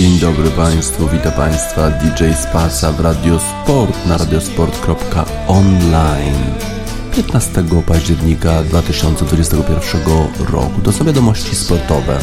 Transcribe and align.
Dzień 0.00 0.18
dobry 0.18 0.50
Państwu, 0.50 1.08
witam 1.08 1.32
Państwa 1.32 1.90
DJ 1.90 2.24
Spasa 2.42 2.92
w 2.92 3.00
Radiosport 3.00 4.06
na 4.06 4.18
radiosport.online 4.18 6.54
15 7.16 7.64
października 7.86 8.62
2021 8.62 10.00
roku. 10.52 10.80
To 10.84 10.92
są 10.92 11.04
wiadomości 11.04 11.56
sportowe. 11.56 12.18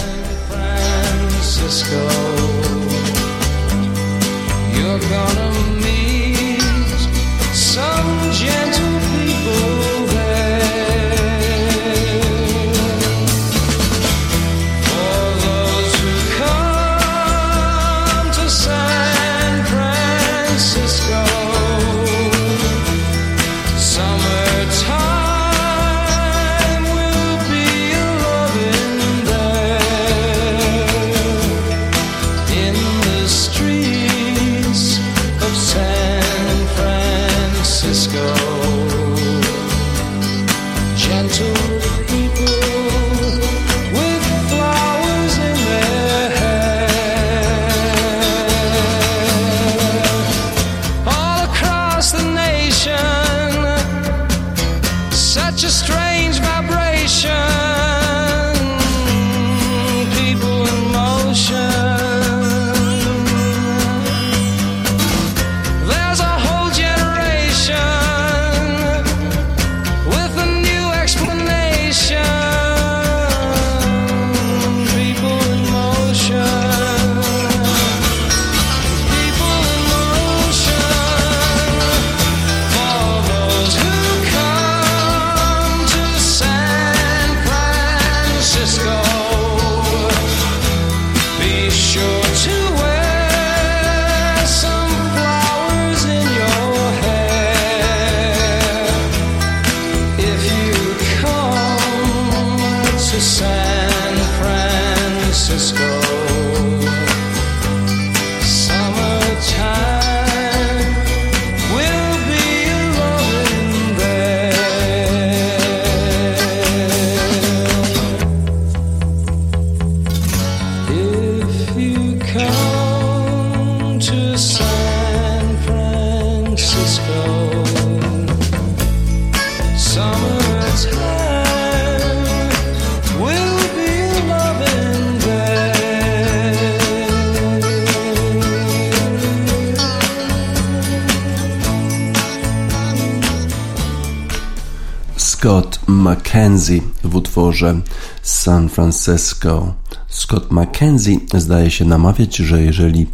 Mackenzie 146.48 146.82
w 147.04 147.16
utworze 147.16 147.82
San 148.24 148.70
Francisco. 148.70 149.74
Scott 150.08 150.52
McKenzie 150.52 151.18
zdaje 151.34 151.72
się 151.72 151.86
namawiać, 151.86 152.36
że 152.36 152.62
jeżeli 152.62 153.08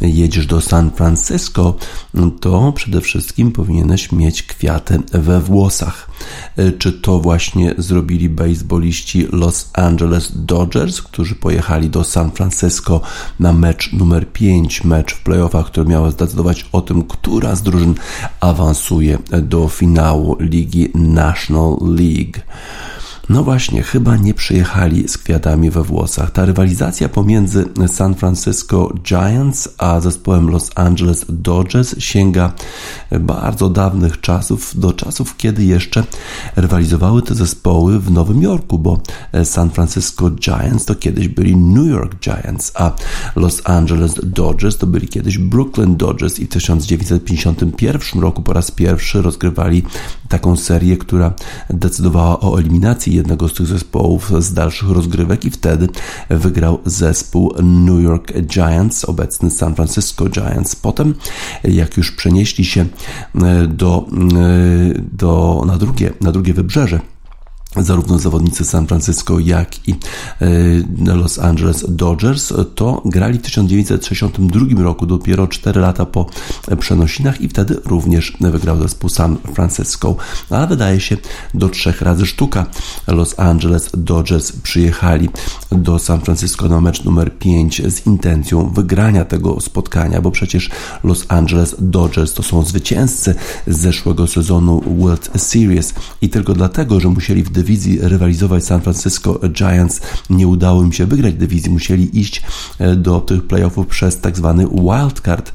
jedziesz 0.00 0.46
do 0.46 0.60
San 0.60 0.90
Francisco, 0.90 1.74
to 2.40 2.72
przede 2.72 3.00
wszystkim 3.00 3.52
powinieneś 3.52 4.12
mieć 4.12 4.42
kwiaty 4.42 4.98
we 5.12 5.40
włosach. 5.40 6.09
Czy 6.78 6.92
to 6.92 7.18
właśnie 7.18 7.74
zrobili 7.78 8.28
baseballiści 8.28 9.26
Los 9.32 9.70
Angeles 9.74 10.32
Dodgers, 10.34 11.02
którzy 11.02 11.34
pojechali 11.34 11.90
do 11.90 12.04
San 12.04 12.30
Francisco 12.30 13.00
na 13.40 13.52
mecz 13.52 13.92
numer 13.92 14.32
5, 14.32 14.84
mecz 14.84 15.14
w 15.14 15.22
playoffach, 15.22 15.66
który 15.66 15.90
miał 15.90 16.10
zdecydować 16.10 16.66
o 16.72 16.80
tym, 16.80 17.02
która 17.02 17.54
z 17.54 17.62
drużyn 17.62 17.94
awansuje 18.40 19.18
do 19.42 19.68
finału 19.68 20.36
ligi 20.40 20.90
National 20.94 21.76
League. 21.80 22.40
No 23.30 23.44
właśnie, 23.44 23.82
chyba 23.82 24.16
nie 24.16 24.34
przyjechali 24.34 25.08
z 25.08 25.18
kwiatami 25.18 25.70
we 25.70 25.82
włosach. 25.82 26.30
Ta 26.30 26.44
rywalizacja 26.44 27.08
pomiędzy 27.08 27.64
San 27.88 28.14
Francisco 28.14 28.94
Giants 29.02 29.68
a 29.78 30.00
zespołem 30.00 30.50
Los 30.50 30.70
Angeles 30.74 31.24
Dodgers 31.28 31.94
sięga 31.98 32.52
bardzo 33.20 33.68
dawnych 33.68 34.20
czasów, 34.20 34.80
do 34.80 34.92
czasów, 34.92 35.36
kiedy 35.36 35.64
jeszcze 35.64 36.04
rywalizowały 36.56 37.22
te 37.22 37.34
zespoły 37.34 38.00
w 38.00 38.10
Nowym 38.10 38.42
Jorku, 38.42 38.78
bo 38.78 39.00
San 39.44 39.70
Francisco 39.70 40.30
Giants 40.30 40.84
to 40.84 40.94
kiedyś 40.94 41.28
byli 41.28 41.56
New 41.56 41.86
York 41.86 42.14
Giants, 42.20 42.72
a 42.74 42.92
Los 43.36 43.62
Angeles 43.64 44.14
Dodgers 44.22 44.76
to 44.76 44.86
byli 44.86 45.08
kiedyś 45.08 45.38
Brooklyn 45.38 45.96
Dodgers 45.96 46.38
i 46.38 46.46
w 46.46 46.48
1951 46.48 48.22
roku 48.22 48.42
po 48.42 48.52
raz 48.52 48.70
pierwszy 48.70 49.22
rozgrywali 49.22 49.82
taką 50.30 50.56
serię, 50.56 50.96
która 50.96 51.32
decydowała 51.70 52.40
o 52.40 52.58
eliminacji 52.58 53.14
jednego 53.14 53.48
z 53.48 53.54
tych 53.54 53.66
zespołów 53.66 54.32
z 54.38 54.52
dalszych 54.52 54.90
rozgrywek 54.90 55.44
i 55.44 55.50
wtedy 55.50 55.88
wygrał 56.30 56.78
zespół 56.84 57.54
New 57.62 58.02
York 58.02 58.32
Giants, 58.42 59.04
obecny 59.04 59.50
San 59.50 59.74
Francisco 59.74 60.28
Giants. 60.28 60.76
Potem, 60.76 61.14
jak 61.64 61.96
już 61.96 62.12
przenieśli 62.12 62.64
się 62.64 62.86
e, 63.34 63.66
do, 63.66 64.06
e, 64.06 65.00
do, 65.12 65.62
na, 65.66 65.76
drugie, 65.76 66.12
na 66.20 66.32
drugie 66.32 66.54
wybrzeże, 66.54 67.00
zarówno 67.76 68.18
zawodnicy 68.18 68.64
San 68.64 68.86
Francisco, 68.86 69.38
jak 69.38 69.88
i 69.88 69.94
e, 71.06 71.14
Los 71.14 71.38
Angeles 71.38 71.84
Dodgers, 71.88 72.52
to 72.74 73.02
grali 73.04 73.38
w 73.38 73.42
1962 73.42 74.82
roku, 74.82 75.06
dopiero 75.06 75.46
4 75.46 75.80
lata 75.80 76.06
po 76.06 76.26
przenosinach 76.78 77.40
i 77.40 77.48
wtedy 77.48 77.80
również 77.84 78.36
wygrał 78.40 78.78
zespół 78.82 79.10
San 79.10 79.36
Francisco. 79.54 80.16
Ale 80.50 80.66
wydaje 80.66 81.00
się 81.00 81.16
do 81.54 81.68
trzech 81.68 82.02
razy 82.02 82.26
sztuka. 82.26 82.66
Los 83.06 83.38
Angeles 83.38 83.90
Dodgers 83.96 84.52
przyjechali 84.52 85.28
do 85.72 85.98
San 85.98 86.20
Francisco 86.20 86.68
na 86.68 86.80
mecz 86.80 87.04
numer 87.04 87.38
5 87.38 87.82
z 87.92 88.06
intencją 88.06 88.70
wygrania 88.70 89.24
tego 89.24 89.60
spotkania, 89.60 90.20
bo 90.20 90.30
przecież 90.30 90.70
Los 91.04 91.24
Angeles 91.28 91.76
Dodgers 91.78 92.34
to 92.34 92.42
są 92.42 92.64
zwycięzcy 92.64 93.34
z 93.66 93.78
zeszłego 93.78 94.26
sezonu 94.26 94.82
World 94.98 95.30
Series 95.36 95.94
i 96.22 96.28
tylko 96.28 96.54
dlatego, 96.54 97.00
że 97.00 97.08
musieli 97.08 97.42
w 97.42 97.50
dywizji 97.60 97.98
rywalizować 98.02 98.64
San 98.64 98.80
Francisco 98.80 99.40
Giants. 99.48 100.00
Nie 100.30 100.48
udało 100.48 100.82
im 100.82 100.92
się 100.92 101.06
wygrać 101.06 101.34
dywizji, 101.34 101.70
musieli 101.70 102.20
iść 102.20 102.42
e, 102.78 102.96
do 102.96 103.20
tych 103.20 103.46
playoffów 103.46 103.86
przez 103.86 104.20
tak 104.20 104.36
zwany 104.36 104.66
wildcard. 104.66 105.52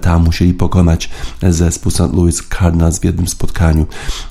Tam 0.00 0.24
musieli 0.24 0.54
pokonać 0.54 1.10
zespół 1.42 1.92
St. 1.92 2.12
Louis 2.12 2.42
Cardinals 2.58 2.98
w 2.98 3.04
jednym 3.04 3.28
spotkaniu. 3.28 3.86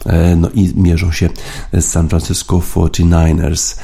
E, 0.05 0.35
no 0.35 0.49
i 0.49 0.73
mierzą 0.75 1.11
się 1.11 1.29
z 1.73 1.85
San 1.85 2.09
Francisco 2.09 2.57
49ers. 2.57 3.77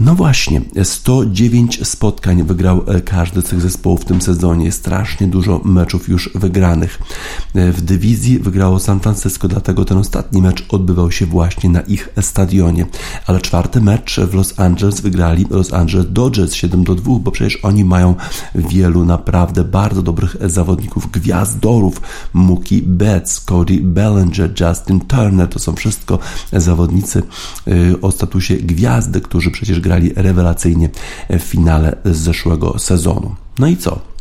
No 0.00 0.14
właśnie, 0.14 0.60
109 0.82 1.88
spotkań 1.88 2.42
wygrał 2.42 2.82
e, 2.86 3.00
każdy 3.00 3.42
z 3.42 3.44
tych 3.44 3.60
zespołów 3.60 4.00
w 4.00 4.04
tym 4.04 4.20
sezonie. 4.20 4.72
Strasznie 4.72 5.26
dużo 5.26 5.60
meczów 5.64 6.08
już 6.08 6.30
wygranych. 6.34 6.98
E, 7.54 7.72
w 7.72 7.80
dywizji 7.80 8.38
wygrało 8.38 8.78
San 8.78 9.00
Francisco, 9.00 9.48
dlatego 9.48 9.84
ten 9.84 9.98
ostatni 9.98 10.42
mecz 10.42 10.64
odbywał 10.68 11.10
się 11.10 11.26
właśnie 11.26 11.70
na 11.70 11.80
ich 11.80 12.08
stadionie. 12.20 12.86
Ale 13.26 13.40
czwarty 13.40 13.80
mecz 13.80 14.20
w 14.20 14.34
Los 14.34 14.60
Angeles 14.60 15.00
wygrali 15.00 15.46
Los 15.50 15.72
Angeles 15.72 16.06
Dodgers 16.10 16.54
7 16.54 16.84
do 16.84 16.94
2, 16.94 17.18
bo 17.18 17.30
przecież 17.30 17.56
oni 17.64 17.84
mają 17.84 18.14
wielu 18.54 19.04
naprawdę 19.04 19.64
bardzo 19.64 20.02
dobrych 20.02 20.36
zawodników, 20.40 21.10
gwiazdorów. 21.10 22.00
Mookie 22.32 22.82
Betts, 22.82 23.40
Cody 23.40 23.80
Bellinger, 23.82 24.50
Justin 24.60 25.00
Turner, 25.00 25.48
to 25.48 25.58
są 25.58 25.74
wszystko 25.74 26.18
zawodnicy 26.52 27.22
e, 27.66 28.00
o 28.00 28.12
statusie 28.12 28.56
gwiazdy, 28.56 29.20
którzy 29.20 29.50
przecież 29.50 29.80
grali 29.86 30.12
rewelacyjnie 30.16 30.90
w 31.30 31.42
finale 31.42 31.96
z 32.04 32.16
zeszłego 32.16 32.78
sezonu. 32.78 33.34
No 33.58 33.66
i 33.66 33.76
co? 33.76 34.15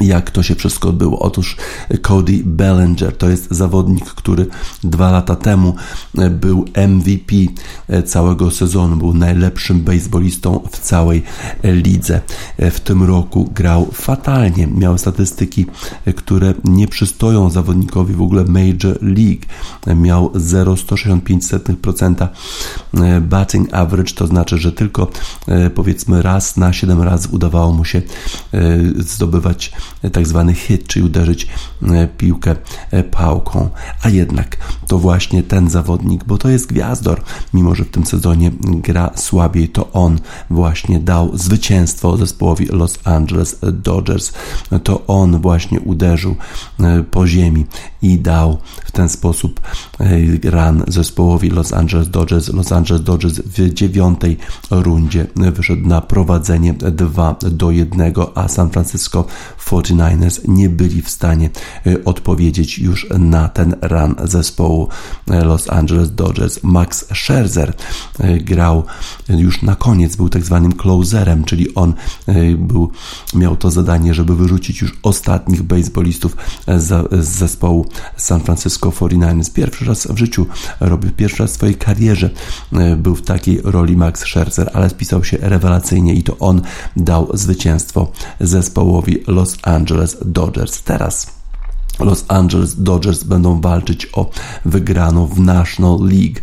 Jak 0.00 0.30
to 0.30 0.42
się 0.42 0.54
wszystko 0.54 0.88
odbyło. 0.88 1.18
Otóż 1.18 1.56
Cody 2.02 2.42
Bellinger 2.44 3.16
to 3.16 3.28
jest 3.28 3.50
zawodnik, 3.50 4.04
który 4.04 4.46
dwa 4.84 5.10
lata 5.10 5.36
temu 5.36 5.74
był 6.30 6.64
MVP 6.88 7.34
całego 8.06 8.50
sezonu, 8.50 8.96
był 8.96 9.14
najlepszym 9.14 9.80
baseballistą 9.80 10.60
w 10.72 10.78
całej 10.78 11.22
lidze. 11.64 12.20
W 12.58 12.80
tym 12.80 13.02
roku 13.02 13.50
grał 13.54 13.88
fatalnie, 13.92 14.66
miał 14.66 14.98
statystyki, 14.98 15.66
które 16.16 16.54
nie 16.64 16.88
przystoją 16.88 17.50
zawodnikowi 17.50 18.14
w 18.14 18.22
ogóle 18.22 18.44
Major 18.44 18.98
League. 19.02 19.42
Miał 19.96 20.28
0,165% 20.28 22.28
batting 23.20 23.74
average, 23.74 24.14
to 24.14 24.26
znaczy, 24.26 24.58
że 24.58 24.72
tylko 24.72 25.10
powiedzmy 25.74 26.22
raz 26.22 26.56
na 26.56 26.72
7 26.72 27.02
razy 27.02 27.28
udawało 27.30 27.72
mu 27.72 27.84
się 27.84 28.02
zdobywać 28.98 29.72
tak 30.12 30.26
zwany 30.26 30.54
hit, 30.54 30.86
czyli 30.86 31.04
uderzyć 31.04 31.46
e, 31.82 32.08
piłkę 32.08 32.56
e, 32.90 33.04
pałką. 33.04 33.70
A 34.02 34.08
jednak 34.08 34.56
to 34.86 34.98
właśnie 34.98 35.42
ten 35.42 35.70
zawodnik, 35.70 36.24
bo 36.24 36.38
to 36.38 36.48
jest 36.48 36.66
gwiazdor, 36.66 37.22
mimo 37.54 37.74
że 37.74 37.84
w 37.84 37.90
tym 37.90 38.06
sezonie 38.06 38.50
gra 38.60 39.10
słabiej, 39.16 39.68
to 39.68 39.92
on 39.92 40.18
właśnie 40.50 41.00
dał 41.00 41.38
zwycięstwo 41.38 42.16
zespołowi 42.16 42.66
Los 42.66 42.98
Angeles 43.04 43.58
Dodgers. 43.72 44.32
To 44.84 45.06
on 45.06 45.40
właśnie 45.40 45.80
uderzył 45.80 46.36
e, 46.80 47.02
po 47.02 47.26
ziemi 47.26 47.66
i 48.02 48.18
dał 48.18 48.58
w 48.92 48.94
ten 48.94 49.08
sposób 49.08 49.60
run 50.44 50.84
zespołowi 50.88 51.50
Los 51.50 51.72
Angeles 51.72 52.10
Dodgers. 52.10 52.48
Los 52.48 52.72
Angeles 52.72 53.02
Dodgers 53.02 53.34
w 53.34 53.74
dziewiątej 53.74 54.36
rundzie 54.70 55.26
wyszedł 55.36 55.88
na 55.88 56.00
prowadzenie 56.00 56.74
2 56.74 57.36
do 57.40 57.70
1, 57.70 58.12
a 58.34 58.48
San 58.48 58.70
Francisco 58.70 59.26
49ers 59.66 60.48
nie 60.48 60.68
byli 60.68 61.02
w 61.02 61.10
stanie 61.10 61.50
e, 61.86 62.04
odpowiedzieć 62.04 62.78
już 62.78 63.06
na 63.18 63.48
ten 63.48 63.74
run 63.82 64.14
zespołu 64.24 64.88
e, 65.30 65.44
Los 65.44 65.70
Angeles 65.70 66.14
Dodgers. 66.14 66.62
Max 66.62 67.04
Scherzer 67.14 67.74
e, 68.18 68.38
grał 68.38 68.84
już 69.28 69.62
na 69.62 69.76
koniec, 69.76 70.16
był 70.16 70.28
tak 70.28 70.44
zwanym 70.44 70.72
closerem, 70.72 71.44
czyli 71.44 71.74
on 71.74 71.94
był, 72.58 72.90
miał 73.34 73.56
to 73.56 73.70
zadanie, 73.70 74.14
żeby 74.14 74.36
wyrzucić 74.36 74.80
już 74.80 74.98
ostatnich 75.02 75.62
baseballistów 75.62 76.36
z 76.66 77.28
zespołu 77.28 77.86
San 78.16 78.40
Francisco 78.40 78.81
49ers. 78.90 79.52
Pierwszy 79.52 79.84
raz 79.84 80.06
w 80.06 80.18
życiu 80.18 80.46
robił, 80.80 81.10
pierwszy 81.10 81.42
raz 81.42 81.52
w 81.52 81.54
swojej 81.54 81.74
karierze 81.74 82.30
był 82.96 83.14
w 83.14 83.22
takiej 83.22 83.60
roli 83.64 83.96
Max 83.96 84.20
Scherzer, 84.20 84.70
ale 84.74 84.90
spisał 84.90 85.24
się 85.24 85.36
rewelacyjnie 85.40 86.14
i 86.14 86.22
to 86.22 86.38
on 86.38 86.60
dał 86.96 87.28
zwycięstwo 87.34 88.12
zespołowi 88.40 89.24
Los 89.26 89.56
Angeles 89.62 90.16
Dodgers. 90.24 90.82
Teraz 90.82 91.41
Los 92.00 92.24
Angeles 92.28 92.82
Dodgers 92.82 93.24
będą 93.24 93.60
walczyć 93.60 94.08
o 94.12 94.30
wygraną 94.64 95.26
w 95.26 95.40
National 95.40 95.98
League 96.00 96.40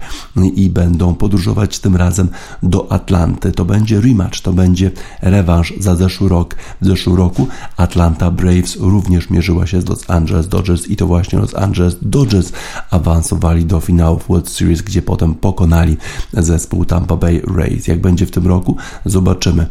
i 0.56 0.70
będą 0.70 1.16
podróżować 1.16 1.80
tym 1.80 1.96
razem 1.96 2.30
do 2.64 2.92
Atlanty. 2.92 3.52
To 3.52 3.66
będzie 3.66 4.02
rematch, 4.02 4.40
to 4.40 4.54
będzie 4.54 4.92
rewanż 5.22 5.74
za 5.80 5.96
zeszły 5.96 6.30
rok. 6.30 6.56
W 6.82 6.86
zeszłym 6.86 7.16
roku 7.16 7.48
Atlanta 7.78 8.32
Braves 8.32 8.76
również 8.76 9.30
mierzyła 9.30 9.68
się 9.68 9.82
z 9.82 9.90
Los 9.90 10.10
Angeles 10.10 10.48
Dodgers 10.48 10.88
i 10.88 10.96
to 10.96 11.08
właśnie 11.08 11.40
Los 11.40 11.56
Angeles 11.56 11.96
Dodgers 12.02 12.52
awansowali 12.90 13.66
do 13.66 13.80
finałów 13.80 14.28
World 14.30 14.50
Series, 14.50 14.82
gdzie 14.82 15.02
potem 15.02 15.36
pokonali 15.36 15.98
zespół 16.34 16.86
Tampa 16.86 17.16
Bay 17.16 17.42
Rays. 17.56 17.88
Jak 17.88 18.02
będzie 18.02 18.26
w 18.26 18.32
tym 18.32 18.48
roku? 18.48 18.78
Zobaczymy. 19.06 19.68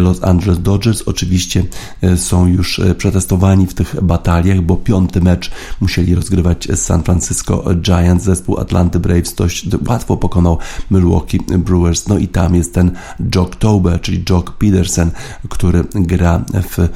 Los 0.00 0.24
Angeles 0.24 0.62
Dodgers 0.62 1.02
oczywiście 1.06 1.64
e, 2.02 2.16
są 2.16 2.46
już 2.46 2.78
e, 2.78 2.94
przetestowani 2.94 3.66
w 3.66 3.74
tych 3.74 3.96
bataliach, 4.02 4.60
bo 4.60 4.76
piąty 4.76 5.01
piąty 5.02 5.20
mecz 5.20 5.50
musieli 5.80 6.14
rozgrywać 6.14 6.68
z 6.72 6.78
San 6.78 7.02
Francisco 7.02 7.64
Giants. 7.74 8.24
Zespół 8.24 8.58
Atlanty 8.58 9.00
Braves 9.00 9.34
dość 9.34 9.68
łatwo 9.88 10.16
pokonał 10.16 10.58
Milwaukee 10.90 11.38
Brewers. 11.58 12.08
No 12.08 12.18
i 12.18 12.28
tam 12.28 12.54
jest 12.54 12.74
ten 12.74 12.90
Jock 13.34 13.56
Tober, 13.56 14.00
czyli 14.00 14.24
Jock 14.30 14.50
Peterson, 14.50 15.10
który 15.48 15.84
gra 15.94 16.44
w 16.70 16.88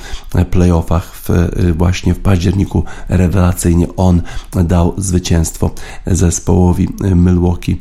playoffach 0.50 1.14
w, 1.14 1.29
właśnie 1.76 2.14
w 2.14 2.19
październiku 2.19 2.85
rewelacyjnie. 3.08 3.87
On 3.97 4.23
dał 4.64 4.94
zwycięstwo 4.99 5.70
zespołowi 6.06 6.88
Milwaukee, 7.00 7.81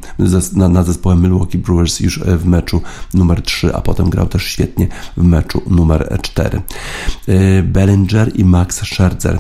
nad 0.56 0.86
zespołem 0.86 1.22
Milwaukee 1.22 1.58
Brewers 1.58 2.00
już 2.00 2.20
w 2.20 2.46
meczu 2.46 2.82
numer 3.14 3.42
3, 3.42 3.76
a 3.76 3.82
potem 3.82 4.10
grał 4.10 4.28
też 4.28 4.44
świetnie 4.44 4.88
w 5.18 5.24
meczu 5.24 5.62
numer 5.68 6.18
4. 6.22 6.62
Bellinger 7.64 8.32
i 8.36 8.46
Max 8.46 8.76
Scherzer 8.76 9.40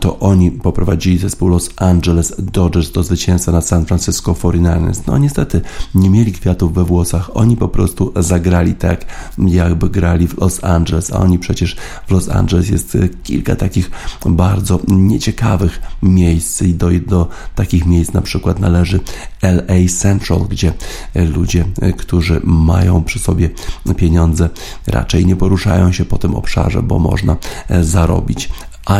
to 0.00 0.21
oni 0.22 0.50
poprowadzili 0.50 1.18
zespół 1.18 1.48
Los 1.48 1.70
Angeles 1.76 2.34
Dodgers 2.38 2.92
do 2.92 3.02
zwycięstwa 3.02 3.52
na 3.52 3.60
San 3.60 3.86
Francisco 3.86 4.32
49ers. 4.32 5.00
No 5.06 5.18
niestety 5.18 5.60
nie 5.94 6.10
mieli 6.10 6.32
kwiatów 6.32 6.74
we 6.74 6.84
włosach. 6.84 7.36
Oni 7.36 7.56
po 7.56 7.68
prostu 7.68 8.12
zagrali 8.16 8.74
tak, 8.74 9.06
jakby 9.38 9.90
grali 9.90 10.28
w 10.28 10.38
Los 10.38 10.64
Angeles, 10.64 11.12
a 11.12 11.18
oni 11.18 11.38
przecież 11.38 11.76
w 12.06 12.10
Los 12.10 12.28
Angeles 12.28 12.68
jest 12.68 12.98
kilka 13.22 13.56
takich 13.56 13.90
bardzo 14.26 14.80
nieciekawych 14.88 15.80
miejsc 16.02 16.62
i 16.62 16.74
do, 16.74 16.90
do 17.06 17.28
takich 17.54 17.86
miejsc 17.86 18.12
na 18.12 18.22
przykład 18.22 18.60
należy 18.60 19.00
LA 19.42 19.88
Central, 19.98 20.40
gdzie 20.48 20.72
ludzie, 21.14 21.64
którzy 21.96 22.40
mają 22.44 23.04
przy 23.04 23.18
sobie 23.18 23.50
pieniądze, 23.96 24.48
raczej 24.86 25.26
nie 25.26 25.36
poruszają 25.36 25.92
się 25.92 26.04
po 26.04 26.18
tym 26.18 26.34
obszarze, 26.34 26.82
bo 26.82 26.98
można 26.98 27.36
zarobić. 27.80 28.48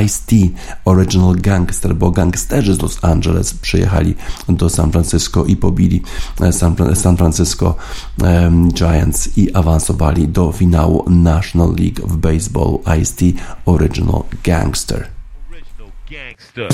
Ice-T, 0.05 0.37
Original 0.85 1.35
Gangster, 1.37 1.95
bo 1.95 2.11
gangsterzy 2.11 2.75
z 2.75 2.83
Los 2.83 3.05
Angeles 3.05 3.55
przyjechali 3.55 4.15
do 4.49 4.71
San 4.71 4.93
Francisco 4.93 5.45
i 5.45 5.57
pobili 5.57 6.03
e, 6.41 6.53
San, 6.53 6.77
San 6.95 7.17
Francisco 7.17 7.75
um, 8.23 8.73
Giants 8.73 9.39
i 9.39 9.55
awansowali 9.55 10.29
do 10.29 10.53
finału 10.53 11.11
National 11.11 11.75
League 11.75 12.07
w 12.07 12.17
baseball 12.17 12.79
Ice-T, 13.01 13.25
Original 13.67 14.23
Gangster. 14.45 15.09
Original 15.51 15.93
Gangster. 16.11 16.69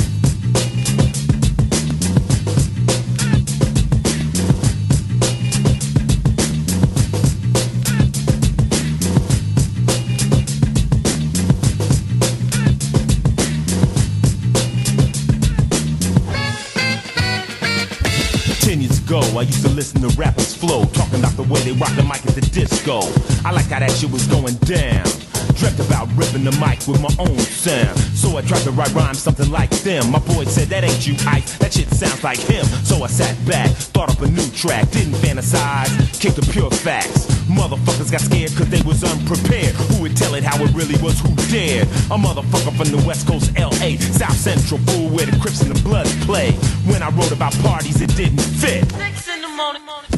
Ago, 19.08 19.20
I 19.38 19.42
used 19.42 19.62
to 19.62 19.70
listen 19.70 20.02
to 20.02 20.08
rappers 20.18 20.54
flow, 20.54 20.84
talking 20.84 21.20
about 21.20 21.32
the 21.32 21.42
way 21.44 21.60
they 21.60 21.72
rock 21.72 21.94
the 21.96 22.02
mic 22.02 22.26
at 22.26 22.34
the 22.34 22.42
disco. 22.42 23.00
I 23.46 23.52
like 23.52 23.66
how 23.66 23.80
that 23.80 23.90
shit 23.90 24.10
was 24.10 24.26
going 24.26 24.56
down. 24.56 25.27
Dreamt 25.54 25.80
about 25.80 26.08
ripping 26.16 26.44
the 26.44 26.52
mic 26.58 26.86
with 26.86 27.00
my 27.00 27.12
own 27.18 27.38
sound. 27.38 27.98
So 28.14 28.36
I 28.36 28.42
tried 28.42 28.62
to 28.62 28.70
write 28.70 28.92
rhymes 28.94 29.18
something 29.18 29.50
like 29.50 29.70
them. 29.82 30.10
My 30.10 30.20
boy 30.20 30.44
said, 30.44 30.68
that 30.68 30.84
ain't 30.84 31.06
you, 31.06 31.14
Ike. 31.26 31.46
That 31.58 31.72
shit 31.72 31.88
sounds 31.88 32.22
like 32.22 32.38
him. 32.38 32.64
So 32.84 33.02
I 33.02 33.08
sat 33.08 33.34
back, 33.46 33.70
thought 33.70 34.10
up 34.10 34.20
a 34.22 34.28
new 34.28 34.48
track. 34.50 34.90
Didn't 34.90 35.14
fantasize, 35.14 35.90
kicked 36.20 36.36
the 36.36 36.46
pure 36.52 36.70
facts. 36.70 37.26
Motherfuckers 37.48 38.12
got 38.12 38.20
scared 38.20 38.54
cause 38.56 38.68
they 38.68 38.82
was 38.82 39.02
unprepared. 39.02 39.74
Who 39.90 40.02
would 40.02 40.16
tell 40.16 40.34
it 40.34 40.44
how 40.44 40.62
it 40.62 40.72
really 40.74 41.00
was, 41.02 41.18
who 41.20 41.34
dared? 41.50 41.88
A 42.12 42.16
motherfucker 42.16 42.76
from 42.76 42.88
the 42.94 43.02
West 43.06 43.26
Coast, 43.26 43.50
LA. 43.58 43.96
South 43.98 44.36
Central, 44.36 44.78
fool, 44.80 45.08
where 45.10 45.26
the 45.26 45.36
Crips 45.40 45.62
and 45.62 45.74
the 45.74 45.82
Bloods 45.82 46.12
play. 46.24 46.52
When 46.84 47.02
I 47.02 47.10
wrote 47.10 47.32
about 47.32 47.52
parties, 47.60 48.00
it 48.00 48.14
didn't 48.16 48.40
fit. 48.40 48.88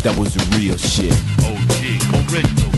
That 0.03 0.17
was 0.19 0.35
the 0.35 0.43
real 0.57 0.77
shit. 0.77 1.13
OG, 1.45 2.33
original 2.33 2.70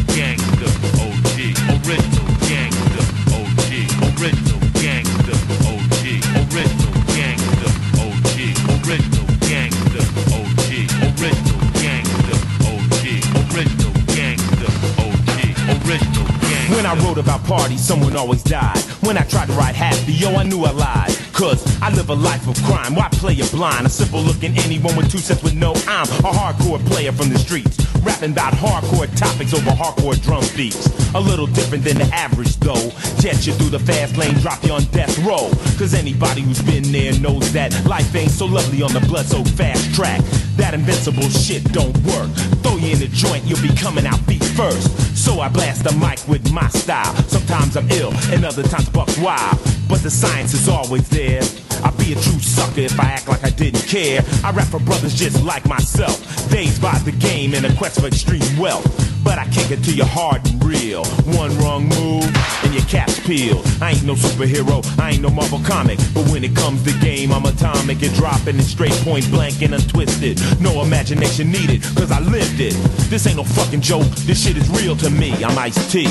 someone 17.92 18.16
always 18.16 18.42
died. 18.42 18.78
When 19.04 19.18
I 19.18 19.22
tried 19.24 19.48
to 19.48 19.52
write 19.52 19.74
happy, 19.74 20.14
yo, 20.14 20.30
I 20.34 20.44
knew 20.44 20.64
I 20.64 20.70
lied. 20.70 21.14
Cause 21.34 21.60
I 21.82 21.90
live 21.94 22.08
a 22.08 22.14
life 22.14 22.48
of 22.48 22.56
crime. 22.64 22.94
Why 22.94 23.06
play 23.12 23.34
it 23.34 23.50
blind? 23.50 23.84
A 23.84 23.90
simple 23.90 24.22
looking 24.22 24.56
anyone 24.56 24.96
with 24.96 25.12
two 25.12 25.18
cents 25.18 25.42
with 25.42 25.54
no 25.54 25.72
I'm 25.86 26.08
a 26.24 26.32
hardcore 26.32 26.82
player 26.86 27.12
from 27.12 27.28
the 27.28 27.38
streets. 27.38 27.76
Rapping 28.00 28.32
about 28.32 28.54
hardcore 28.54 29.14
topics 29.14 29.52
over 29.52 29.72
hardcore 29.72 30.18
drum 30.22 30.42
beats. 30.56 30.88
A 31.14 31.20
little 31.20 31.46
different 31.46 31.84
than 31.84 31.98
the 31.98 32.08
average 32.14 32.56
though. 32.56 32.88
Jet 33.20 33.46
you 33.46 33.52
through 33.52 33.76
the 33.76 33.80
fast 33.80 34.16
lane, 34.16 34.34
drop 34.40 34.64
you 34.64 34.72
on 34.72 34.84
death 34.84 35.18
row. 35.18 35.50
Cause 35.76 35.92
anybody 35.92 36.40
who's 36.40 36.62
been 36.62 36.84
there 36.92 37.12
knows 37.20 37.52
that 37.52 37.72
life 37.84 38.14
ain't 38.14 38.30
so 38.30 38.46
lovely 38.46 38.80
on 38.80 38.92
the 38.94 39.00
blood 39.00 39.26
so 39.26 39.44
fast 39.44 39.94
track. 39.94 40.22
That 40.56 40.74
invincible 40.74 41.28
shit 41.28 41.64
don't 41.72 41.96
work. 42.04 42.30
Throw 42.62 42.76
you 42.76 42.92
in 42.92 42.98
the 42.98 43.08
joint, 43.08 43.44
you'll 43.44 43.62
be 43.62 43.74
coming 43.74 44.06
out 44.06 44.18
feet 44.20 44.44
first. 44.44 44.90
So 45.16 45.40
I 45.40 45.48
blast 45.48 45.84
the 45.84 45.92
mic 45.92 46.26
with 46.28 46.52
my 46.52 46.68
style. 46.68 47.14
Sometimes 47.28 47.76
I'm 47.76 47.90
ill, 47.90 48.12
and 48.32 48.44
other 48.44 48.62
times 48.62 48.88
buck 48.90 49.08
wild. 49.18 49.58
But 49.88 50.02
the 50.02 50.10
science 50.10 50.54
is 50.54 50.68
always 50.68 51.08
there. 51.08 51.42
I'd 51.84 51.96
be 51.98 52.12
a 52.12 52.16
true 52.16 52.38
sucker 52.38 52.80
if 52.80 52.98
I 53.00 53.04
act 53.04 53.28
like 53.28 53.44
I 53.44 53.50
didn't 53.50 53.86
care. 53.86 54.22
I 54.44 54.52
rap 54.52 54.68
for 54.68 54.80
brothers 54.80 55.14
just 55.14 55.42
like 55.42 55.66
myself. 55.66 56.16
Dazed 56.50 56.80
by 56.80 56.96
the 57.00 57.12
game 57.12 57.54
in 57.54 57.64
a 57.64 57.74
quest 57.76 58.00
for 58.00 58.06
extreme 58.06 58.56
wealth. 58.58 58.86
But 59.24 59.38
I 59.38 59.46
kick 59.48 59.70
it 59.70 59.82
to 59.84 59.92
you 59.92 60.04
hard 60.04 60.46
and 60.48 60.64
real. 60.64 61.04
One 61.38 61.56
wrong 61.58 61.88
move, 61.88 62.24
and 62.64 62.74
your 62.74 62.84
cap's 62.84 63.20
peeled. 63.20 63.64
I 63.80 63.92
ain't 63.92 64.04
no 64.04 64.14
superhero, 64.14 64.82
I 64.98 65.12
ain't 65.12 65.22
no 65.22 65.30
Marvel 65.30 65.60
comic. 65.64 65.98
But 66.14 66.28
when 66.30 66.44
it 66.44 66.54
comes 66.56 66.82
to 66.84 66.92
game, 67.00 67.32
I'm 67.32 67.44
atomic 67.46 68.02
and 68.02 68.14
dropping 68.14 68.58
it 68.58 68.64
straight 68.64 68.98
point 69.04 69.28
blank 69.30 69.62
and 69.62 69.74
untwisted. 69.74 70.40
No 70.60 70.82
imagination 70.82 71.50
needed, 71.50 71.82
cause 71.96 72.10
I 72.10 72.20
lived 72.20 72.60
it. 72.60 72.74
This 73.10 73.26
ain't 73.26 73.36
no 73.36 73.44
fucking 73.44 73.80
joke, 73.80 74.06
this 74.26 74.42
shit 74.44 74.56
is 74.56 74.68
real 74.70 74.96
to 74.96 75.10
me. 75.10 75.32
I'm 75.44 75.56
Ice 75.58 75.90
T. 75.90 76.06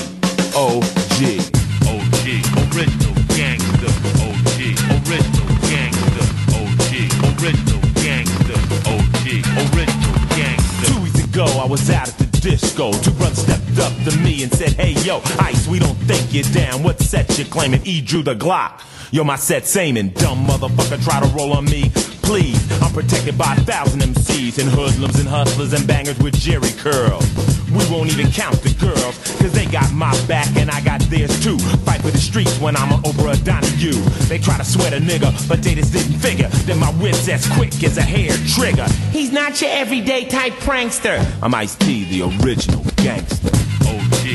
O.G. 0.54 1.40
OG, 1.88 2.28
original 2.76 3.16
gangster. 3.36 3.92
OG, 4.20 4.60
original 5.00 5.48
gangster. 5.72 6.26
OG, 6.52 6.92
original 7.40 7.82
gangster. 8.04 8.60
OG, 8.88 9.28
original 9.64 10.16
gangster. 10.36 10.88
Two 10.88 11.02
weeks 11.02 11.24
ago, 11.24 11.46
I 11.46 11.66
was 11.66 11.90
out 11.90 12.08
the 12.18 12.21
disco. 12.42 12.92
Two 12.92 13.12
brothers 13.12 13.40
stepped 13.40 13.78
up 13.80 13.94
to 14.04 14.18
me 14.18 14.44
and 14.44 14.52
said, 14.52 14.70
Hey, 14.74 14.94
yo, 15.04 15.22
Ice, 15.40 15.68
we 15.68 15.80
don't 15.80 15.96
think 16.10 16.34
you're 16.34 16.44
down. 16.54 16.84
What 16.84 17.00
set 17.00 17.38
you 17.38 17.46
claiming? 17.46 17.82
E 17.86 18.02
drew 18.02 18.24
the 18.24 18.36
Glock. 18.36 18.82
Yo, 19.12 19.24
my 19.24 19.36
set's 19.36 19.76
aiming. 19.76 20.10
Dumb 20.10 20.46
motherfucker, 20.46 21.04
try 21.04 21.20
to 21.20 21.28
roll 21.36 21.54
on 21.54 21.66
me. 21.66 21.90
Please, 22.24 22.60
I'm 22.82 22.92
protected 22.94 23.38
by 23.38 23.54
a 23.56 23.60
thousand 23.62 24.02
MCs 24.02 24.60
and 24.60 24.70
hoodlums 24.70 25.20
and 25.20 25.28
hustlers 25.28 25.74
and 25.74 25.86
bangers 25.86 26.18
with 26.20 26.34
Jerry 26.34 26.72
curls. 26.78 27.61
We 27.72 27.84
won't 27.90 28.12
even 28.12 28.32
count 28.32 28.62
the 28.62 28.74
girls, 28.80 29.18
cause 29.40 29.54
they 29.54 29.66
got 29.66 29.92
my 29.94 30.12
back 30.28 30.48
and 30.58 30.70
I 30.70 30.82
got 30.82 31.00
theirs 31.10 31.42
too. 31.42 31.58
Fight 31.88 32.02
for 32.02 32.12
the 32.12 32.18
streets 32.18 32.60
when 32.60 32.76
I'm 32.76 32.92
an 32.92 33.02
Oprah 33.04 33.42
Donahue. 33.44 34.00
They 34.28 34.40
try 34.40 34.58
to 34.58 34.66
sweat 34.66 34.94
a 34.94 34.98
nigga, 34.98 35.32
but 35.48 35.64
they 35.64 35.76
just 35.76 35.94
didn't 35.94 36.20
figure 36.20 36.50
that 36.50 36.78
my 36.78 36.92
wit's 37.02 37.28
as 37.30 37.48
quick 37.54 37.84
as 37.84 37.98
a 37.98 38.02
hair 38.02 38.36
trigger. 38.48 38.88
He's 39.12 39.32
not 39.32 39.62
your 39.62 39.72
everyday 39.72 40.26
type 40.26 40.54
prankster. 40.54 41.24
I'm 41.42 41.56
Ice 41.56 41.76
T, 41.76 42.04
the 42.06 42.24
original 42.44 42.84
gangster. 42.98 43.50
OG, 43.88 44.26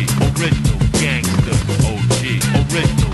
original 0.40 0.78
gangster. 1.00 1.56
OG, 1.84 2.72
original 2.72 3.05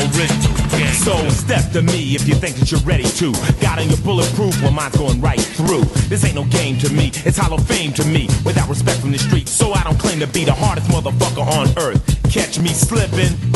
original 0.00 0.54
gangster. 0.70 1.10
So 1.10 1.28
step 1.30 1.72
to 1.72 1.82
me 1.82 2.14
if 2.14 2.28
you 2.28 2.34
think 2.34 2.56
that 2.56 2.70
you're 2.70 2.80
ready 2.80 3.04
to. 3.04 3.32
Got 3.60 3.78
on 3.78 3.88
your 3.88 3.98
bulletproof, 3.98 4.60
well 4.62 4.72
mine's 4.72 4.96
going 4.96 5.20
right 5.20 5.40
through. 5.40 5.84
This 6.08 6.24
ain't 6.24 6.34
no 6.34 6.44
game 6.44 6.78
to 6.78 6.92
me, 6.92 7.10
it's 7.24 7.36
hollow 7.36 7.58
fame 7.58 7.92
to 7.94 8.04
me. 8.04 8.28
Without 8.44 8.68
respect 8.68 9.00
from 9.00 9.12
the 9.12 9.18
street, 9.18 9.48
so 9.48 9.72
I 9.72 9.82
don't 9.84 9.98
claim 9.98 10.20
to 10.20 10.26
be 10.26 10.44
the 10.44 10.54
hardest 10.54 10.88
motherfucker 10.88 11.46
on 11.46 11.68
earth. 11.78 12.02
Catch 12.32 12.58
me 12.60 12.68
slipping. 12.68 13.49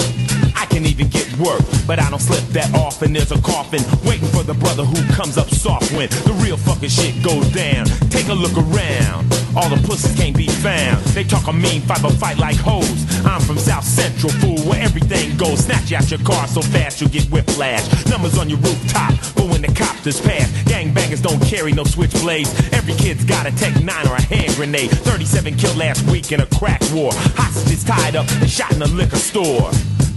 I 0.64 0.66
can 0.66 0.86
even 0.86 1.08
get 1.08 1.28
work, 1.36 1.60
but 1.86 1.98
I 1.98 2.08
don't 2.08 2.22
slip 2.22 2.42
that 2.56 2.74
often. 2.74 3.12
There's 3.12 3.32
a 3.32 3.40
coffin 3.42 3.84
waiting 4.08 4.28
for 4.28 4.42
the 4.42 4.54
brother 4.54 4.82
who 4.82 4.96
comes 5.12 5.36
up 5.36 5.50
soft 5.50 5.92
when 5.92 6.08
the 6.24 6.32
real 6.40 6.56
fucking 6.56 6.88
shit 6.88 7.22
goes 7.22 7.46
down. 7.52 7.84
Take 8.08 8.28
a 8.28 8.32
look 8.32 8.56
around. 8.56 9.28
All 9.54 9.68
the 9.68 9.76
pussies 9.86 10.16
can't 10.16 10.34
be 10.34 10.48
found. 10.48 11.04
They 11.12 11.22
talk 11.22 11.48
a 11.48 11.52
mean 11.52 11.82
fight, 11.82 12.00
but 12.00 12.12
fight 12.12 12.38
like 12.38 12.56
hoes. 12.56 13.04
I'm 13.26 13.42
from 13.42 13.58
South 13.58 13.84
Central, 13.84 14.32
fool, 14.40 14.56
where 14.64 14.80
everything 14.80 15.36
goes. 15.36 15.66
Snatch 15.66 15.90
you 15.90 15.98
out 15.98 16.10
your 16.10 16.20
car 16.20 16.48
so 16.48 16.62
fast 16.62 17.02
you'll 17.02 17.10
get 17.10 17.28
whiplash. 17.28 17.84
Numbers 18.08 18.38
on 18.38 18.48
your 18.48 18.58
rooftop, 18.60 19.12
but 19.36 19.44
when 19.52 19.60
the 19.60 19.68
copters 19.68 20.18
pass, 20.18 20.48
gangbangers 20.64 21.20
don't 21.20 21.44
carry 21.44 21.72
no 21.72 21.84
switchblades. 21.84 22.72
Every 22.72 22.94
kid's 22.94 23.24
got 23.26 23.44
a 23.44 23.52
Tech 23.52 23.84
9 23.84 24.08
or 24.08 24.16
a 24.16 24.22
hand 24.22 24.56
grenade. 24.56 24.90
37 24.90 25.56
killed 25.56 25.76
last 25.76 26.08
week 26.08 26.32
in 26.32 26.40
a 26.40 26.46
crack 26.56 26.80
war. 26.94 27.10
Hostages 27.36 27.84
tied 27.84 28.16
up 28.16 28.26
and 28.40 28.48
shot 28.48 28.72
in 28.72 28.80
a 28.80 28.88
liquor 28.88 29.16
store. 29.16 29.70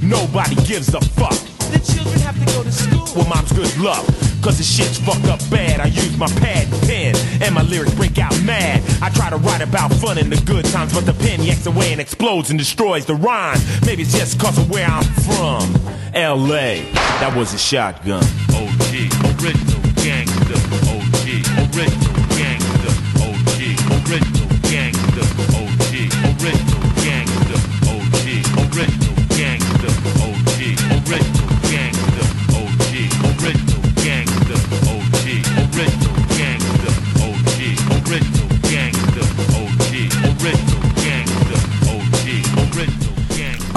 Nobody 0.07 0.55
gives 0.63 0.93
a 0.93 1.01
fuck. 1.01 1.35
The 1.67 1.79
children 1.83 2.17
have 2.21 2.39
to 2.39 2.45
go 2.55 2.63
to 2.63 2.71
school. 2.71 3.03
Well, 3.13 3.27
mom's 3.27 3.51
good 3.51 3.75
luck. 3.77 4.05
Cause 4.41 4.57
the 4.57 4.63
shit's 4.63 4.97
fucked 4.97 5.25
up 5.25 5.41
bad. 5.49 5.81
I 5.81 5.87
use 5.87 6.17
my 6.17 6.27
pad 6.39 6.71
and 6.71 6.81
pen, 6.83 7.15
and 7.43 7.53
my 7.53 7.63
lyrics 7.63 7.93
break 7.93 8.17
out 8.17 8.31
mad. 8.43 8.81
I 9.01 9.09
try 9.09 9.29
to 9.29 9.35
write 9.35 9.61
about 9.61 9.91
fun 9.91 10.17
and 10.17 10.31
the 10.31 10.39
good 10.45 10.63
times, 10.65 10.93
but 10.93 11.05
the 11.05 11.11
pen 11.11 11.43
yanks 11.43 11.65
away 11.65 11.91
and 11.91 11.99
explodes 11.99 12.49
and 12.51 12.57
destroys 12.57 13.05
the 13.05 13.15
rhyme. 13.15 13.59
Maybe 13.85 14.03
it's 14.03 14.13
just 14.13 14.39
cause 14.39 14.57
of 14.57 14.69
where 14.69 14.87
I'm 14.87 15.03
from. 15.27 15.73
LA. 16.15 16.87
That 17.19 17.33
was 17.35 17.53
a 17.53 17.57
shotgun. 17.57 18.23
OG, 18.55 19.11
original 19.43 19.83
gangster. 19.99 20.55
OG, 20.87 21.27
original 21.67 22.23
gangster. 22.39 22.95
OG, 23.27 23.59
original 24.07 24.55
gangster. 24.71 25.27
OG, 25.51 25.93
original 26.31 26.87
gangster. 27.03 27.59
OG, 27.91 28.71
original 28.71 29.06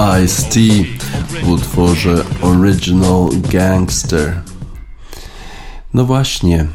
Ice-T 0.01 0.61
w 1.45 1.49
utworze 1.49 2.25
Original 2.43 3.29
Gangster. 3.53 4.43
No 5.95 6.05
właśnie, 6.05 6.67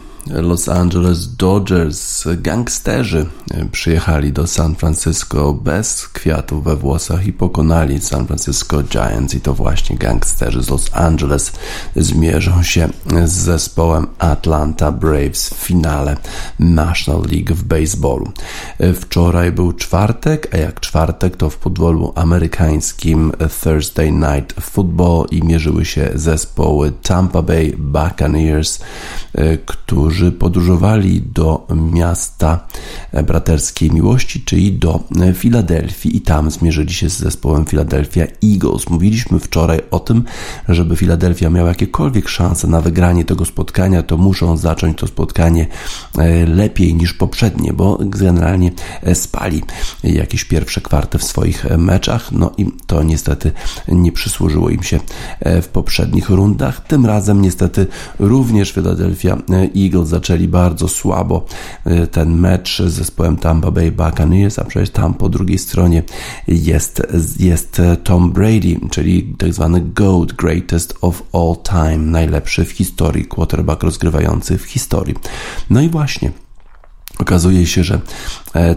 Los 0.41 0.69
Angeles 0.69 1.35
Dodgers, 1.35 2.27
gangsterzy 2.37 3.25
przyjechali 3.71 4.33
do 4.33 4.47
San 4.47 4.75
Francisco 4.75 5.53
bez 5.53 6.07
kwiatów 6.07 6.63
we 6.63 6.75
włosach 6.75 7.27
i 7.27 7.33
pokonali 7.33 8.01
San 8.01 8.27
Francisco 8.27 8.83
Giants 8.83 9.33
i 9.33 9.41
to 9.41 9.53
właśnie 9.53 9.97
gangsterzy 9.97 10.63
z 10.63 10.69
Los 10.69 10.89
Angeles 10.93 11.51
zmierzą 11.95 12.63
się 12.63 12.89
z 13.25 13.31
zespołem 13.31 14.07
Atlanta 14.19 14.91
Braves 14.91 15.49
w 15.49 15.53
finale 15.53 16.17
National 16.59 17.21
League 17.31 17.55
w 17.55 17.63
baseballu. 17.63 18.31
Wczoraj 19.01 19.51
był 19.51 19.73
czwartek, 19.73 20.49
a 20.53 20.57
jak 20.57 20.79
czwartek 20.79 21.37
to 21.37 21.49
w 21.49 21.57
podwolu 21.57 22.13
amerykańskim 22.15 23.31
Thursday 23.63 24.11
Night 24.11 24.53
Football 24.61 25.25
i 25.31 25.43
mierzyły 25.43 25.85
się 25.85 26.11
zespoły 26.15 26.91
Tampa 26.91 27.41
Bay 27.41 27.75
Buccaneers, 27.77 28.79
którzy 29.65 30.24
którzy 30.25 30.37
podróżowali 30.37 31.21
do 31.21 31.67
miasta 31.93 32.67
braterskiej 33.27 33.91
miłości, 33.91 34.41
czyli 34.41 34.73
do 34.73 35.03
Filadelfii 35.33 36.17
i 36.17 36.21
tam 36.21 36.51
zmierzyli 36.51 36.93
się 36.93 37.09
z 37.09 37.17
zespołem 37.17 37.65
Philadelphia 37.65 38.25
Eagles. 38.43 38.89
Mówiliśmy 38.89 39.39
wczoraj 39.39 39.79
o 39.91 39.99
tym, 39.99 40.23
żeby 40.69 40.95
Filadelfia 40.95 41.49
miała 41.49 41.69
jakiekolwiek 41.69 42.29
szanse 42.29 42.67
na 42.67 42.81
wygranie 42.81 43.25
tego 43.25 43.45
spotkania, 43.45 44.03
to 44.03 44.17
muszą 44.17 44.57
zacząć 44.57 44.97
to 44.97 45.07
spotkanie 45.07 45.67
lepiej 46.47 46.95
niż 46.95 47.13
poprzednie, 47.13 47.73
bo 47.73 47.99
generalnie 48.01 48.71
spali 49.13 49.63
jakieś 50.03 50.43
pierwsze 50.43 50.81
kwarty 50.81 51.17
w 51.17 51.23
swoich 51.23 51.65
meczach, 51.77 52.31
no 52.31 52.51
i 52.57 52.65
to 52.87 53.03
niestety 53.03 53.51
nie 53.87 54.11
przysłużyło 54.11 54.69
im 54.69 54.83
się 54.83 54.99
w 55.61 55.67
poprzednich 55.67 56.29
rundach. 56.29 56.87
Tym 56.87 57.05
razem 57.05 57.41
niestety 57.41 57.87
również 58.19 58.71
Philadelphia 58.71 59.37
Eagles 59.75 60.13
zaczęli 60.15 60.47
bardzo 60.47 60.87
słabo 60.87 61.45
ten 62.11 62.39
mecz 62.39 62.81
z 62.81 62.93
zespołem 62.93 63.37
Tampa 63.37 63.71
Bay 63.71 63.91
Buccaneers, 63.91 64.59
a 64.59 64.65
przecież 64.65 64.89
tam 64.89 65.13
po 65.13 65.29
drugiej 65.29 65.57
stronie 65.57 66.03
jest, 66.47 67.01
jest 67.39 67.81
Tom 68.03 68.31
Brady, 68.31 68.79
czyli 68.91 69.35
tak 69.37 69.53
zwany 69.53 69.81
GOAT, 69.81 70.33
Greatest 70.33 70.97
of 71.01 71.23
All 71.33 71.55
Time, 71.63 71.97
najlepszy 71.97 72.65
w 72.65 72.71
historii, 72.71 73.25
quarterback 73.25 73.83
rozgrywający 73.83 74.57
w 74.57 74.63
historii. 74.63 75.15
No 75.69 75.81
i 75.81 75.89
właśnie 75.89 76.31
Okazuje 77.19 77.65
się, 77.65 77.83
że 77.83 77.99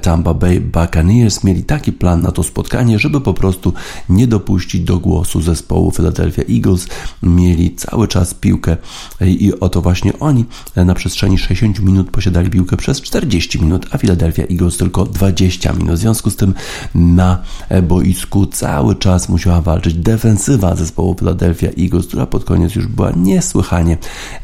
Tampa 0.03 0.35
Bay 0.35 0.61
Buccaneers 0.61 1.45
mieli 1.45 1.65
taki 1.65 1.93
plan 1.93 2.23
na 2.23 2.33
to 2.33 2.43
spotkanie, 2.43 2.99
żeby 2.99 3.21
po 3.21 3.35
prostu 3.35 3.73
nie 4.09 4.27
dopuścić 4.27 4.81
do 4.83 4.99
głosu 4.99 5.41
zespołu 5.41 5.91
Philadelphia 5.91 6.45
Eagles. 6.51 6.87
Mieli 7.23 7.75
cały 7.75 8.09
czas 8.09 8.35
piłkę 8.35 8.77
i 9.21 9.53
oto 9.61 9.83
właśnie 9.83 10.19
oni 10.19 10.45
e, 10.75 10.85
na 10.85 10.95
przestrzeni 10.95 11.39
60 11.39 11.81
minut 11.81 12.11
posiadali 12.11 12.51
piłkę 12.51 12.77
przez 12.77 13.01
40 13.01 13.61
minut, 13.63 13.87
a 13.91 13.99
Philadelphia 13.99 14.43
Eagles 14.43 14.77
tylko 14.77 15.05
20 15.05 15.73
minut. 15.73 15.95
W 15.95 15.99
związku 15.99 16.31
z 16.31 16.37
tym 16.37 16.55
na 16.95 17.43
e, 17.69 17.83
boisku 17.83 18.47
cały 18.47 18.97
czas 18.97 19.29
musiała 19.29 19.61
walczyć 19.61 19.95
defensywa 19.95 20.77
zespołu 20.77 21.15
Philadelphia 21.19 21.69
Eagles, 21.79 22.07
która 22.07 22.27
pod 22.27 22.45
koniec 22.45 22.75
już 22.75 22.87
była 22.87 23.11
niesłychanie 23.11 23.99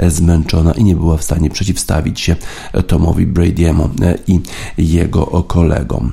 zmęczona 0.08 0.72
i 0.72 0.84
nie 0.84 0.96
była 0.96 1.16
w 1.16 1.24
stanie 1.24 1.50
przeciwstawić 1.50 2.20
się 2.20 2.36
Tomowi 2.86 3.26
Brady'emu 3.26 3.88
i 4.78 4.92
jego 4.92 5.23
kolegom. 5.26 6.12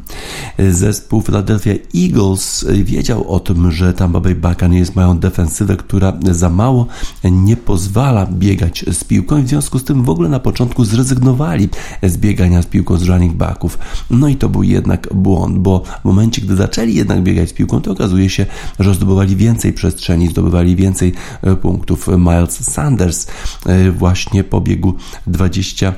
Zespół 0.70 1.22
Philadelphia 1.22 1.74
Eagles 1.96 2.66
wiedział 2.84 3.32
o 3.32 3.40
tym, 3.40 3.72
że 3.72 3.94
Tampa 3.94 4.20
Bay 4.20 4.36
Buccaneers 4.36 4.96
mają 4.96 5.20
defensywę, 5.20 5.78
która 5.78 6.14
za 6.32 6.50
mało 6.50 6.88
nie 7.24 7.58
pozwala 7.58 8.26
biegać 8.26 8.86
z 8.92 9.04
piłką 9.04 9.38
i 9.38 9.44
w 9.44 9.48
związku 9.48 9.80
z 9.80 9.84
tym 9.84 10.04
w 10.04 10.10
ogóle 10.10 10.30
na 10.30 10.40
początku 10.40 10.86
zrezygnowali 10.86 11.70
z 12.04 12.18
biegania 12.18 12.62
z 12.62 12.66
piłką 12.66 12.98
z 12.98 13.04
running 13.04 13.34
backów. 13.34 13.78
No 14.10 14.28
i 14.28 14.36
to 14.36 14.50
był 14.50 14.64
jednak 14.64 15.08
błąd, 15.14 15.58
bo 15.58 15.84
w 16.02 16.06
momencie, 16.06 16.42
gdy 16.42 16.56
zaczęli 16.56 16.94
jednak 16.94 17.24
biegać 17.24 17.50
z 17.50 17.54
piłką, 17.54 17.82
to 17.82 17.92
okazuje 17.92 18.30
się, 18.30 18.46
że 18.80 18.94
zdobywali 18.94 19.36
więcej 19.36 19.74
przestrzeni, 19.74 20.28
zdobywali 20.28 20.76
więcej 20.76 21.14
e, 21.42 21.56
punktów. 21.56 22.08
Miles 22.08 22.72
Sanders 22.72 23.28
e, 23.66 23.92
właśnie 23.92 24.44
pobiegł 24.44 24.94
23 25.28 25.94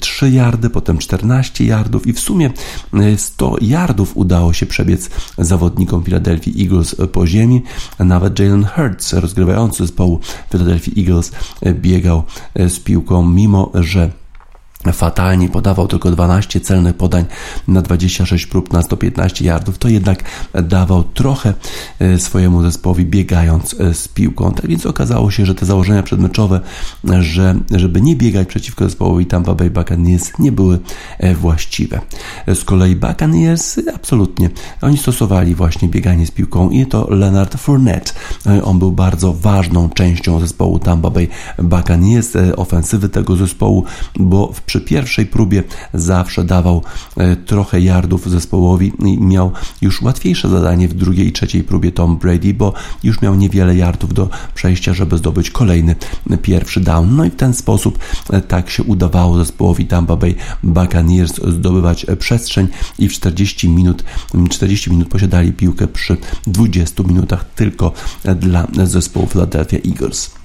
3 0.00 0.30
yardy, 0.30 0.70
potem 0.70 0.98
14 0.98 1.59
yardów 1.64 2.06
i 2.06 2.12
w 2.12 2.20
sumie 2.20 2.50
100 3.16 3.58
e, 3.58 3.64
yardów 3.64 4.16
udało 4.16 4.52
się 4.52 4.66
przebiec 4.66 5.10
zawodnikom 5.38 6.04
Philadelphia 6.04 6.50
Eagles 6.58 6.96
po 7.12 7.26
ziemi. 7.26 7.62
Nawet 7.98 8.38
Jalen 8.38 8.64
Hurts, 8.64 9.12
rozgrywający 9.12 9.86
zespołu 9.86 10.20
Philadelphia 10.50 10.92
Eagles, 10.96 11.32
e, 11.60 11.74
biegał 11.74 12.22
e, 12.54 12.68
z 12.68 12.80
piłką, 12.80 13.26
mimo 13.26 13.72
że 13.74 14.19
fatalnie 14.92 15.48
podawał 15.48 15.88
tylko 15.88 16.10
12 16.10 16.60
celnych 16.60 16.96
podań 16.96 17.24
na 17.68 17.82
26 17.82 18.46
prób 18.46 18.72
na 18.72 18.82
115 18.82 19.44
yardów, 19.44 19.78
to 19.78 19.88
jednak 19.88 20.22
dawał 20.62 21.04
trochę 21.04 21.54
e, 21.98 22.18
swojemu 22.18 22.62
zespołowi 22.62 23.04
biegając 23.04 23.80
e, 23.80 23.94
z 23.94 24.08
piłką. 24.08 24.52
Tak 24.52 24.66
więc 24.66 24.86
okazało 24.86 25.30
się, 25.30 25.46
że 25.46 25.54
te 25.54 25.66
założenia 25.66 26.02
przedmeczowe, 26.02 26.60
że 27.20 27.54
żeby 27.70 28.00
nie 28.00 28.16
biegać 28.16 28.48
przeciwko 28.48 28.84
zespołowi 28.84 29.26
Tampa 29.26 29.54
Bay 29.54 29.70
Buccaneers 29.70 30.38
nie 30.38 30.52
były 30.52 30.78
e, 31.18 31.34
właściwe. 31.34 32.00
Z 32.54 32.64
kolei 32.64 32.96
Buccaneers 32.96 33.80
absolutnie, 33.94 34.50
oni 34.82 34.98
stosowali 34.98 35.54
właśnie 35.54 35.88
bieganie 35.88 36.26
z 36.26 36.30
piłką 36.30 36.70
i 36.70 36.86
to 36.86 37.06
Leonard 37.10 37.56
Fournette. 37.56 38.12
On 38.64 38.78
był 38.78 38.92
bardzo 38.92 39.32
ważną 39.32 39.90
częścią 39.90 40.40
zespołu 40.40 40.78
Tampa 40.78 41.10
Bay 41.10 41.28
Buccaneers, 41.58 42.32
ofensywy 42.56 43.08
tego 43.08 43.36
zespołu, 43.36 43.84
bo 44.16 44.52
w 44.52 44.69
przy 44.70 44.80
pierwszej 44.80 45.26
próbie 45.26 45.62
zawsze 45.94 46.44
dawał 46.44 46.82
e, 47.16 47.36
trochę 47.36 47.80
yardów 47.80 48.30
zespołowi 48.30 48.92
i 48.98 49.18
miał 49.18 49.52
już 49.82 50.02
łatwiejsze 50.02 50.48
zadanie 50.48 50.88
w 50.88 50.94
drugiej 50.94 51.26
i 51.26 51.32
trzeciej 51.32 51.64
próbie 51.64 51.92
Tom 51.92 52.18
Brady, 52.18 52.54
bo 52.54 52.72
już 53.02 53.22
miał 53.22 53.34
niewiele 53.34 53.76
yardów 53.76 54.14
do 54.14 54.28
przejścia, 54.54 54.94
żeby 54.94 55.18
zdobyć 55.18 55.50
kolejny 55.50 55.96
pierwszy 56.42 56.80
down. 56.80 57.16
No 57.16 57.24
i 57.24 57.30
w 57.30 57.36
ten 57.36 57.54
sposób 57.54 57.98
e, 58.32 58.40
tak 58.40 58.70
się 58.70 58.82
udawało 58.82 59.38
zespołowi 59.38 59.86
Tampa 59.86 60.16
Bay 60.16 60.34
Buccaneers 60.62 61.40
zdobywać 61.48 62.06
e, 62.08 62.16
przestrzeń 62.16 62.68
i 62.98 63.08
w 63.08 63.12
40 63.12 63.68
minut 63.68 64.04
40 64.50 64.90
minut 64.90 65.08
posiadali 65.08 65.52
piłkę 65.52 65.86
przy 65.86 66.16
20 66.46 67.02
minutach 67.02 67.44
tylko 67.54 67.92
dla 68.40 68.66
zespołu 68.84 69.26
Philadelphia 69.26 69.78
Eagles. 69.86 70.39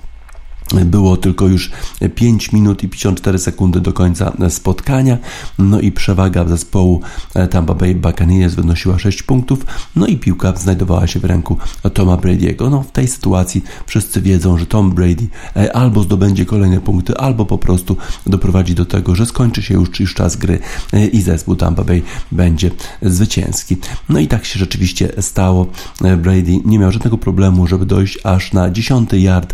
Było 0.85 1.17
tylko 1.17 1.47
już 1.47 1.71
5 2.15 2.51
minut 2.51 2.83
i 2.83 2.89
54 2.89 3.39
sekundy 3.39 3.81
do 3.81 3.93
końca 3.93 4.33
spotkania. 4.49 5.17
No 5.59 5.79
i 5.79 5.91
przewaga 5.91 6.45
zespołu 6.45 7.01
Tampa 7.49 7.73
Bay 7.73 7.95
Buccaneers 7.95 8.55
wynosiła 8.55 8.99
6 8.99 9.23
punktów. 9.23 9.65
No 9.95 10.07
i 10.07 10.17
piłka 10.17 10.53
znajdowała 10.55 11.07
się 11.07 11.19
w 11.19 11.25
ręku 11.25 11.57
Toma 11.93 12.17
Brady'ego. 12.17 12.71
No 12.71 12.83
w 12.83 12.91
tej 12.91 13.07
sytuacji 13.07 13.63
wszyscy 13.85 14.21
wiedzą, 14.21 14.57
że 14.57 14.65
Tom 14.65 14.91
Brady 14.91 15.27
e, 15.55 15.75
albo 15.75 16.03
zdobędzie 16.03 16.45
kolejne 16.45 16.81
punkty, 16.81 17.17
albo 17.17 17.45
po 17.45 17.57
prostu 17.57 17.97
doprowadzi 18.27 18.75
do 18.75 18.85
tego, 18.85 19.15
że 19.15 19.25
skończy 19.25 19.61
się 19.61 19.73
już, 19.73 19.99
już 19.99 20.13
czas 20.13 20.35
gry 20.35 20.59
e, 20.93 21.07
i 21.07 21.21
zespół 21.21 21.55
Tampa 21.55 21.83
Bay 21.83 22.01
będzie 22.31 22.71
zwycięski. 23.01 23.77
No 24.09 24.19
i 24.19 24.27
tak 24.27 24.45
się 24.45 24.59
rzeczywiście 24.59 25.11
stało. 25.19 25.67
E, 26.03 26.17
Brady 26.17 26.59
nie 26.65 26.79
miał 26.79 26.91
żadnego 26.91 27.17
problemu, 27.17 27.67
żeby 27.67 27.85
dojść 27.85 28.19
aż 28.23 28.53
na 28.53 28.69
10 28.69 29.13
yard 29.13 29.53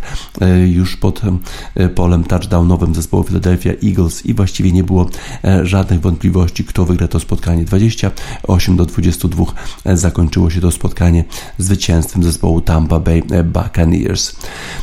już 0.68 0.98
pod 1.02 1.22
e, 1.76 1.90
polem 1.90 2.24
touchdownowym 2.24 2.96
zespołu 2.96 3.24
Philadelphia 3.24 3.72
Eagles 3.84 4.26
i 4.26 4.34
właściwie 4.34 4.72
nie 4.72 4.84
było 4.84 5.10
e, 5.44 5.66
żadnych 5.66 6.02
wątpliwości, 6.02 6.64
kto 6.64 6.86
wygra 6.86 7.08
to 7.08 7.20
spotkanie. 7.20 7.64
28 7.64 8.78
do 8.78 8.86
22 8.86 9.46
e, 9.86 9.98
zakończyło 9.98 10.50
się 10.50 10.62
to 10.62 10.72
spotkanie 10.72 11.24
zwycięstwem 11.58 12.24
zespołu 12.24 12.62
Tampa 12.62 13.00
Bay 13.00 13.24
Buccaneers. 13.44 14.36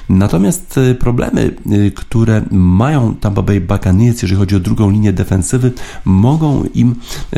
Natomiast 0.08 0.80
problemy, 1.00 1.54
które 1.94 2.42
mają 2.50 3.14
Tampa 3.14 3.42
Bay 3.42 3.60
Buccaneers, 3.60 4.22
jeżeli 4.22 4.38
chodzi 4.38 4.56
o 4.56 4.60
drugą 4.60 4.90
linię 4.90 5.12
defensywy, 5.12 5.72
mogą 6.04 6.64
im 6.74 6.94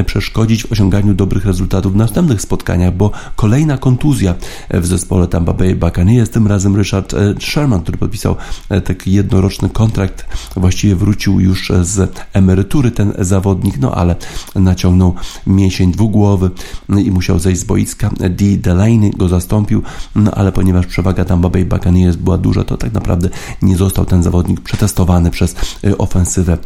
przeszkodzić 0.06 0.62
w 0.62 0.72
osiąganiu 0.72 1.14
dobrych 1.14 1.46
rezultatów 1.46 1.92
w 1.92 1.96
następnych 1.96 2.40
spotkaniach, 2.40 2.96
bo 2.96 3.10
kolejna 3.36 3.78
kontuzja 3.78 4.34
w 4.70 4.86
zespole 4.86 5.28
Tampa 5.28 5.52
Bay 5.52 5.76
Buccaneers, 5.76 6.30
tym 6.30 6.46
razem 6.46 6.76
Richard 6.76 7.14
Sherman, 7.40 7.82
który 7.82 7.98
podpisał 7.98 8.36
taki 8.84 9.12
jednoroczny 9.12 9.68
kontrakt. 9.68 10.26
Właściwie 10.56 10.96
wrócił 10.96 11.40
już 11.40 11.72
z 11.82 12.12
emerytury 12.32 12.90
ten 12.90 13.12
zawodnik, 13.18 13.78
no 13.78 13.94
ale 13.94 14.16
naciągnął 14.54 15.14
mięsień 15.46 15.92
dwugłowy 15.92 16.50
i 17.04 17.10
musiał 17.10 17.38
zejść 17.38 17.60
z 17.60 17.64
boiska. 17.64 18.10
D. 18.30 18.44
Delaney 18.58 19.10
go 19.10 19.28
zastąpił, 19.28 19.82
no 20.14 20.30
ale 20.30 20.52
ponieważ 20.52 20.86
przewaga 20.86 21.24
Tampa 21.24 21.48
Bay 21.48 21.64
Buccaneers 21.64 22.16
była 22.16 22.38
duża, 22.38 22.64
to 22.64 22.76
tak 22.76 22.92
naprawdę 22.92 23.28
nie 23.62 23.76
został 23.76 24.04
ten 24.04 24.22
zawodnik 24.22 24.60
przetestowany 24.60 25.30
przez 25.30 25.54
ofensywę 25.98 26.58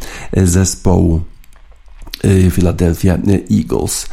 zespołu. 0.43 1.21
Y, 2.25 2.51
Philadelphia 2.51 3.17
Eagles. 3.51 4.09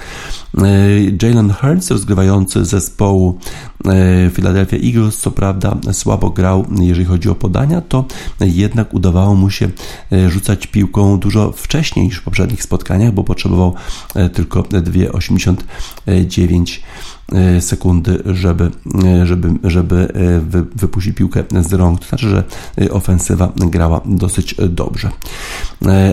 Y, 0.59 1.17
Jalen 1.23 1.53
Hurts, 1.53 1.91
rozgrywający 1.91 2.65
zespołu 2.65 3.39
y, 4.27 4.31
Philadelphia 4.31 4.77
Eagles, 4.77 5.17
co 5.17 5.31
prawda 5.31 5.77
słabo 5.93 6.31
grał, 6.31 6.67
jeżeli 6.81 7.05
chodzi 7.05 7.29
o 7.29 7.35
podania, 7.35 7.81
to 7.81 8.05
jednak 8.41 8.95
udawało 8.95 9.35
mu 9.35 9.51
się 9.51 9.71
rzucać 10.29 10.67
piłką 10.67 11.19
dużo 11.19 11.53
wcześniej 11.53 12.07
niż 12.07 12.19
w 12.19 12.23
poprzednich 12.23 12.63
spotkaniach, 12.63 13.13
bo 13.13 13.25
potrzebował 13.25 13.75
tylko 14.33 14.63
2,89 14.63 16.79
E, 16.79 16.83
sekundy, 17.61 18.23
żeby, 18.27 18.71
e, 19.05 19.27
żeby, 19.27 19.49
żeby 19.65 20.09
e, 20.15 20.41
wypuścić 20.77 21.17
piłkę 21.17 21.45
z 21.61 21.73
rąk. 21.73 22.01
To 22.01 22.09
znaczy, 22.09 22.29
że 22.29 22.45
ofensywa 22.91 23.53
grała 23.57 24.01
dosyć 24.05 24.55
dobrze. 24.69 25.11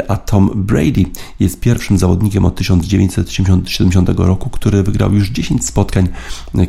A 0.08 0.18
Tom 0.18 0.52
Brady 0.56 1.06
jest 1.40 1.60
pierwszym 1.60 1.98
zawodnikiem 1.98 2.46
od 2.46 2.56
1970 2.56 4.10
roku, 4.10 4.50
który 4.50 4.84
wygrał 4.84 5.14
już 5.14 5.30
10 5.30 5.66
spotkań, 5.66 6.08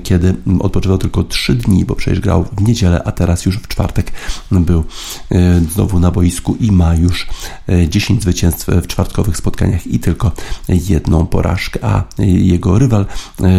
kiedy 0.02 0.34
odpoczywał 0.60 0.98
tylko 0.98 1.24
3 1.24 1.54
dni, 1.54 1.84
bo 1.84 1.94
przecież 1.94 2.20
grał 2.20 2.44
w 2.44 2.62
niedzielę, 2.62 3.02
a 3.04 3.12
teraz 3.12 3.46
już 3.46 3.56
w 3.56 3.68
czwartek 3.68 4.12
był 4.50 4.84
znowu 5.72 6.00
na 6.00 6.10
boisku 6.10 6.56
i 6.60 6.72
ma 6.72 6.94
już 6.94 7.26
10 7.88 8.22
zwycięstw 8.22 8.66
w 8.66 8.86
czwartkowych 8.86 9.36
spotkaniach 9.36 9.86
i 9.86 9.98
tylko 9.98 10.32
jedną 10.68 11.26
porażkę, 11.26 11.84
a 11.84 12.04
jego 12.18 12.78
rywal 12.78 13.06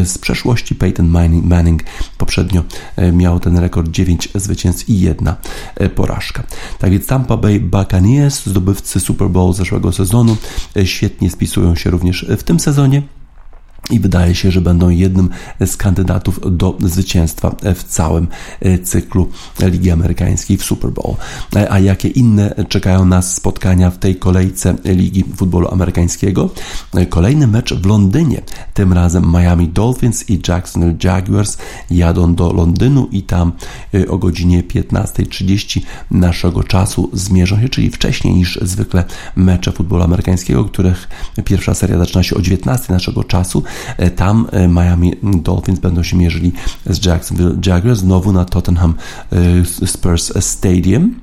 z 0.06 0.18
przeszłości 0.18 0.76
Peyton 0.82 1.08
Manning 1.44 1.84
poprzednio 2.18 2.64
e, 2.96 3.12
miał 3.12 3.40
ten 3.40 3.58
rekord 3.58 3.92
9 3.92 4.30
zwycięstw 4.36 4.90
i 4.90 5.00
jedna 5.00 5.36
e, 5.76 5.90
porażka. 5.90 6.44
Tak 6.80 6.92
więc 6.92 7.08
Tampa 7.08 7.38
Bay 7.38 7.60
Buccaneers, 7.60 8.46
zdobywcy 8.46 9.00
Super 9.00 9.30
Bowl 9.30 9.54
zeszłego 9.54 9.92
sezonu, 9.92 10.38
e, 10.78 10.86
świetnie 10.86 11.30
spisują 11.30 11.76
się 11.76 11.90
również 11.90 12.26
w 12.38 12.44
tym 12.44 12.60
sezonie. 12.60 13.02
I 13.92 14.00
wydaje 14.00 14.36
się, 14.36 14.52
że 14.52 14.62
będą 14.62 14.90
jednym 14.90 15.30
z 15.66 15.78
kandydatów 15.78 16.40
do 16.58 16.78
zwycięstwa 16.80 17.56
w 17.76 17.84
całym 17.84 18.28
e, 18.60 18.80
cyklu 18.80 19.30
Ligi 19.60 19.92
Amerykańskiej 19.92 20.58
w 20.58 20.64
Super 20.64 20.92
Bowl. 20.92 21.16
E, 21.56 21.72
a 21.72 21.80
jakie 21.80 22.08
inne 22.08 22.66
czekają 22.70 23.06
nas 23.06 23.36
spotkania 23.36 23.90
w 23.90 23.98
tej 23.98 24.16
kolejce 24.16 24.76
Ligi 24.86 25.24
Futbolu 25.36 25.68
Amerykańskiego? 25.72 26.50
E, 26.94 27.06
kolejny 27.06 27.48
mecz 27.48 27.74
w 27.74 27.86
Londynie. 27.86 28.42
Tym 28.74 28.94
razem 28.94 29.32
Miami 29.32 29.68
Dolphins 29.68 30.30
i 30.30 30.40
Jacksonville 30.48 30.98
Jaguars 31.04 31.58
jadą 31.92 32.36
do 32.36 32.54
Londynu 32.54 33.08
i 33.12 33.24
tam 33.24 33.52
o 34.10 34.18
godzinie 34.18 34.64
15.30 34.64 35.82
naszego 36.12 36.64
czasu 36.64 37.10
zmierzą 37.14 37.62
się, 37.62 37.70
czyli 37.70 37.90
wcześniej 37.90 38.34
niż 38.34 38.60
zwykle 38.62 39.04
mecze 39.36 39.72
futbolu 39.72 40.04
amerykańskiego, 40.04 40.66
których 40.66 41.10
pierwsza 41.46 41.74
seria 41.74 41.98
zaczyna 41.98 42.24
się 42.24 42.36
o 42.36 42.42
19 42.42 42.94
naszego 42.94 43.24
czasu. 43.24 43.64
E, 43.98 44.10
tam 44.10 44.48
e, 44.52 44.68
Miami 44.68 45.14
Dolphins 45.24 45.80
będą 45.80 46.04
się 46.04 46.18
mierzyli 46.18 46.52
z 46.86 47.06
Jacksonville 47.06 47.56
Jaguars 47.66 48.00
znowu 48.00 48.32
na 48.32 48.46
Tottenham 48.46 48.94
e, 49.32 49.88
Spurs 49.88 50.34
Stadium. 50.40 51.16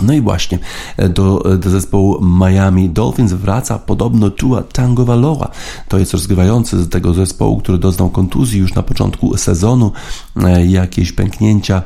No 0.00 0.12
i 0.12 0.20
właśnie 0.20 0.58
e, 0.96 1.08
do, 1.08 1.52
e, 1.54 1.58
do 1.58 1.70
zespołu 1.70 2.24
Miami 2.24 2.90
Dolphins 2.90 3.32
wraca 3.32 3.78
podobno 3.78 4.30
Tua 4.30 4.62
Tagovailoa. 4.62 5.50
To 5.88 5.98
jest 5.98 6.12
rozgrywający 6.12 6.82
z 6.82 6.88
tego 6.88 7.14
zespołu, 7.14 7.58
który 7.58 7.78
doznał 7.78 8.10
kontuzji 8.10 8.60
już 8.60 8.74
na 8.74 8.82
początku 8.82 9.36
sezonu, 9.36 9.92
e, 10.36 10.66
jakieś 10.66 11.12
pęknięcia 11.12 11.82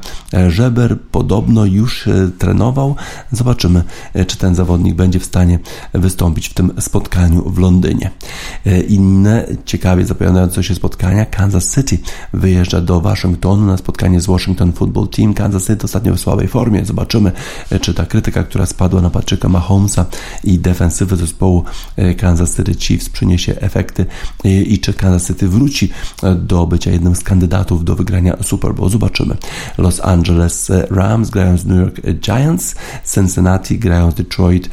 żeber. 0.49 0.99
Podobno 1.01 1.65
już 1.65 2.09
trenował. 2.39 2.97
Zobaczymy, 3.33 3.83
czy 4.27 4.37
ten 4.37 4.55
zawodnik 4.55 4.95
będzie 4.95 5.21
w 5.21 5.25
stanie 5.25 5.59
wystąpić 5.93 6.49
w 6.49 6.55
tym 6.55 6.73
spotkaniu 6.81 7.51
w 7.51 7.59
Londynie. 7.59 8.11
Inne 8.89 9.47
ciekawie 9.65 10.07
zapowiadające 10.07 10.63
się 10.63 10.75
spotkania. 10.75 11.27
Kansas 11.27 11.75
City 11.75 11.99
wyjeżdża 12.33 12.81
do 12.81 13.01
Waszyngtonu 13.01 13.67
na 13.67 13.77
spotkanie 13.77 14.21
z 14.21 14.27
Washington 14.27 14.73
Football 14.73 15.09
Team. 15.09 15.35
Kansas 15.35 15.67
City 15.67 15.85
ostatnio 15.85 16.15
w 16.15 16.21
słabej 16.21 16.49
formie. 16.49 16.85
Zobaczymy, 16.85 17.33
czy 17.81 17.95
ta 17.95 18.02
ta 18.03 18.07
krytyka, 18.07 18.43
która 18.45 18.67
spadła 18.67 19.01
na 19.01 19.11
Patryka 19.11 19.49
Mahomesa 19.49 20.07
i 20.45 20.59
defensywę 20.59 21.17
zespołu 21.17 21.65
e, 21.97 22.15
Kansas 22.15 22.57
City 22.57 22.75
Chiefs 22.75 23.09
przyniesie 23.09 23.61
efekty 23.61 24.07
e, 24.45 24.49
i 24.49 24.79
czy 24.79 24.93
Kansas 24.95 25.27
City 25.27 25.49
wróci 25.49 25.91
e, 26.23 26.35
do 26.35 26.67
bycia 26.67 26.91
jednym 26.91 27.17
z 27.17 27.23
kandydatów 27.23 27.85
do 27.85 27.97
wygrania 27.97 28.37
Super 28.43 28.75
Bowl. 28.75 28.91
Zobaczymy. 28.91 29.37
Los 29.79 30.01
Angeles 30.01 30.71
Rams 30.91 31.31
grają 31.31 31.57
z 31.57 31.67
New 31.67 31.81
York 31.81 32.01
Giants, 32.21 32.75
Cincinnati 33.15 33.79
grają 33.79 34.11
z 34.11 34.15
Detroit 34.15 34.71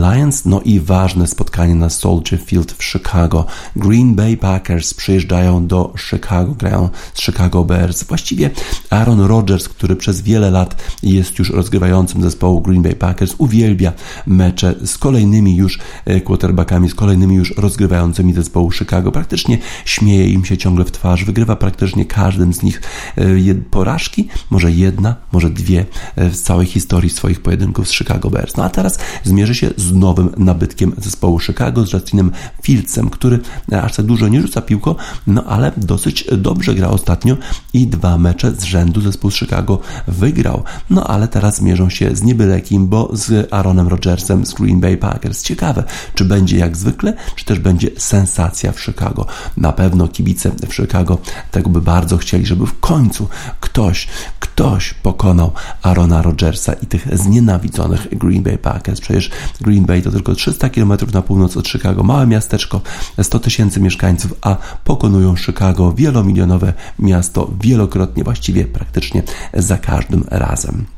Lions, 0.00 0.44
no 0.44 0.60
i 0.60 0.80
ważne 0.80 1.26
spotkanie 1.26 1.74
na 1.74 1.90
Soldier 1.90 2.40
Field 2.40 2.72
w 2.72 2.84
Chicago. 2.84 3.46
Green 3.76 4.14
Bay 4.14 4.36
Packers 4.36 4.94
przyjeżdżają 4.94 5.66
do 5.66 5.92
Chicago, 5.98 6.54
grają 6.54 6.88
z 7.14 7.20
Chicago 7.20 7.64
Bears. 7.64 8.04
Właściwie 8.04 8.50
Aaron 8.90 9.20
Rodgers, 9.20 9.68
który 9.68 9.96
przez 9.96 10.20
wiele 10.20 10.50
lat 10.50 10.82
jest 11.02 11.38
już 11.38 11.50
rozgrywającym 11.50 12.22
zespołu 12.44 12.60
Green 12.60 12.82
Bay 12.82 12.94
Packers, 12.94 13.34
uwielbia 13.38 13.92
mecze 14.26 14.74
z 14.84 14.98
kolejnymi 14.98 15.56
już 15.56 15.78
e, 16.04 16.20
quarterbackami, 16.20 16.88
z 16.88 16.94
kolejnymi 16.94 17.34
już 17.34 17.56
rozgrywającymi 17.56 18.32
zespołu 18.32 18.72
Chicago. 18.72 19.12
Praktycznie 19.12 19.58
śmieje 19.84 20.28
im 20.28 20.44
się 20.44 20.56
ciągle 20.56 20.84
w 20.84 20.90
twarz, 20.90 21.24
wygrywa 21.24 21.56
praktycznie 21.56 22.04
każdym 22.04 22.54
z 22.54 22.62
nich 22.62 22.82
e, 23.16 23.54
porażki, 23.70 24.28
może 24.50 24.72
jedna, 24.72 25.16
może 25.32 25.50
dwie 25.50 25.86
z 26.16 26.40
całej 26.40 26.66
historii 26.66 27.10
swoich 27.10 27.42
pojedynków 27.42 27.88
z 27.88 27.92
Chicago 27.92 28.30
Bears. 28.30 28.56
No 28.56 28.64
a 28.64 28.68
teraz 28.68 28.98
zmierzy 29.24 29.54
się 29.54 29.70
z 29.76 29.92
nowym 29.92 30.30
nabytkiem 30.36 30.92
zespołu 30.98 31.40
Chicago, 31.40 31.86
z 31.86 31.92
Justinem 31.92 32.30
Fieldsem, 32.62 33.10
który 33.10 33.38
aż 33.82 33.96
tak 33.96 34.06
dużo 34.06 34.28
nie 34.28 34.42
rzuca 34.42 34.62
piłką, 34.62 34.94
no 35.26 35.44
ale 35.44 35.72
dosyć 35.76 36.24
dobrze 36.36 36.74
gra 36.74 36.88
ostatnio 36.88 37.36
i 37.72 37.86
dwa 37.86 38.18
mecze 38.18 38.52
z 38.52 38.62
rzędu 38.62 39.00
zespół 39.00 39.30
z 39.30 39.34
Chicago 39.34 39.78
wygrał. 40.08 40.62
No 40.90 41.06
ale 41.06 41.28
teraz 41.28 41.60
mierzą 41.60 41.90
się 41.90 42.16
z 42.16 42.22
niebylekim, 42.34 42.86
bo 42.88 43.10
z 43.12 43.52
Aaronem 43.52 43.88
Rodgersem 43.88 44.46
z 44.46 44.54
Green 44.54 44.80
Bay 44.80 44.96
Packers. 44.96 45.42
Ciekawe, 45.42 45.84
czy 46.14 46.24
będzie 46.24 46.58
jak 46.58 46.76
zwykle, 46.76 47.14
czy 47.36 47.44
też 47.44 47.58
będzie 47.58 47.90
sensacja 47.98 48.72
w 48.72 48.80
Chicago. 48.80 49.26
Na 49.56 49.72
pewno 49.72 50.08
kibice 50.08 50.50
w 50.68 50.74
Chicago 50.74 51.18
tego 51.50 51.70
by 51.70 51.80
bardzo 51.80 52.16
chcieli, 52.16 52.46
żeby 52.46 52.66
w 52.66 52.80
końcu 52.80 53.28
ktoś, 53.60 54.08
ktoś 54.40 54.94
pokonał 54.94 55.52
Arona 55.82 56.22
Rodgersa 56.22 56.72
i 56.72 56.86
tych 56.86 57.18
znienawidzonych 57.18 58.18
Green 58.18 58.42
Bay 58.42 58.58
Packers. 58.58 59.00
Przecież 59.00 59.30
Green 59.60 59.84
Bay 59.86 60.02
to 60.02 60.10
tylko 60.10 60.34
300 60.34 60.68
km 60.68 60.92
na 61.12 61.22
północ 61.22 61.56
od 61.56 61.68
Chicago, 61.68 62.02
małe 62.02 62.26
miasteczko, 62.26 62.80
100 63.22 63.38
tysięcy 63.38 63.80
mieszkańców, 63.80 64.34
a 64.42 64.56
pokonują 64.84 65.36
Chicago, 65.36 65.92
wielomilionowe 65.92 66.72
miasto, 66.98 67.50
wielokrotnie, 67.60 68.24
właściwie 68.24 68.64
praktycznie 68.64 69.22
za 69.54 69.78
każdym 69.78 70.24
razem. 70.30 70.93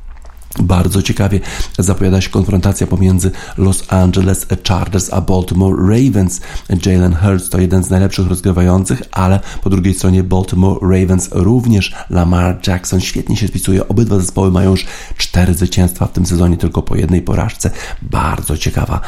Bardzo 0.61 1.03
ciekawie 1.03 1.41
zapowiada 1.79 2.21
się 2.21 2.31
konfrontacja 2.31 2.87
pomiędzy 2.87 3.31
Los 3.59 3.85
Angeles 3.89 4.47
Chargers 4.69 5.13
a 5.13 5.21
Baltimore 5.21 5.77
Ravens. 5.77 6.41
Jalen 6.87 7.15
Hurts 7.15 7.49
to 7.49 7.61
jeden 7.61 7.85
z 7.85 7.91
najlepszych 7.91 8.27
rozgrywających, 8.29 9.03
ale 9.13 9.41
po 9.63 9.71
drugiej 9.71 9.95
stronie 9.95 10.23
Baltimore 10.25 10.79
Ravens 10.83 11.29
również 11.33 11.95
Lamar 12.11 12.59
Jackson 12.67 13.01
świetnie 13.01 13.37
się 13.37 13.49
spisuje. 13.49 13.89
Obydwa 13.89 14.19
zespoły 14.19 14.51
mają 14.51 14.71
już 14.71 14.87
cztery 15.17 15.55
zwycięstwa 15.55 16.07
w 16.07 16.13
tym 16.13 16.27
sezonie, 16.27 16.57
tylko 16.57 16.83
po 16.83 16.97
jednej 16.97 17.23
porażce. 17.23 17.71
Bardzo 18.03 18.59
ciekawa 18.59 19.01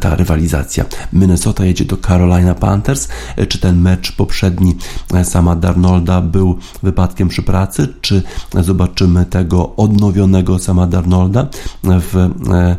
ta 0.00 0.16
rywalizacja. 0.16 0.84
Minnesota 1.12 1.64
jedzie 1.64 1.84
do 1.84 1.96
Carolina 1.96 2.54
Panthers. 2.54 3.08
Czy 3.48 3.58
ten 3.58 3.80
mecz 3.80 4.12
poprzedni 4.12 4.76
sama 5.24 5.56
Darnolda 5.56 6.20
był 6.20 6.58
wypadkiem 6.82 7.28
przy 7.28 7.42
pracy, 7.42 7.88
czy 8.00 8.22
zobaczymy 8.60 9.26
tego 9.26 9.76
odnowionego 9.76 10.58
sama 10.58 10.86
Darnolda 10.92 11.48
w, 11.82 12.16
e, 12.16 12.76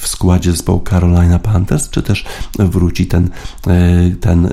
w 0.00 0.08
składzie 0.08 0.50
zespołu 0.50 0.82
Carolina 0.90 1.38
Panthers, 1.38 1.90
czy 1.90 2.02
też 2.02 2.24
wróci 2.58 3.06
ten, 3.06 3.30
e, 3.66 4.10
ten 4.20 4.46
e, 4.46 4.50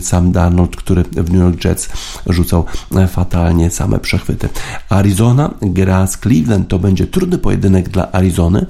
sam 0.00 0.32
Darnold, 0.32 0.76
który 0.76 1.02
w 1.02 1.30
New 1.30 1.42
York 1.42 1.64
Jets 1.64 1.88
rzucał 2.26 2.64
fatalnie 3.08 3.70
same 3.70 3.98
przechwyty. 3.98 4.48
Arizona 4.88 5.54
gra 5.62 6.06
z 6.06 6.18
Cleveland, 6.18 6.68
to 6.68 6.78
będzie 6.78 7.06
trudny 7.06 7.38
pojedynek 7.38 7.88
dla 7.88 8.12
Arizony. 8.12 8.66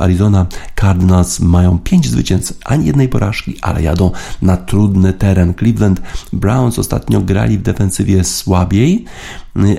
Arizona 0.00 0.46
Cardinals 0.80 1.40
mają 1.40 1.78
pięć 1.78 2.08
zwycięstw, 2.08 2.58
ani 2.64 2.86
jednej 2.86 3.08
porażki, 3.08 3.56
ale 3.62 3.82
jadą 3.82 4.10
na 4.42 4.56
trudny 4.56 5.12
teren. 5.12 5.54
Cleveland 5.54 6.02
Browns 6.32 6.78
ostatnio 6.78 7.20
grali 7.20 7.58
w 7.58 7.62
defensywie 7.62 8.24
słabiej, 8.24 9.04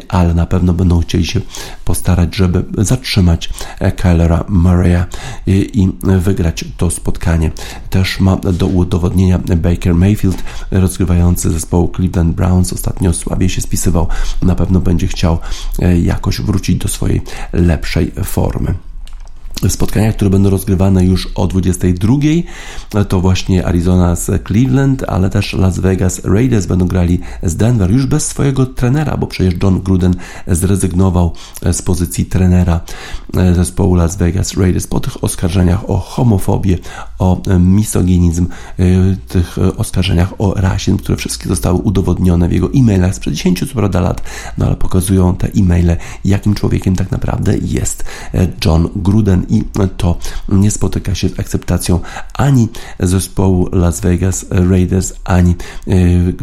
ale 0.07 0.33
na 0.33 0.45
pewno 0.45 0.73
będą 0.73 1.01
chcieli 1.01 1.25
się 1.25 1.41
postarać, 1.85 2.35
żeby 2.35 2.65
zatrzymać 2.77 3.49
Kylera 3.97 4.39
Murray'a 4.49 5.03
i 5.47 5.89
wygrać 6.01 6.65
to 6.77 6.89
spotkanie. 6.89 7.51
Też 7.89 8.19
ma 8.19 8.35
do 8.35 8.67
udowodnienia 8.67 9.39
Baker 9.39 9.95
Mayfield, 9.95 10.43
rozgrywający 10.71 11.51
zespołu 11.51 11.91
Cleveland 11.95 12.35
Browns. 12.35 12.73
Ostatnio 12.73 13.13
słabiej 13.13 13.49
się 13.49 13.61
spisywał. 13.61 14.07
Na 14.41 14.55
pewno 14.55 14.79
będzie 14.79 15.07
chciał 15.07 15.37
jakoś 16.03 16.41
wrócić 16.41 16.77
do 16.77 16.87
swojej 16.87 17.21
lepszej 17.53 18.11
formy 18.23 18.75
spotkania, 19.69 20.13
które 20.13 20.29
będą 20.29 20.49
rozgrywane 20.49 21.05
już 21.05 21.29
o 21.35 21.47
22. 21.47 22.15
To 23.09 23.21
właśnie 23.21 23.67
Arizona 23.67 24.15
z 24.15 24.47
Cleveland, 24.47 25.03
ale 25.07 25.29
też 25.29 25.53
Las 25.53 25.79
Vegas 25.79 26.25
Raiders 26.25 26.65
będą 26.65 26.87
grali 26.87 27.19
z 27.43 27.55
Denver 27.55 27.91
już 27.91 28.05
bez 28.05 28.27
swojego 28.27 28.65
trenera, 28.65 29.17
bo 29.17 29.27
przecież 29.27 29.53
John 29.63 29.81
Gruden 29.81 30.15
zrezygnował 30.47 31.33
z 31.71 31.81
pozycji 31.81 32.25
trenera 32.25 32.79
zespołu 33.55 33.95
Las 33.95 34.17
Vegas 34.17 34.53
Raiders 34.53 34.87
po 34.87 34.99
tych 34.99 35.23
oskarżeniach 35.23 35.89
o 35.89 35.97
homofobię, 35.97 36.77
o 37.19 37.41
misoginizm, 37.59 38.47
tych 39.27 39.57
oskarżeniach 39.77 40.33
o 40.37 40.53
rasizm, 40.53 40.97
które 40.97 41.17
wszystkie 41.17 41.49
zostały 41.49 41.77
udowodnione 41.77 42.49
w 42.49 42.51
jego 42.51 42.69
e-mailach 42.75 43.15
sprzed 43.15 43.33
10 43.33 43.59
co 43.59 43.75
prawda 43.75 43.99
lat, 43.99 44.21
no 44.57 44.65
ale 44.65 44.75
pokazują 44.75 45.35
te 45.35 45.47
e-maile, 45.47 45.97
jakim 46.25 46.55
człowiekiem 46.55 46.95
tak 46.95 47.11
naprawdę 47.11 47.57
jest 47.57 48.05
John 48.65 48.89
Gruden 48.95 49.44
i 49.49 49.63
to 49.97 50.17
nie 50.49 50.71
spotyka 50.71 51.15
się 51.15 51.29
z 51.29 51.39
akceptacją 51.39 51.99
ani 52.33 52.67
zespołu 52.99 53.69
Las 53.71 53.99
Vegas 53.99 54.45
Raiders, 54.49 55.13
ani 55.23 55.55
e, 55.87 55.93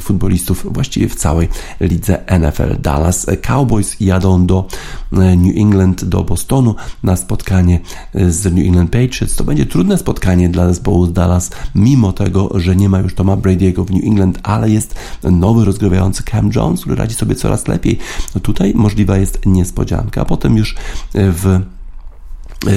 futbolistów 0.00 0.66
właściwie 0.72 1.08
w 1.08 1.14
całej 1.14 1.48
lidze 1.80 2.24
NFL. 2.40 2.80
Dallas 2.80 3.26
Cowboys 3.42 3.96
jadą 4.00 4.46
do 4.46 4.66
e, 5.12 5.36
New 5.36 5.56
England, 5.56 6.04
do 6.04 6.24
Bostonu 6.24 6.74
na 7.02 7.16
spotkanie 7.16 7.80
e, 8.14 8.30
z 8.30 8.44
New 8.44 8.66
England 8.66 8.90
Patriots. 8.90 9.36
To 9.36 9.44
będzie 9.44 9.66
trudne 9.66 9.98
spotkanie 9.98 10.48
dla 10.48 10.68
zespołu 10.68 11.06
z 11.06 11.12
Dallas, 11.12 11.50
mimo 11.74 12.12
tego, 12.12 12.50
że 12.54 12.76
nie 12.76 12.88
ma 12.88 12.98
już 12.98 13.14
Toma 13.14 13.36
Brady'ego 13.36 13.86
w 13.86 13.90
New 13.90 14.04
England, 14.04 14.38
ale 14.42 14.70
jest 14.70 14.94
nowy 15.22 15.64
rozgrywający 15.64 16.22
Cam 16.22 16.50
Jones, 16.56 16.80
który 16.80 16.96
radzi 16.96 17.14
sobie 17.14 17.34
coraz 17.34 17.68
lepiej. 17.68 17.98
No 18.34 18.40
tutaj 18.40 18.72
możliwa 18.74 19.16
jest 19.16 19.46
niespodzianka, 19.46 20.24
potem 20.24 20.56
już 20.56 20.76
w 21.14 21.60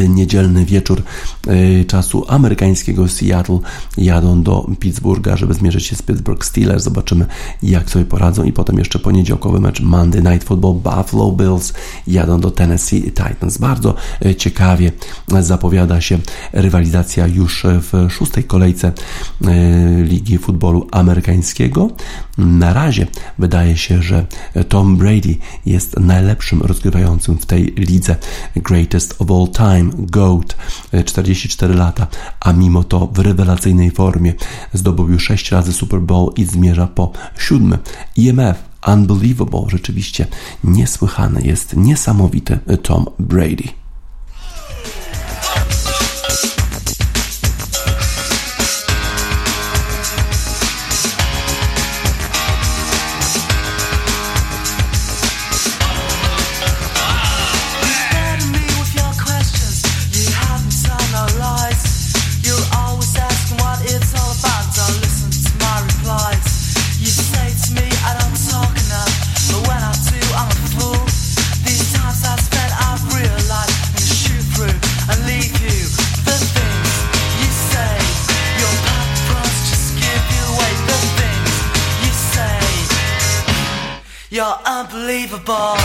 niedzielny 0.10 0.66
wieczór 0.66 1.04
e, 1.48 1.86
czasu 1.86 2.26
amerykańskiego 2.28 3.08
Seattle 3.08 3.60
jadą 3.98 4.44
do 4.44 4.68
Pittsburgha, 4.80 5.38
żeby 5.38 5.54
zmierzyć 5.54 5.86
się 5.86 5.96
z 5.96 6.02
Pittsburgh 6.02 6.46
Steelers. 6.46 6.84
Zobaczymy, 6.84 7.26
jak 7.64 7.90
sobie 7.90 8.06
poradzą. 8.06 8.44
I 8.44 8.54
potem 8.54 8.78
jeszcze 8.78 9.00
poniedziałkowy 9.00 9.60
mecz 9.60 9.82
Monday 9.82 10.22
Night 10.22 10.48
Football 10.48 10.74
Buffalo 10.74 11.32
Bills 11.32 11.74
jadą 12.08 12.40
do 12.40 12.52
Tennessee 12.52 13.02
Titans. 13.02 13.58
Bardzo 13.58 13.96
e, 14.26 14.36
ciekawie 14.36 14.92
zapowiada 15.40 16.02
się 16.02 16.20
rywalizacja 16.54 17.28
już 17.28 17.66
w 17.70 18.08
szóstej 18.12 18.44
kolejce 18.44 18.92
Ligi 20.04 20.38
Futbolu 20.38 20.88
Amerykańskiego. 20.92 21.90
Na 22.38 22.74
razie 22.74 23.08
wydaje 23.40 23.78
się, 23.78 24.02
że 24.02 24.26
Tom 24.70 24.98
Brady 24.98 25.36
jest 25.66 26.00
najlepszym 26.00 26.62
rozgrywającym 26.62 27.38
w 27.38 27.46
tej 27.46 27.64
lidze 27.64 28.16
Greatest 28.56 29.16
of 29.20 29.32
All 29.32 29.48
Time 29.48 29.92
Goat 29.98 30.56
44 31.06 31.74
e, 31.74 31.78
lata, 31.78 32.08
a 32.40 32.54
mimo 32.54 32.84
to 32.84 33.08
w 33.08 33.20
rewelacyjnej 33.20 33.92
formie 33.92 34.34
zdobył 34.74 35.10
już 35.10 35.24
6 35.24 35.52
razy 35.52 35.74
Super 35.74 36.02
Bowl 36.02 36.34
i 36.36 36.46
zmierza 36.46 36.88
po 36.88 37.12
siódmy. 37.38 37.78
IMF 38.16 38.64
Unbelievable, 38.88 39.66
rzeczywiście 39.68 40.28
niesłychany 40.64 41.42
jest 41.42 41.76
niesamowity 41.76 42.60
Tom 42.84 43.06
Brady. 43.20 43.85
Unbelievable. 85.48 85.85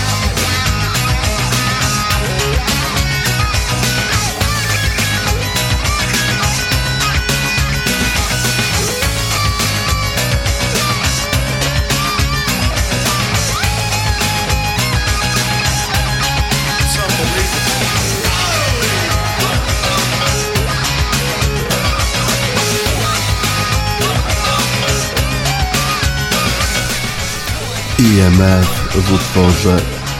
EMF 28.01 28.67
w 28.95 29.13
utworze 29.13 29.79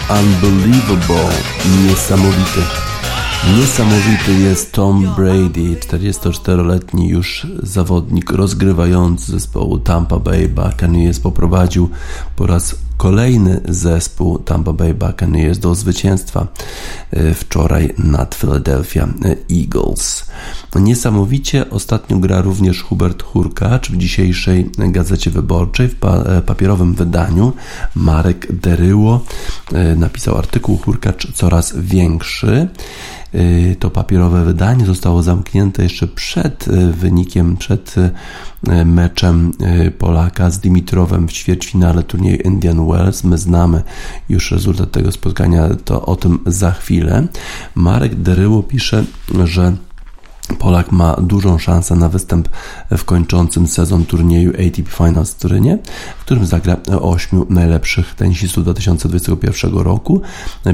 Unbelievable, 0.10 1.30
niesamowity. 1.86 2.62
Niesamowity 3.58 4.34
jest 4.34 4.72
Tom 4.72 5.14
Brady, 5.16 5.76
44-letni 5.80 7.10
już 7.10 7.48
zawodnik 7.64 8.32
rozgrywający 8.32 9.32
zespołu 9.32 9.80
Tampa 9.80 10.20
Bay 10.20 10.48
Buccaneers 10.48 11.20
poprowadził 11.20 11.90
po 12.36 12.48
raz 12.48 12.76
kolejny 13.02 13.62
zespół 13.70 14.40
Tampa 14.40 14.74
Bay 14.74 14.94
Buccaneers 14.94 15.60
do 15.60 15.76
zwycięstwa 15.76 16.48
e, 17.12 17.34
wczoraj 17.34 17.94
nad 17.98 18.36
Philadelphia 18.36 19.08
Eagles. 19.52 20.26
Niesamowicie 20.76 21.70
ostatnio 21.70 22.18
gra 22.18 22.42
również 22.42 22.82
Hubert 22.84 23.24
Hurkacz 23.24 23.92
w 23.92 23.98
dzisiejszej 23.98 24.70
Gazecie 24.78 25.32
Wyborczej 25.32 25.88
w 25.88 26.06
e, 26.06 26.42
papierowym 26.42 26.94
wydaniu. 26.94 27.54
Marek 27.96 28.56
Deryło 28.56 29.24
e, 29.74 29.96
napisał 29.96 30.38
artykuł 30.38 30.78
Hurkacz 30.78 31.34
coraz 31.34 31.74
większy. 31.78 32.68
Y, 33.36 33.76
to 33.80 33.90
papierowe 33.90 34.46
wydanie 34.46 34.86
zostało 34.86 35.24
zamknięte 35.24 35.84
jeszcze 35.84 36.08
przed 36.08 36.68
y, 36.68 36.92
wynikiem, 36.92 37.58
przed 37.58 37.96
y, 37.98 38.12
meczem 38.86 39.52
Polaka 39.98 40.50
z 40.50 40.60
Dimitrowem 40.60 41.28
w 41.28 41.32
ćwierćfinale 41.32 42.04
turnieju 42.04 42.38
Indian 42.38 42.88
Wells. 42.88 43.24
My 43.24 43.38
znamy 43.38 43.84
już 44.30 44.52
rezultat 44.52 44.92
tego 44.92 45.12
spotkania, 45.12 45.70
to 45.86 46.06
o 46.06 46.16
tym 46.16 46.40
za 46.46 46.72
chwilę. 46.72 47.28
Marek 47.76 48.16
Deryło 48.16 48.64
pisze, 48.64 49.06
że 49.46 49.76
Polak 50.60 50.92
ma 50.92 51.14
dużą 51.14 51.58
szansę 51.58 51.96
na 51.96 52.10
występ 52.10 52.50
w 52.98 53.06
kończącym 53.06 53.68
sezon 53.68 54.06
turnieju 54.06 54.52
ATP 54.52 54.92
Finals 54.92 55.32
w 55.32 55.40
Turynie, 55.40 55.78
w 56.20 56.22
którym 56.22 56.46
zagra 56.46 56.78
ośmiu 57.02 57.46
najlepszych 57.50 58.16
tenisistów 58.16 58.64
2021 58.64 59.74
roku. 59.74 60.22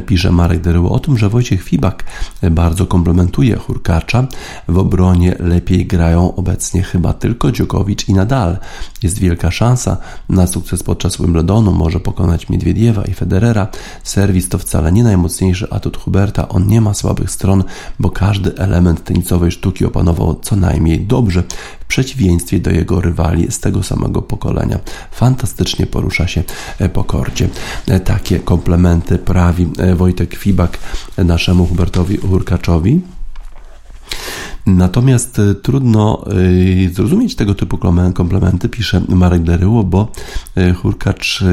Pisze 0.05 0.31
Marek 0.31 0.61
Deryło 0.61 0.91
o 0.91 0.99
tym, 0.99 1.17
że 1.17 1.29
Wojciech 1.29 1.63
Fibak 1.63 2.03
bardzo 2.51 2.85
komplementuje 2.85 3.55
Hurkacza. 3.55 4.27
W 4.67 4.77
obronie 4.77 5.35
lepiej 5.39 5.85
grają 5.85 6.35
obecnie 6.35 6.83
chyba 6.83 7.13
tylko 7.13 7.51
Dziokowicz 7.51 8.09
i 8.09 8.13
Nadal. 8.13 8.57
Jest 9.03 9.19
wielka 9.19 9.51
szansa 9.51 9.97
na 10.29 10.47
sukces 10.47 10.83
podczas 10.83 11.17
Wimbledonu. 11.17 11.71
Może 11.71 11.99
pokonać 11.99 12.49
Miedwiediewa 12.49 13.03
i 13.03 13.13
Federera. 13.13 13.67
Serwis 14.03 14.49
to 14.49 14.57
wcale 14.57 14.91
nie 14.91 15.03
najmocniejszy 15.03 15.71
atut 15.71 15.97
Huberta. 15.97 16.49
On 16.49 16.67
nie 16.67 16.81
ma 16.81 16.93
słabych 16.93 17.31
stron, 17.31 17.63
bo 17.99 18.09
każdy 18.09 18.57
element 18.57 19.03
tenisowej 19.03 19.51
sztuki 19.51 19.66
sztuki 19.67 19.85
opanował 19.85 20.39
co 20.41 20.55
najmniej 20.55 20.99
dobrze, 20.99 21.43
w 21.79 21.85
przeciwieństwie 21.85 22.59
do 22.59 22.71
jego 22.71 23.01
rywali 23.01 23.51
z 23.51 23.59
tego 23.59 23.83
samego 23.83 24.21
pokolenia. 24.21 24.79
Fantastycznie 25.11 25.85
porusza 25.85 26.27
się 26.27 26.43
e, 26.79 26.89
po 26.89 27.03
korcie. 27.03 27.49
E, 27.87 27.99
takie 27.99 28.39
komplementy 28.39 29.17
prawi 29.17 29.67
e, 29.77 29.95
Wojtek 29.95 30.35
Fibak 30.35 30.77
naszemu 31.17 31.65
Hubertowi 31.65 32.17
Hurkaczowi. 32.17 33.01
Natomiast 34.67 35.39
y, 35.39 35.55
trudno 35.55 36.25
y, 36.31 36.89
zrozumieć 36.93 37.35
tego 37.35 37.55
typu 37.55 37.77
komplementy, 38.13 38.69
pisze 38.69 39.01
Marek 39.09 39.43
Deryło, 39.43 39.83
bo 39.83 40.11
y, 40.57 40.73
Hurkacz 40.73 41.43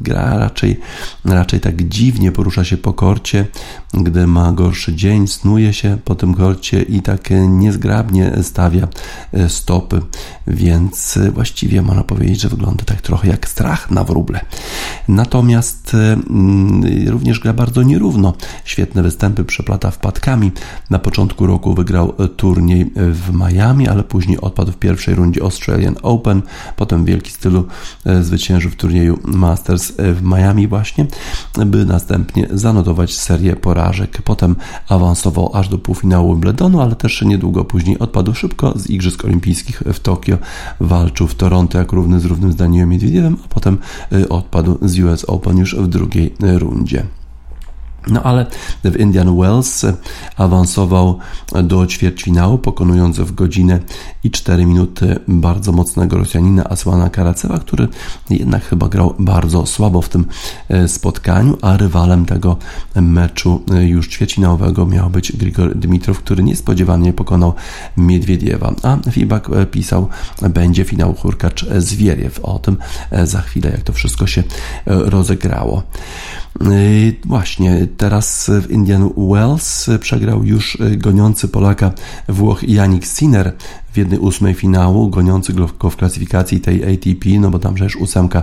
gra 0.00 0.38
raczej, 0.38 0.80
raczej 1.24 1.60
tak 1.60 1.88
dziwnie, 1.88 2.32
porusza 2.32 2.64
się 2.64 2.76
po 2.76 2.92
korcie, 2.92 3.46
gdy 3.94 4.26
ma 4.26 4.52
gorszy 4.52 4.94
dzień, 4.94 5.26
snuje 5.26 5.72
się 5.72 5.98
po 6.04 6.14
tym 6.14 6.34
korcie 6.34 6.82
i 6.82 7.02
tak 7.02 7.28
niezgrabnie 7.48 8.32
stawia 8.42 8.88
stopy, 9.48 10.00
więc 10.46 11.18
właściwie 11.32 11.82
można 11.82 12.04
powiedzieć, 12.04 12.40
że 12.40 12.48
wygląda 12.48 12.84
tak 12.84 13.00
trochę 13.00 13.28
jak 13.28 13.48
strach 13.48 13.90
na 13.90 14.04
wróble. 14.04 14.40
Natomiast 15.08 15.96
również 17.06 17.40
gra 17.40 17.52
bardzo 17.52 17.82
nierówno. 17.82 18.34
Świetne 18.64 19.02
występy 19.02 19.44
przeplata 19.44 19.90
wpadkami. 19.90 20.52
Na 20.90 20.98
początku 20.98 21.46
roku 21.46 21.74
wygrał 21.74 22.14
turniej 22.36 22.90
w 22.96 23.30
Miami, 23.32 23.88
ale 23.88 24.04
później 24.04 24.40
odpadł 24.40 24.72
w 24.72 24.76
pierwszej 24.76 25.14
rundzie 25.14 25.42
Australian 25.42 25.96
Open, 26.02 26.42
potem 26.76 27.04
w 27.04 27.06
wielki 27.06 27.30
stylu 27.30 27.66
e, 28.06 28.22
zwyciężył 28.22 28.70
w 28.70 28.76
turnieju 28.76 29.18
Masters 29.24 29.92
w 29.98 30.22
Miami 30.22 30.68
właśnie, 30.68 31.06
by 31.66 31.84
następnie 31.84 32.48
zanotować 32.50 33.14
serię 33.16 33.56
porażek. 33.56 34.22
Potem 34.22 34.56
awansował 34.88 35.50
aż 35.56 35.68
do 35.68 35.78
półfinału 35.78 36.34
Wimbledonu, 36.34 36.80
ale 36.80 36.96
też 36.96 37.22
niedługo 37.22 37.64
później 37.64 37.98
odpadł 37.98 38.34
szybko 38.34 38.72
z 38.76 38.90
Igrzysk 38.90 39.24
Olimpijskich 39.24 39.82
w 39.86 40.00
Tokio. 40.00 40.38
Walczył 40.80 41.26
w 41.26 41.34
Toronto 41.34 41.78
jak 41.78 41.92
równy 41.92 42.20
z 42.20 42.24
równym 42.24 42.52
z 42.52 42.56
Danielem 42.56 42.88
Miedwiediewem, 42.88 43.36
a 43.44 43.48
potem 43.48 43.78
e, 44.12 44.28
odpadł 44.28 44.78
z 44.82 45.00
US 45.00 45.24
Open 45.24 45.58
już 45.58 45.76
w 45.76 45.86
drugiej 45.86 46.34
rundzie. 46.40 47.17
No 48.08 48.22
ale 48.22 48.46
w 48.84 48.96
Indian 48.96 49.36
Wells 49.36 49.86
awansował 50.36 51.18
do 51.62 51.86
ćwierćfinału, 51.86 52.58
pokonując 52.58 53.18
w 53.18 53.34
godzinę 53.34 53.80
i 54.24 54.30
4 54.30 54.66
minuty 54.66 55.18
bardzo 55.28 55.72
mocnego 55.72 56.18
Rosjanina 56.18 56.64
Asłana 56.64 57.10
Karacewa, 57.10 57.58
który 57.58 57.88
jednak 58.30 58.64
chyba 58.64 58.88
grał 58.88 59.14
bardzo 59.18 59.66
słabo 59.66 60.02
w 60.02 60.08
tym 60.08 60.24
e, 60.68 60.88
spotkaniu, 60.88 61.58
a 61.62 61.76
rywalem 61.76 62.26
tego 62.26 62.56
meczu 62.94 63.62
e, 63.74 63.84
już 63.84 64.08
ćwierćfinałowego 64.08 64.86
miał 64.86 65.10
być 65.10 65.36
Grigor 65.36 65.78
Dmitrow, 65.78 66.18
który 66.18 66.42
niespodziewanie 66.42 67.12
pokonał 67.12 67.54
Miedwiediewa. 67.96 68.74
A 68.82 69.10
Fibak 69.10 69.50
e, 69.50 69.66
pisał, 69.66 70.08
będzie 70.50 70.84
finał 70.84 71.14
Hurkacz 71.14 71.66
Zwieriew. 71.78 72.40
O 72.42 72.58
tym 72.58 72.76
za 73.24 73.40
chwilę, 73.40 73.70
jak 73.70 73.82
to 73.82 73.92
wszystko 73.92 74.26
się 74.26 74.42
rozegrało. 74.86 75.82
Właśnie, 77.24 77.86
teraz 77.98 78.50
w 78.62 78.70
Indian 78.70 79.10
Wells 79.16 79.90
przegrał 80.00 80.44
już 80.44 80.78
goniący 80.96 81.48
Polaka 81.48 81.92
Włoch 82.28 82.62
Janik 82.62 83.06
Sinner 83.06 83.52
w 83.92 83.96
jednej 83.96 84.18
ósmej 84.18 84.54
finału, 84.54 85.10
goniący 85.10 85.52
go 85.52 85.90
w 85.90 85.96
klasyfikacji 85.96 86.60
tej 86.60 86.94
ATP, 86.94 87.28
no 87.40 87.50
bo 87.50 87.58
tam 87.58 87.74
przecież 87.74 87.96
ósemka 87.96 88.42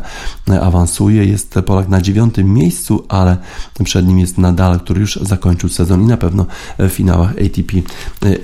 awansuje. 0.62 1.26
Jest 1.26 1.56
Polak 1.66 1.88
na 1.88 2.02
dziewiątym 2.02 2.54
miejscu, 2.54 3.06
ale 3.10 3.38
przed 3.84 4.08
nim 4.08 4.20
jest 4.20 4.38
Nadal, 4.38 4.80
który 4.80 5.02
już 5.02 5.16
zakończył 5.16 5.70
sezon 5.70 6.02
i 6.02 6.06
na 6.06 6.18
pewno 6.18 6.46
w 6.80 6.90
finałach 6.90 7.32
ATP 7.32 7.78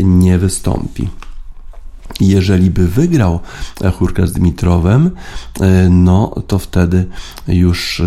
nie 0.03 0.37
wystąpi. 0.37 1.07
Jeżeli 2.19 2.69
by 2.69 2.87
wygrał 2.87 3.39
Hurka 3.97 4.27
z 4.27 4.31
Dmitrowem, 4.31 5.11
e, 5.59 5.89
no 5.89 6.35
to 6.47 6.59
wtedy 6.59 7.05
już 7.47 7.99
e, 7.99 8.05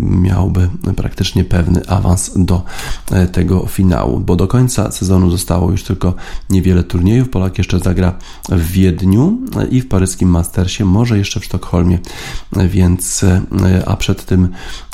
miałby 0.00 0.68
praktycznie 0.96 1.44
pewny 1.44 1.88
awans 1.88 2.30
do 2.36 2.62
e, 3.10 3.26
tego 3.26 3.66
finału, 3.66 4.20
bo 4.20 4.36
do 4.36 4.46
końca 4.46 4.90
sezonu 4.90 5.30
zostało 5.30 5.70
już 5.70 5.82
tylko 5.82 6.14
niewiele 6.50 6.84
turniejów. 6.84 7.28
Polak 7.28 7.58
jeszcze 7.58 7.78
zagra 7.78 8.18
w 8.48 8.70
Wiedniu 8.70 9.38
i 9.70 9.80
w 9.80 9.88
paryskim 9.88 10.28
Mastersie, 10.28 10.84
może 10.84 11.18
jeszcze 11.18 11.40
w 11.40 11.44
Sztokholmie, 11.44 11.98
więc 12.68 13.24
a 13.86 13.96
przed, 13.96 14.24
tym, 14.24 14.48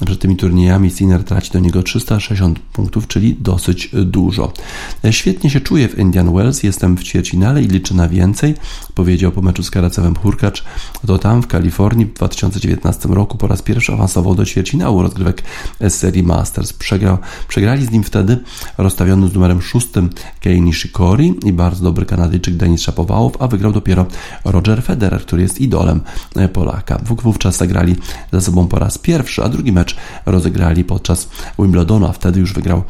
przed 0.07 0.20
tymi 0.20 0.37
turniejami 0.37 0.90
Sinner 0.90 1.25
traci 1.25 1.53
do 1.53 1.59
niego 1.59 1.83
360 1.83 2.59
punktów, 2.59 3.09
czyli 3.09 3.37
dosyć 3.40 3.90
dużo. 4.05 4.53
Świetnie 5.11 5.51
się 5.51 5.61
czuję 5.61 5.88
w 5.88 5.98
Indian 5.98 6.35
Wells, 6.35 6.62
jestem 6.62 6.96
w 6.96 7.03
ćwierćfinale 7.03 7.62
i 7.62 7.66
liczę 7.66 7.94
na 7.94 8.09
więcej 8.09 8.52
powiedział 8.95 9.33
po 9.33 9.43
meczu 9.43 9.62
z 9.62 9.71
Karacewem 9.71 10.17
Hurkacz, 10.17 10.65
to 11.07 11.19
tam 11.19 11.43
w 11.43 11.47
Kalifornii 11.47 12.07
w 12.07 12.12
2019 12.12 13.09
roku 13.09 13.38
po 13.38 13.47
raz 13.47 13.62
pierwszy 13.62 13.93
awansował 13.93 14.35
do 14.35 14.45
ćwierćfinału 14.45 15.03
rozgrywek 15.03 15.43
serii 15.88 16.23
Masters. 16.23 16.73
Przegrał, 16.73 17.19
przegrali 17.49 17.87
z 17.87 17.91
nim 17.91 18.03
wtedy 18.03 18.38
rozstawiony 18.79 19.29
z 19.29 19.35
numerem 19.35 19.62
6 19.62 19.88
Kei 20.41 20.61
Nishikori 20.61 21.35
i 21.45 21.53
bardzo 21.53 21.85
dobry 21.85 22.07
Kanadyjczyk 22.07 22.57
Denis 22.57 22.83
Szapowałow, 22.83 23.43
a 23.43 23.49
wygrał 23.49 23.73
dopiero 23.73 24.07
Roger 24.45 24.83
Federer, 24.83 25.21
który 25.21 25.43
jest 25.43 25.61
idolem 25.61 26.01
Polaka. 26.53 26.99
Wówczas 27.23 27.57
zagrali 27.57 27.97
ze 28.33 28.41
sobą 28.41 28.67
po 28.67 28.79
raz 28.79 28.99
pierwszy, 28.99 29.45
a 29.45 29.49
drugi 29.49 29.73
mecz 29.73 29.97
rozegrali 30.27 30.85
podczas 30.85 31.29
Wimbledonu, 31.59 32.07
a 32.07 32.12
wtedy 32.12 32.41
już 32.41 32.53
wygrał 32.53 32.83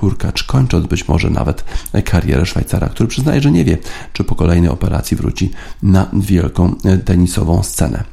Hurkacz, 0.00 0.44
kończąc 0.44 0.86
być 0.86 1.08
może 1.08 1.30
nawet 1.30 1.64
karierę 2.04 2.46
Szwajcara, 2.46 2.88
który 2.88 3.08
przyznaje, 3.08 3.40
że 3.40 3.50
nie 3.50 3.64
wie, 3.64 3.78
czy 4.12 4.24
po 4.24 4.34
kolejnej 4.34 4.70
operacji 4.70 5.01
wróci 5.16 5.50
na 5.82 6.06
wielką 6.12 6.74
tenisową 7.04 7.62
scenę. 7.62 8.04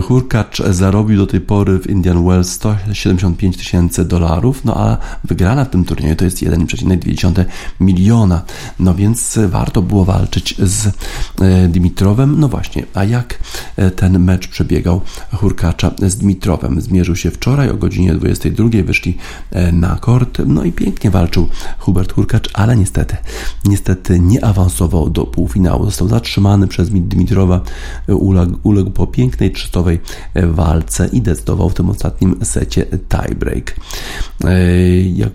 Hurkacz 0.00 0.62
zarobił 0.70 1.16
do 1.16 1.26
tej 1.26 1.40
pory 1.40 1.78
w 1.78 1.86
Indian 1.86 2.24
Wells 2.24 2.48
175 2.52 3.56
tysięcy 3.56 4.04
dolarów, 4.04 4.64
no 4.64 4.76
a 4.76 4.96
wygrana 5.24 5.64
w 5.64 5.70
tym 5.70 5.84
turnieju 5.84 6.16
to 6.16 6.24
jest 6.24 6.42
1,2 6.42 7.44
miliona. 7.80 8.42
No 8.78 8.94
więc 8.94 9.38
warto 9.48 9.82
było 9.82 10.04
walczyć 10.04 10.54
z 10.58 10.86
e, 10.86 11.68
Dimitrowem. 11.68 12.40
No 12.40 12.48
właśnie, 12.48 12.84
a 12.94 13.04
jak 13.04 13.38
e, 13.76 13.90
ten 13.90 14.18
mecz 14.18 14.48
przebiegał 14.48 15.00
Hurkacza 15.32 15.90
z 16.06 16.16
Dimitrowem? 16.16 16.80
Zmierzył 16.80 17.16
się 17.16 17.30
wczoraj 17.30 17.70
o 17.70 17.74
godzinie 17.74 18.14
22, 18.14 18.68
wyszli 18.84 19.16
e, 19.50 19.72
na 19.72 19.96
kort, 19.96 20.38
no 20.46 20.64
i 20.64 20.72
pięknie 20.72 21.10
walczył 21.10 21.48
Hubert 21.78 22.12
Hurkacz, 22.12 22.50
ale 22.54 22.76
niestety, 22.76 23.16
niestety 23.64 24.20
nie 24.20 24.44
awansował 24.44 25.10
do 25.10 25.26
półfinału. 25.26 25.84
Został 25.84 26.08
zatrzymany 26.08 26.66
przez 26.66 26.90
Dimitrowa, 26.90 27.60
uległ, 28.08 28.58
uległ 28.62 28.90
po 28.90 29.06
pięknej 29.06 29.50
trzystowej 29.82 30.00
walce 30.34 31.06
i 31.12 31.20
decydował 31.20 31.70
w 31.70 31.74
tym 31.74 31.90
ostatnim 31.90 32.44
secie 32.44 32.86
tiebreak. 33.08 33.76
Jak 35.14 35.32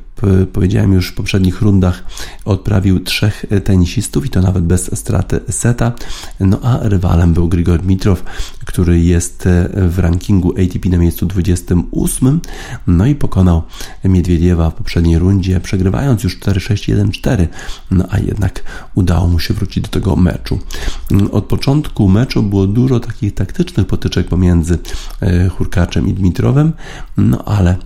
powiedziałem 0.54 0.94
już 0.94 1.10
w 1.10 1.14
poprzednich 1.14 1.62
rundach, 1.62 2.04
odprawił 2.46 3.00
trzech 3.00 3.46
tenisistów 3.64 4.26
i 4.26 4.30
to 4.30 4.42
nawet 4.42 4.64
bez 4.64 5.00
straty 5.00 5.40
seta. 5.50 5.92
No 6.40 6.60
a 6.64 6.80
rywalem 6.82 7.34
był 7.34 7.48
Grigor 7.48 7.82
Dmitrow, 7.82 8.24
który 8.66 9.00
jest 9.00 9.50
w 9.76 10.00
rankingu 10.00 10.52
ATP 10.52 10.90
na 10.90 10.98
miejscu 10.98 11.26
28. 11.26 12.42
No 12.88 13.06
i 13.06 13.16
pokonał 13.16 13.64
Miedwiediewa 14.04 14.70
w 14.70 14.74
poprzedniej 14.74 15.20
rundzie, 15.20 15.60
przegrywając 15.60 16.24
już 16.24 16.40
4-6-1-4. 16.40 17.48
No 17.92 18.06
a 18.10 18.20
jednak 18.20 18.64
udało 18.96 19.28
mu 19.28 19.40
się 19.40 19.54
wrócić 19.54 19.84
do 19.84 19.90
tego 19.90 20.16
meczu. 20.16 20.60
Od 21.32 21.46
początku 21.46 22.08
meczu 22.10 22.44
było 22.44 22.68
dużo 22.68 23.00
takich 23.00 23.34
taktycznych 23.34 23.88
potyczek 23.88 24.28
pomiędzy 24.28 24.78
e, 25.22 25.50
Hurkaczem 25.50 26.08
i 26.08 26.14
Dmitrowem, 26.14 26.74
no 27.18 27.44
ale 27.46 27.78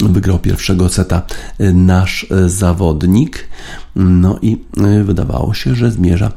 Wygrał 0.00 0.38
pierwszego 0.38 0.88
seta 0.88 1.22
y, 1.60 1.72
nasz 1.74 2.26
y, 2.30 2.48
zawodnik. 2.48 3.48
No 3.96 4.38
i 4.42 4.58
wydawało 5.04 5.54
się, 5.54 5.74
że 5.74 5.90
zmierza 5.90 6.32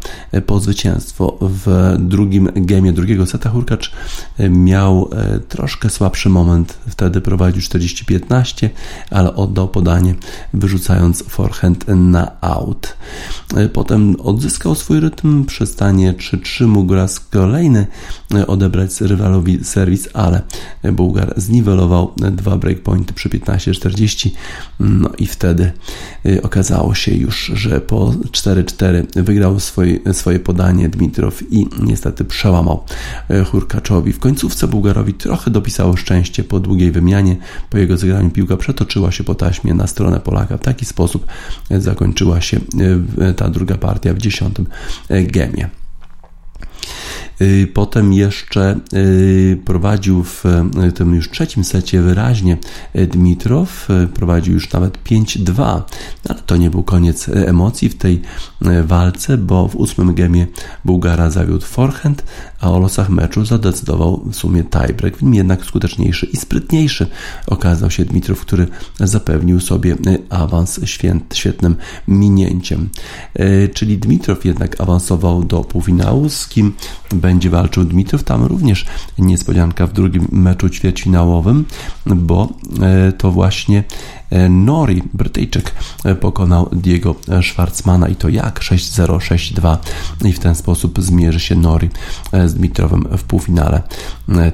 po 0.46 0.60
zwycięstwo. 0.60 1.38
W 1.42 1.96
drugim 2.00 2.50
gemie 2.56 2.94
drugiego 2.94 3.26
seta 3.26 3.50
Hurkacz 3.50 3.92
miał 4.50 5.10
troszkę 5.50 5.90
słabszy 5.90 6.30
moment. 6.30 6.78
Wtedy 6.88 7.22
prowadził 7.22 7.62
40-15, 7.62 8.70
ale 9.12 9.36
oddał 9.36 9.68
podanie, 9.68 10.16
wyrzucając 10.54 11.24
forehand 11.24 11.86
na 11.88 12.32
out. 12.42 12.98
Potem 13.74 14.16
odzyskał 14.20 14.76
swój 14.76 15.00
rytm, 15.00 15.46
przy 15.46 15.66
stanie 15.66 16.14
3-3 16.14 16.68
mógł 16.68 16.96
raz 16.96 17.20
kolejny 17.20 17.88
odebrać 18.48 19.02
rywalowi 19.02 19.64
serwis, 19.64 20.10
ale 20.14 20.42
Bułgar 20.94 21.34
zniwelował 21.38 22.14
dwa 22.18 22.58
breakpointy 22.58 23.14
przy 23.14 23.30
15-40. 23.30 24.30
No 24.80 25.10
i 25.18 25.28
wtedy 25.28 25.72
okazało 26.44 26.96
się 26.96 27.16
już, 27.16 27.45
że 27.46 27.82
po 27.82 28.06
4-4 28.32 29.24
wygrał 29.24 29.60
swoje, 29.60 30.14
swoje 30.14 30.40
podanie 30.40 30.90
Dmitrow 30.90 31.44
i 31.52 31.68
niestety 31.84 32.26
przełamał 32.26 32.84
Hurkaczowi. 33.52 34.14
W 34.14 34.20
końcówce 34.20 34.68
Bułgarowi 34.68 35.14
trochę 35.14 35.52
dopisało 35.52 35.98
szczęście 35.98 36.44
po 36.44 36.60
długiej 36.60 36.92
wymianie. 36.92 37.36
Po 37.70 37.78
jego 37.78 37.98
zagraniu 37.98 38.30
piłka 38.30 38.58
przetoczyła 38.58 39.12
się 39.12 39.24
po 39.24 39.36
taśmie 39.36 39.74
na 39.74 39.88
stronę 39.88 40.20
Polaka. 40.20 40.58
W 40.58 40.62
taki 40.62 40.86
sposób 40.86 41.26
zakończyła 41.70 42.42
się 42.42 42.60
ta 43.36 43.50
druga 43.50 43.78
partia 43.78 44.14
w 44.14 44.18
dziesiątym 44.18 44.68
gemie. 45.10 45.70
Y, 47.42 47.68
potem 47.74 48.14
jeszcze 48.14 48.80
y, 48.94 49.58
prowadził 49.66 50.24
w 50.24 50.46
y, 50.88 50.92
tym 50.92 51.16
już 51.16 51.30
trzecim 51.30 51.64
secie 51.64 52.02
wyraźnie 52.02 52.58
Dmitrow, 53.08 53.88
prowadził 54.14 54.54
już 54.54 54.74
nawet 54.74 55.04
5-2, 55.04 55.56
no, 55.58 55.86
ale 56.30 56.42
to 56.46 56.58
nie 56.58 56.70
był 56.70 56.84
koniec 56.84 57.30
emocji 57.30 57.90
w 57.90 57.98
tej 57.98 58.22
walce, 58.84 59.38
bo 59.38 59.68
w 59.68 59.76
ósmym 59.76 60.14
gemie 60.14 60.48
Bułgara 60.86 61.30
zawiódł 61.30 61.66
forehand, 61.66 62.24
a 62.60 62.72
o 62.72 62.80
losach 62.80 63.10
meczu 63.10 63.46
zadecydował 63.46 64.24
w 64.26 64.36
sumie 64.36 64.64
tiebreak. 64.64 65.14
Jednak 65.22 65.66
skuteczniejszy 65.66 66.26
i 66.26 66.38
sprytniejszy 66.38 67.08
okazał 67.48 67.92
się 67.92 68.06
Dmitrow, 68.06 68.42
który 68.42 68.68
zapewnił 69.00 69.60
sobie 69.60 69.96
awans 70.30 70.80
świetnym 71.34 71.76
minięciem. 72.08 72.90
Czyli 73.74 73.98
Dmitrow 73.98 74.46
jednak 74.46 74.82
awansował 74.82 75.44
do 75.44 75.64
półfinału, 75.64 76.30
z 76.30 76.48
kim 76.48 76.74
będzie 77.26 77.50
walczył 77.50 77.84
Dmitrów. 77.84 78.24
Tam 78.24 78.44
również 78.44 78.86
niespodzianka 79.20 79.88
w 79.88 79.94
drugim 79.94 80.28
meczu 80.32 80.70
ćwierćfinałowym, 80.70 81.66
bo 82.06 82.50
e, 82.82 83.12
to 83.12 83.32
właśnie 83.32 83.84
Nori, 84.50 85.04
Brytyjczyk, 85.14 85.72
e, 86.06 86.16
pokonał 86.16 86.70
Diego 86.74 87.16
Schwarzmana 87.42 88.08
i 88.08 88.16
to 88.16 88.30
jak? 88.30 88.60
6-0, 88.60 89.18
6-2 89.20 89.78
i 90.26 90.34
w 90.34 90.40
ten 90.40 90.56
sposób 90.56 91.02
zmierzy 91.02 91.40
się 91.40 91.56
Nori 91.56 91.90
e, 92.32 92.50
z 92.50 92.54
Dmitrowem 92.54 93.08
w 93.18 93.24
półfinale 93.24 93.82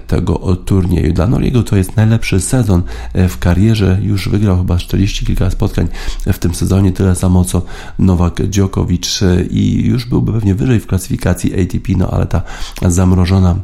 tego 0.08 0.56
turnieju. 0.56 1.14
Dla 1.14 1.28
Noriego 1.28 1.64
to 1.64 1.76
jest 1.76 1.96
najlepszy 1.96 2.42
sezon 2.42 2.84
w 3.14 3.38
karierze. 3.38 4.00
Już 4.02 4.30
wygrał 4.30 4.58
chyba 4.58 4.78
40 4.78 5.26
kilka 5.26 5.50
spotkań 5.50 5.88
w 6.34 6.40
tym 6.40 6.56
sezonie, 6.56 6.92
tyle 6.92 7.16
samo 7.16 7.46
co 7.46 7.62
Nowak 8.00 8.48
Djokovic 8.48 9.20
i 9.50 9.84
już 9.86 10.06
byłby 10.06 10.34
pewnie 10.34 10.56
wyżej 10.56 10.80
w 10.80 10.88
klasyfikacji 10.88 11.62
ATP, 11.62 11.94
no 11.98 12.08
ale 12.12 12.26
ta 12.26 12.42
zamrożona, 12.82 13.56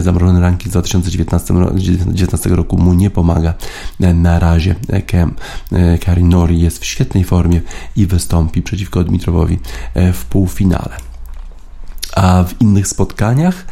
zamrożony 0.00 0.40
ranking 0.40 0.70
z 0.70 0.72
2019 0.72 2.50
roku 2.50 2.78
mu 2.78 2.94
nie 2.94 3.10
pomaga 3.10 3.54
na 4.00 4.38
razie. 4.38 4.74
Kem 5.06 5.34
E, 5.34 5.43
Karin 6.00 6.28
Nori 6.28 6.60
jest 6.60 6.78
w 6.78 6.84
świetnej 6.84 7.24
formie 7.24 7.60
i 7.96 8.06
wystąpi 8.06 8.62
przeciwko 8.62 9.04
Dmitrowowi 9.04 9.58
e, 9.94 10.12
w 10.12 10.24
półfinale. 10.24 10.96
A 12.16 12.44
w 12.44 12.60
innych 12.60 12.86
spotkaniach 12.86 13.54
e, 13.56 13.64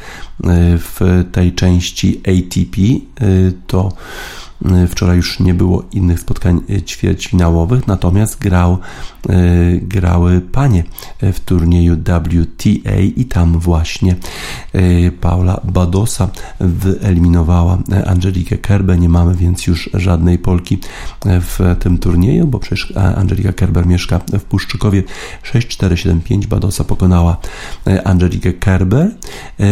w 0.79 1.25
tej 1.33 1.55
części 1.55 2.21
ATP 2.21 2.81
to 3.67 3.93
Wczoraj 4.89 5.17
już 5.17 5.41
nie 5.41 5.55
było 5.55 5.85
innych 5.93 6.21
spotkań 6.21 6.61
ćwierćfinałowych, 6.87 7.87
natomiast 7.87 8.39
grał, 8.39 8.79
grały 9.83 10.41
panie 10.41 10.85
w 11.23 11.41
turnieju 11.41 11.97
WTA 11.97 12.97
i 13.17 13.25
tam 13.25 13.59
właśnie 13.59 14.17
Paula 15.21 15.61
Badosa 15.65 16.29
wyeliminowała 16.61 17.79
Angelikę 18.07 18.59
Kerbę. 18.59 18.99
Nie 18.99 19.09
mamy 19.09 19.35
więc 19.35 19.67
już 19.67 19.91
żadnej 19.95 20.39
Polki 20.39 20.79
w 21.25 21.77
tym 21.81 21.99
turnieju, 21.99 22.47
bo 22.47 22.59
przecież 22.59 22.97
Angelika 23.17 23.53
Kerber 23.53 23.87
mieszka 23.87 24.19
w 24.19 24.45
Puszczykowie. 24.45 25.03
6-4-7-5 25.53 26.47
Badosa 26.47 26.85
pokonała 26.85 27.37
Angelikę 28.05 28.53
Kerber, 28.53 29.11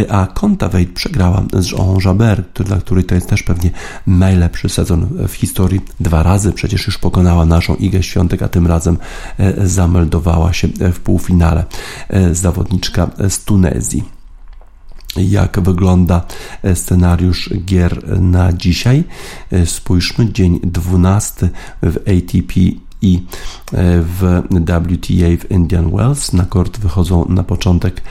a 0.09 0.27
Conta 0.27 0.69
Wade 0.69 0.87
przegrała 0.95 1.43
z 1.53 1.73
Jean 1.73 1.97
Jabert, 2.05 2.63
dla 2.63 2.77
której 2.77 3.05
to 3.05 3.15
jest 3.15 3.29
też 3.29 3.43
pewnie 3.43 3.71
najlepszy 4.07 4.69
sezon 4.81 5.09
w 5.29 5.33
historii. 5.33 5.81
Dwa 6.01 6.23
razy 6.23 6.53
przecież 6.53 6.87
już 6.87 6.99
pokonała 6.99 7.47
naszą 7.47 7.75
Igę 7.75 8.03
Świątek, 8.03 8.43
a 8.43 8.49
tym 8.49 8.67
razem 8.67 8.99
zameldowała 9.65 10.53
się 10.53 10.69
w 10.93 11.01
półfinale 11.01 11.65
zawodniczka 12.33 13.11
z 13.29 13.45
Tunezji 13.45 14.05
jak 15.17 15.61
wygląda 15.61 16.27
e, 16.63 16.77
scenariusz 16.77 17.51
gier 17.65 18.21
na 18.21 18.53
dzisiaj. 18.53 19.05
E, 19.53 19.67
spójrzmy, 19.67 20.33
dzień 20.33 20.61
12 20.63 21.49
w 21.83 21.97
ATP 21.97 22.61
i 23.03 23.17
e, 23.17 24.03
w 24.03 24.43
WTA 24.49 25.47
w 25.47 25.51
Indian 25.51 25.91
Wells. 25.91 26.33
Na 26.33 26.45
kort 26.45 26.79
wychodzą 26.79 27.25
na 27.29 27.45
początek 27.45 28.03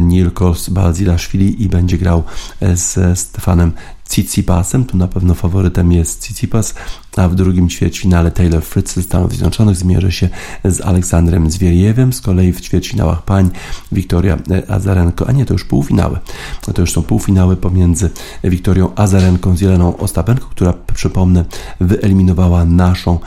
Neil 0.00 0.30
Kors 0.30 0.68
Bazilashvili 0.68 1.62
i 1.62 1.68
będzie 1.68 1.98
grał 1.98 2.22
ze 2.74 3.16
Stefanem 3.16 3.72
Tsitsipasem. 4.12 4.84
Tu 4.84 4.96
na 4.96 5.08
pewno 5.08 5.34
faworytem 5.34 5.92
jest 5.92 6.20
Tsitsipas, 6.20 6.74
a 7.16 7.28
w 7.28 7.34
drugim 7.34 7.68
ćwierćfinale 7.68 8.30
Taylor 8.30 8.62
Fritz 8.62 8.94
ze 8.94 9.02
Stanów 9.02 9.32
Zjednoczonych 9.32 9.76
zmierzy 9.76 10.12
się 10.12 10.28
z 10.64 10.80
Aleksandrem 10.80 11.50
Zwieriewem. 11.50 12.12
Z 12.12 12.20
kolei 12.20 12.52
w 12.52 12.60
ćwierćfinałach 12.60 13.22
pań 13.22 13.50
Wiktoria 13.92 14.38
Azarenko, 14.68 15.28
a 15.28 15.32
nie, 15.32 15.44
to 15.44 15.54
już 15.54 15.64
półfinały. 15.64 16.18
To 16.74 16.80
już 16.80 16.92
są 16.92 17.02
półfinały 17.02 17.56
pomiędzy 17.56 18.10
Wiktorią 18.44 18.94
Azarenką 18.94 19.56
z 19.56 19.60
Jeleną 19.60 19.96
Ostapenko, 19.96 20.46
która, 20.50 20.74
przypomnę, 20.94 21.44
wyeliminowała 21.80 22.64
naszą 22.64 23.18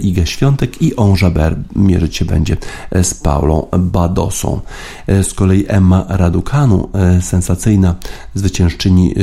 Igę 0.00 0.26
Świątek 0.26 0.82
i 0.82 0.96
On 0.96 1.14
Jaber 1.22 1.56
mierzyć 1.76 2.16
się 2.16 2.24
będzie 2.24 2.56
z 3.02 3.14
Paulą 3.14 3.66
Badosą. 3.78 4.60
Z 5.08 5.34
kolei 5.34 5.64
Emma 5.68 6.04
Raducanu, 6.08 6.88
sensacyjna 7.20 7.94
zwyciężczyni 8.34 9.14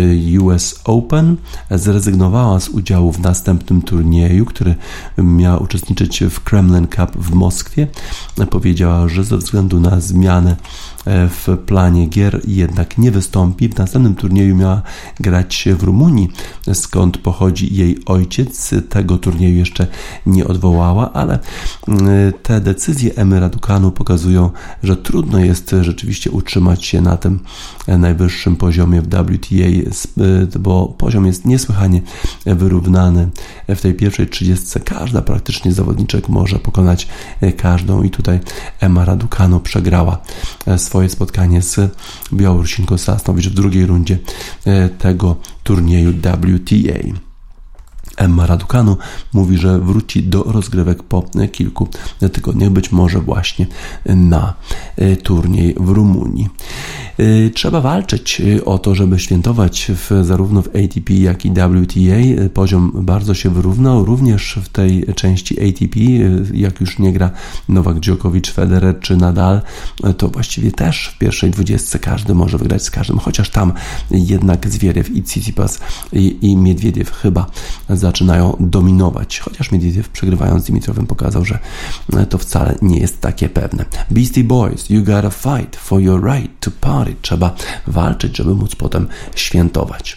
US 0.42 0.80
Open, 0.84 1.09
zrezygnowała 1.72 2.60
z 2.60 2.70
udziału 2.70 3.12
w 3.12 3.20
następnym 3.20 3.82
turnieju 3.82 4.46
który 4.46 4.76
miał 5.18 5.64
uczestniczyć 5.64 6.24
w 6.30 6.40
Kremlin 6.40 6.88
Cup 6.88 7.12
w 7.16 7.34
Moskwie. 7.34 7.88
Powiedziała, 8.50 9.08
że 9.08 9.24
ze 9.24 9.38
względu 9.38 9.80
na 9.80 10.00
zmianę 10.00 10.56
w 11.06 11.58
planie 11.66 12.08
gier 12.08 12.42
jednak 12.48 12.98
nie 12.98 13.12
wystąpi. 13.12 13.70
W 13.70 13.78
następnym 13.78 14.16
turnieju 14.16 14.56
miała 14.56 14.82
grać 15.20 15.68
w 15.78 15.84
Rumunii, 15.84 16.30
skąd 16.74 17.18
pochodzi 17.18 17.76
jej 17.76 17.98
ojciec. 18.06 18.74
Tego 18.90 19.18
turnieju 19.18 19.58
jeszcze 19.58 19.88
nie 20.26 20.48
odwołała, 20.48 21.14
ale 21.14 21.40
mm, 21.88 22.34
te 22.44 22.62
decyzje 22.62 23.16
Emy 23.16 23.40
Radukanu 23.40 23.92
pokazują, 23.92 24.50
że 24.84 24.98
trudno 24.98 25.40
jest 25.40 25.76
rzeczywiście 25.82 26.32
utrzymać 26.32 26.86
się 26.86 27.02
na 27.02 27.18
tym 27.18 27.40
najwyższym 27.88 28.56
poziomie 28.56 29.02
w 29.02 29.06
WTA, 29.06 29.56
e, 29.64 30.60
bo 30.60 30.96
poziom 30.98 31.26
jest 31.26 31.46
niesłychanie 31.46 32.02
wyrównany. 32.46 33.30
W 33.68 33.82
tej 33.82 33.94
pierwszej 33.94 34.28
30 34.28 34.80
każda 34.80 35.22
praktycznie 35.22 35.72
zawodniczek 35.72 36.30
może 36.30 36.60
pokonać 36.60 37.08
każdą 37.58 38.04
i 38.04 38.10
tutaj 38.10 38.40
Emma 38.80 39.06
Raducanu 39.06 39.60
przegrała 39.60 40.18
swoje 40.78 40.89
swoje 40.90 41.10
spotkanie 41.10 41.62
z 41.62 41.80
Białorusinką 42.34 42.98
Sasnowicz 42.98 43.48
w 43.48 43.54
drugiej 43.54 43.86
rundzie 43.86 44.18
e, 44.66 44.90
tego 44.90 45.36
turnieju 45.64 46.14
WTA. 46.14 47.29
Emma 48.20 48.46
Raducanu 48.46 48.98
mówi, 49.34 49.58
że 49.58 49.80
wróci 49.80 50.24
do 50.24 50.44
rozgrywek 50.44 51.04
po 51.04 51.24
kilku 51.52 51.88
tygodniach, 52.34 52.70
być 52.70 52.92
może 52.92 53.20
właśnie 53.20 53.68
na 54.06 54.54
e, 54.96 55.16
turniej 55.16 55.76
w 55.80 55.90
Rumunii. 55.90 56.50
E, 57.18 57.50
trzeba 57.50 57.82
walczyć 57.82 58.42
e, 58.42 58.66
o 58.66 58.80
to, 58.80 58.96
żeby 58.96 59.20
świętować 59.20 59.92
w, 59.96 60.26
zarówno 60.26 60.62
w 60.62 60.68
ATP, 60.68 61.14
jak 61.14 61.46
i 61.46 61.50
WTA. 61.50 62.50
Poziom 62.54 62.92
bardzo 62.96 63.34
się 63.34 63.50
wyrównał, 63.50 64.06
również 64.06 64.60
w 64.64 64.70
tej 64.70 65.06
części 65.16 65.70
ATP, 65.70 66.00
jak 66.54 66.82
już 66.82 67.00
nie 67.00 67.14
gra 67.14 67.32
Nowak 67.70 68.00
Djokovic, 68.00 68.50
Federer 68.50 69.00
czy 69.00 69.18
Nadal, 69.18 69.62
to 70.18 70.28
właściwie 70.28 70.72
też 70.72 71.12
w 71.16 71.18
pierwszej 71.18 71.52
dwudziestce 71.52 72.00
każdy 72.00 72.34
może 72.36 72.58
wygrać 72.58 72.84
z 72.84 72.92
każdym, 72.92 73.20
chociaż 73.20 73.50
tam 73.50 73.74
jednak 74.12 74.70
Zwierew 74.70 75.10
i 75.10 75.24
Tsitsipas 75.24 75.80
i, 76.14 76.38
i 76.42 76.58
Miedwiediew 76.58 77.12
chyba 77.12 77.46
za 77.90 78.09
zaczynają 78.10 78.56
dominować. 78.60 79.40
Chociaż 79.40 79.72
Medvedev 79.72 80.10
przegrywając 80.14 80.64
z 80.64 80.66
Dimitrowem 80.66 81.08
pokazał, 81.08 81.46
że 81.46 81.60
to 82.30 82.38
wcale 82.38 82.76
nie 82.82 83.00
jest 83.00 83.22
takie 83.22 83.50
pewne. 83.50 83.86
Beastie 84.12 84.44
Boys, 84.44 84.90
you 84.90 85.04
gotta 85.04 85.30
fight 85.30 85.76
for 85.76 86.02
your 86.02 86.24
right 86.24 86.60
to 86.60 86.72
party. 86.82 87.16
Trzeba 87.22 87.56
walczyć, 87.88 88.38
żeby 88.38 88.56
móc 88.56 88.76
potem 88.76 89.08
świętować. 89.36 90.16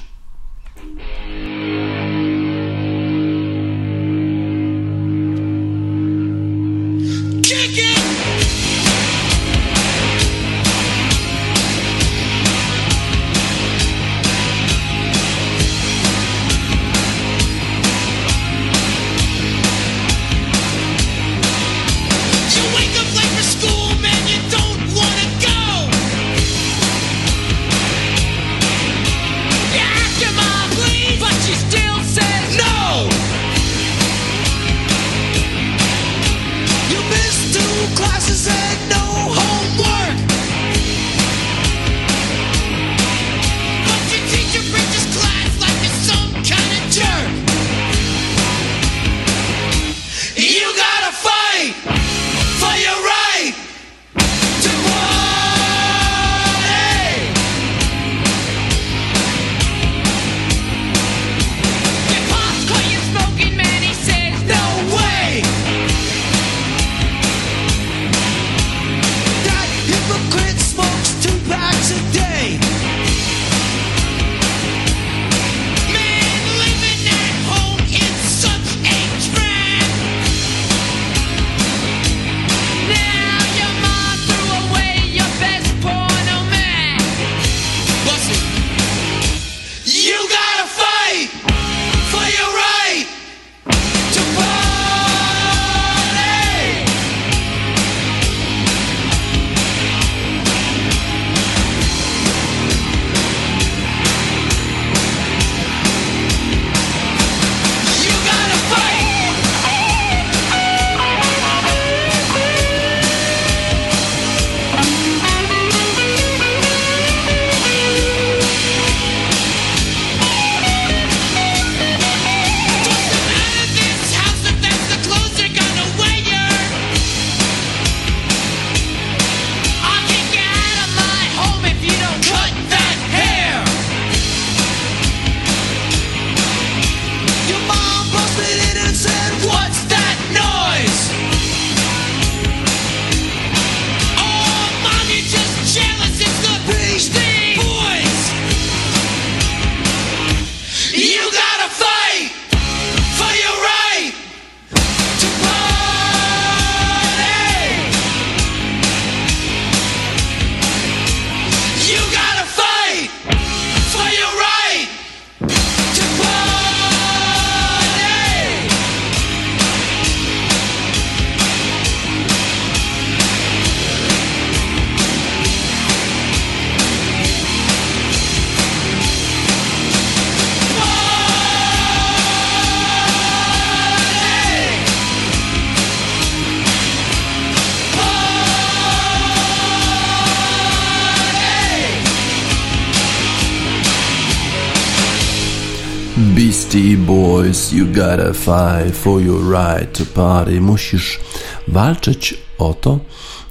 Gotta 197.92 198.32
fight 198.32 198.96
for 198.96 199.20
your 199.20 199.42
right 199.42 199.98
to 199.98 200.04
party. 200.04 200.60
Musisz 200.60 201.20
walczyć 201.68 202.34
o 202.58 202.74
to, 202.74 203.00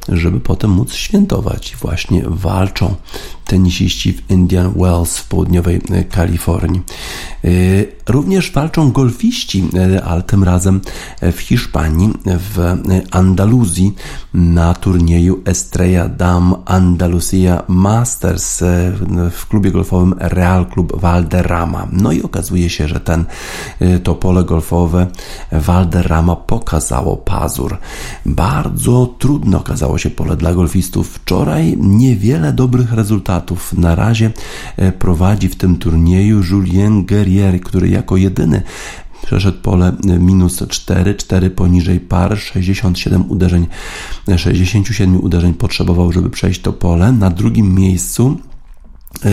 żeby 0.10 0.40
potem 0.40 0.72
móc 0.72 0.94
świętować. 0.94 1.72
I 1.72 1.76
właśnie 1.76 2.22
walczą 2.26 2.96
tenisiści 3.46 4.14
w 4.14 4.32
Indian 4.32 4.74
Wells 4.78 5.18
w 5.18 5.28
południowej 5.28 5.82
Kalifornii. 6.12 6.82
Również 8.12 8.52
walczą 8.52 8.92
golfiści, 8.92 9.64
y, 9.96 10.04
ale 10.04 10.24
tym 10.24 10.44
razem 10.44 10.82
w 11.22 11.40
Hiszpanii, 11.40 12.14
w 12.26 12.78
Andaluzji 13.12 13.96
na 14.34 14.74
turnieju 14.74 15.42
Estrella 15.46 16.10
Dam 16.10 16.56
Andalusia 16.66 17.64
Masters 17.68 18.64
w 19.32 19.48
klubie 19.48 19.72
golfowym 19.72 20.16
Real 20.20 20.66
Club 20.66 21.02
Valderrama. 21.02 21.88
No 21.92 22.12
i 22.12 22.22
okazuje 22.22 22.70
się, 22.70 22.88
że 22.88 23.00
ten 23.00 23.26
to 24.04 24.16
pole 24.16 24.44
golfowe 24.44 25.08
Valderrama 25.52 26.36
pokazało 26.36 27.18
pazur. 27.18 27.78
Bardzo 28.26 29.16
trudno 29.20 29.58
okazało 29.58 29.98
się 29.98 30.10
pole 30.10 30.38
dla 30.38 30.54
golfistów. 30.54 31.08
Wczoraj 31.08 31.78
niewiele 31.78 32.54
dobrych 32.54 32.94
rezultatów. 32.94 33.74
Na 33.74 33.96
razie 33.96 34.32
prowadzi 35.00 35.50
w 35.50 35.56
tym 35.56 35.78
turnieju 35.78 36.42
Julien 36.52 37.06
Guerrier, 37.06 37.62
który 37.62 37.90
jako 38.02 38.18
jedyny 38.18 38.62
przeszedł 39.26 39.58
pole 39.62 39.92
minus 40.20 40.64
4, 40.70 41.16
4 41.16 41.50
poniżej 41.50 42.00
par, 42.00 42.38
67 42.38 43.32
uderzeń, 43.32 43.68
67 44.38 45.24
uderzeń 45.24 45.54
potrzebował, 45.54 46.12
żeby 46.12 46.30
przejść 46.30 46.62
to 46.62 46.74
pole. 46.74 47.12
Na 47.12 47.30
drugim 47.30 47.76
miejscu 47.76 48.40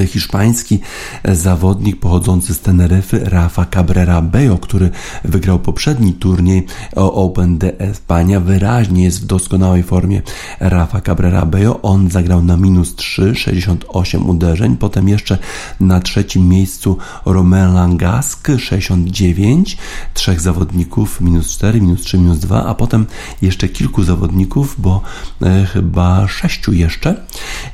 hiszpański 0.07 0.81
zawodnik 1.25 2.01
pochodzący 2.01 2.55
z 2.55 2.61
Teneryfy, 2.61 3.21
Rafa 3.25 3.65
Cabrera 3.65 4.23
Bello, 4.23 4.59
który 4.59 4.91
wygrał 5.25 5.59
poprzedni 5.59 6.13
turniej 6.13 6.67
Open 6.97 7.59
de 7.59 7.73
España, 7.79 8.41
wyraźnie 8.41 9.05
jest 9.05 9.23
w 9.23 9.27
doskonałej 9.27 9.83
formie 9.83 10.23
Rafa 10.61 11.01
Cabrera 11.01 11.47
Bello. 11.47 11.83
On 11.83 12.11
zagrał 12.11 12.43
na 12.43 12.57
minus 12.57 12.95
3, 12.95 13.35
68 13.35 14.29
uderzeń, 14.29 14.77
potem 14.77 15.09
jeszcze 15.09 15.39
na 15.81 16.01
trzecim 16.01 16.49
miejscu 16.49 16.97
Romain 17.27 17.75
Langask, 17.75 18.49
69, 18.59 19.77
trzech 20.15 20.41
zawodników 20.41 21.21
minus 21.21 21.49
4, 21.49 21.81
minus 21.81 22.01
3, 22.01 22.19
minus 22.19 22.39
2, 22.39 22.67
a 22.67 22.75
potem 22.75 23.07
jeszcze 23.43 23.69
kilku 23.69 24.03
zawodników, 24.05 24.75
bo 24.79 25.01
e, 25.43 25.67
chyba 25.67 26.29
sześciu 26.29 26.73
jeszcze 26.73 27.25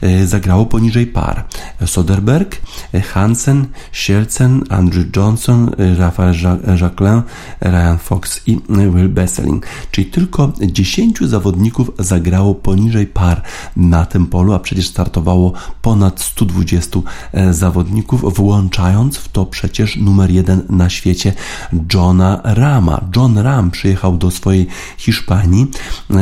e, 0.01 0.27
zagrało 0.27 0.67
poniżej 0.67 1.07
par. 1.07 1.45
Soderberg, 1.95 2.61
Hansen, 3.13 3.67
Sielcen, 3.93 4.65
Andrew 4.69 5.17
Johnson, 5.17 5.71
Rafael 5.99 6.35
Jacquelin, 6.81 7.23
Ryan 7.61 7.99
Fox 7.99 8.41
i 8.47 8.61
Will 8.69 9.09
Besseling. 9.09 9.67
Czyli 9.91 10.07
tylko 10.07 10.53
10 10.61 11.19
zawodników 11.19 11.91
zagrało 11.99 12.55
poniżej 12.55 13.07
par 13.07 13.43
na 13.77 14.07
tym 14.07 14.27
polu, 14.27 14.53
a 14.53 14.59
przecież 14.59 14.87
startowało 14.87 15.53
ponad 15.83 16.21
120 16.21 17.01
zawodników, 17.51 18.35
włączając 18.35 19.17
w 19.17 19.29
to 19.29 19.47
przecież 19.47 19.97
numer 19.97 20.31
jeden 20.31 20.63
na 20.71 20.91
świecie 20.91 21.33
Johna 21.95 22.41
Rama. 22.45 23.01
John 23.17 23.39
Ram 23.39 23.71
przyjechał 23.71 24.17
do 24.17 24.31
swojej 24.31 24.67
Hiszpanii, 24.99 25.67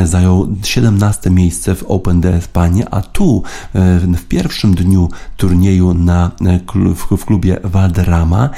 zajął 0.03 0.55
17 0.63 1.29
miejsce 1.29 1.75
w 1.75 1.83
Open 1.83 2.21
de 2.21 2.39
España, 2.39 2.83
a 2.91 3.01
tu 3.01 3.43
w 4.17 4.23
pierwszym 4.23 4.75
dniu 4.75 5.09
turnieju 5.37 5.62
na, 5.95 6.31
w 7.17 7.25
klubie 7.25 7.59
Valderrama 7.63 8.49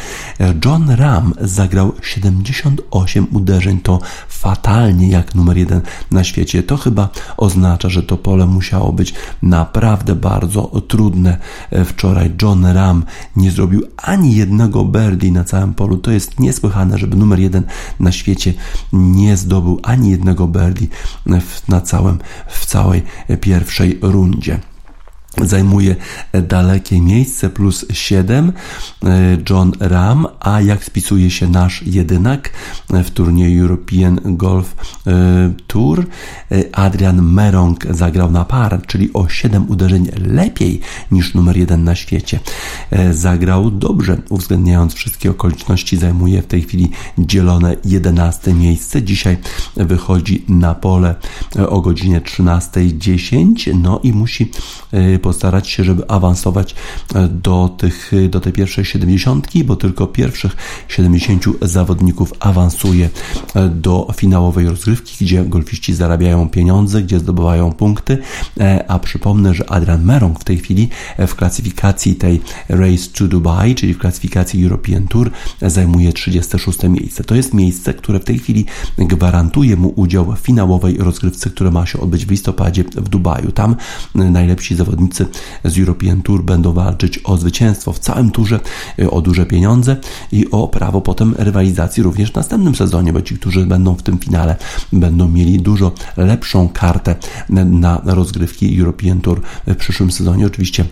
John 0.65 0.89
Ram 0.89 1.33
zagrał 1.41 1.93
78 2.01 3.27
uderzeń. 3.31 3.79
To 3.79 3.99
fatalnie 4.27 5.09
jak 5.09 5.35
numer 5.35 5.57
jeden 5.57 5.81
na 6.11 6.23
świecie. 6.23 6.63
To 6.63 6.77
chyba 6.77 7.09
oznacza, 7.37 7.89
że 7.89 8.03
to 8.03 8.17
pole 8.17 8.45
musiało 8.45 8.93
być 8.93 9.13
naprawdę 9.41 10.15
bardzo 10.15 10.81
trudne. 10.87 11.37
Wczoraj 11.85 12.31
John 12.41 12.65
Ram 12.65 13.03
nie 13.35 13.51
zrobił 13.51 13.81
ani 13.97 14.35
jednego 14.35 14.85
birdie 14.85 15.31
na 15.31 15.43
całym 15.43 15.73
polu. 15.73 15.97
To 15.97 16.11
jest 16.11 16.39
niesłychane, 16.39 16.97
żeby 16.97 17.17
numer 17.17 17.39
jeden 17.39 17.63
na 17.99 18.11
świecie 18.11 18.53
nie 18.93 19.37
zdobył 19.37 19.79
ani 19.83 20.11
jednego 20.11 20.47
birdie 20.47 20.87
na 21.67 21.81
całym, 21.81 22.19
w 22.47 22.65
całej 22.65 23.03
pierwszej 23.41 23.99
rundzie 24.01 24.59
zajmuje 25.41 25.95
dalekie 26.47 27.01
miejsce 27.01 27.49
plus 27.49 27.85
7 27.93 28.53
John 29.49 29.71
Ram, 29.79 30.27
a 30.39 30.61
jak 30.61 30.83
spisuje 30.83 31.31
się 31.31 31.47
nasz 31.47 31.83
jedynak 31.83 32.49
w 32.89 33.09
turnieju 33.11 33.61
European 33.61 34.19
Golf 34.23 34.75
e, 35.07 35.53
Tour 35.67 36.05
Adrian 36.71 37.21
Merong 37.21 37.85
zagrał 37.89 38.31
na 38.31 38.45
par, 38.45 38.81
czyli 38.87 39.13
o 39.13 39.29
7 39.29 39.69
uderzeń 39.69 40.07
lepiej 40.27 40.81
niż 41.11 41.33
numer 41.33 41.57
1 41.57 41.83
na 41.83 41.95
świecie. 41.95 42.39
E, 42.91 43.13
zagrał 43.13 43.71
dobrze, 43.71 44.21
uwzględniając 44.29 44.93
wszystkie 44.93 45.31
okoliczności, 45.31 45.97
zajmuje 45.97 46.41
w 46.41 46.47
tej 46.47 46.61
chwili 46.61 46.91
dzielone 47.17 47.75
11 47.85 48.53
miejsce. 48.53 49.03
Dzisiaj 49.03 49.37
wychodzi 49.75 50.45
na 50.49 50.75
pole 50.75 51.15
o 51.69 51.81
godzinie 51.81 52.21
13.10, 52.21 53.75
no 53.81 53.99
i 54.03 54.13
musi 54.13 54.51
e, 54.91 55.19
postarać 55.25 55.69
się, 55.69 55.83
żeby 55.83 56.07
awansować 56.07 56.75
e, 57.15 57.27
do, 57.27 57.69
tych, 57.77 58.11
do 58.29 58.39
tej 58.39 58.53
pierwszej 58.53 58.85
70, 58.85 59.47
bo 59.65 59.75
tylko 59.75 60.07
pierwszych 60.07 60.55
70 60.87 61.43
zawodników 61.61 62.33
awansuje 62.39 63.09
e, 63.55 63.69
do 63.69 64.07
finałowej 64.15 64.69
rozgrywki, 64.69 65.25
gdzie 65.25 65.45
golfiści 65.45 65.93
zarabiają 65.93 66.49
pieniądze, 66.49 67.01
gdzie 67.01 67.19
zdobywają 67.19 67.71
punkty, 67.71 68.17
e, 68.59 68.85
a 68.87 68.99
przypomnę, 68.99 69.53
że 69.53 69.69
Adrian 69.69 70.03
Merong 70.03 70.39
w 70.39 70.43
tej 70.43 70.57
chwili 70.57 70.89
w 71.27 71.35
klasyfikacji 71.35 72.15
tej 72.15 72.41
Race 72.69 73.09
to 73.17 73.27
Dubai, 73.27 73.75
czyli 73.75 73.93
w 73.93 73.97
klasyfikacji 73.97 74.63
European 74.63 75.07
Tour 75.07 75.31
zajmuje 75.61 76.13
36 76.13 76.79
miejsce. 76.83 77.23
To 77.23 77.35
jest 77.35 77.53
miejsce, 77.53 77.93
które 77.93 78.19
w 78.19 78.23
tej 78.23 78.39
chwili 78.39 78.65
gwarantuje 78.97 79.75
mu 79.75 79.93
udział 79.95 80.25
w 80.25 80.39
finałowej 80.39 80.97
rozgrywce, 80.97 81.49
która 81.49 81.71
ma 81.71 81.85
się 81.85 81.99
odbyć 81.99 82.25
w 82.25 82.31
listopadzie 82.31 82.83
w 82.83 83.09
Dubaju. 83.09 83.51
Tam 83.51 83.75
najlepsi 84.15 84.75
zawodnicy 84.75 85.14
z 85.63 85.79
European 85.79 86.21
Tour 86.21 86.43
będą 86.43 86.73
walczyć 86.73 87.19
o 87.23 87.37
zwycięstwo 87.37 87.93
w 87.93 87.99
całym 87.99 88.31
turze, 88.31 88.59
y, 88.99 89.11
o 89.11 89.21
duże 89.21 89.45
pieniądze 89.45 89.97
i 90.31 90.51
o 90.51 90.67
prawo 90.67 91.01
potem 91.01 91.35
rywalizacji 91.37 92.03
również 92.03 92.31
w 92.31 92.35
następnym 92.35 92.75
sezonie, 92.75 93.13
bo 93.13 93.21
ci, 93.21 93.35
którzy 93.35 93.65
będą 93.65 93.95
w 93.95 94.03
tym 94.03 94.17
finale, 94.17 94.55
będą 94.93 95.29
mieli 95.29 95.59
dużo 95.59 95.91
lepszą 96.17 96.69
kartę 96.69 97.15
na 97.65 98.01
rozgrywki 98.05 98.79
European 98.79 99.21
Tour 99.21 99.41
w 99.67 99.75
przyszłym 99.75 100.11
sezonie. 100.11 100.45
Oczywiście 100.45 100.85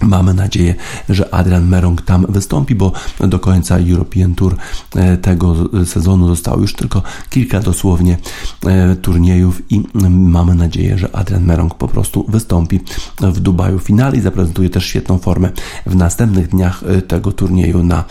Mamy 0.00 0.34
nadzieję, 0.34 0.74
że 1.08 1.34
Adrian 1.34 1.68
Merong 1.68 2.02
tam 2.02 2.26
wystąpi, 2.28 2.74
bo 2.74 2.92
do 3.20 3.38
końca 3.38 3.78
European 3.78 4.34
Tour 4.34 4.56
e, 4.96 5.16
tego 5.16 5.54
sezonu 5.84 6.28
zostało 6.28 6.60
już 6.60 6.74
tylko 6.74 7.02
kilka 7.30 7.60
dosłownie 7.60 8.18
e, 8.66 8.96
turniejów 8.96 9.62
i 9.72 9.82
mamy 10.10 10.54
nadzieję, 10.54 10.98
że 10.98 11.16
Adrian 11.16 11.44
Merong 11.44 11.74
po 11.74 11.88
prostu 11.88 12.24
wystąpi 12.28 12.80
w 13.20 13.40
Dubaju 13.40 13.78
finale 13.78 14.16
i 14.16 14.20
zaprezentuje 14.20 14.70
też 14.70 14.86
świetną 14.86 15.18
formę 15.18 15.50
w 15.86 15.96
następnych 15.96 16.48
dniach 16.48 16.82
e, 16.88 17.02
tego 17.02 17.32
turnieju 17.32 17.82
na 17.82 18.04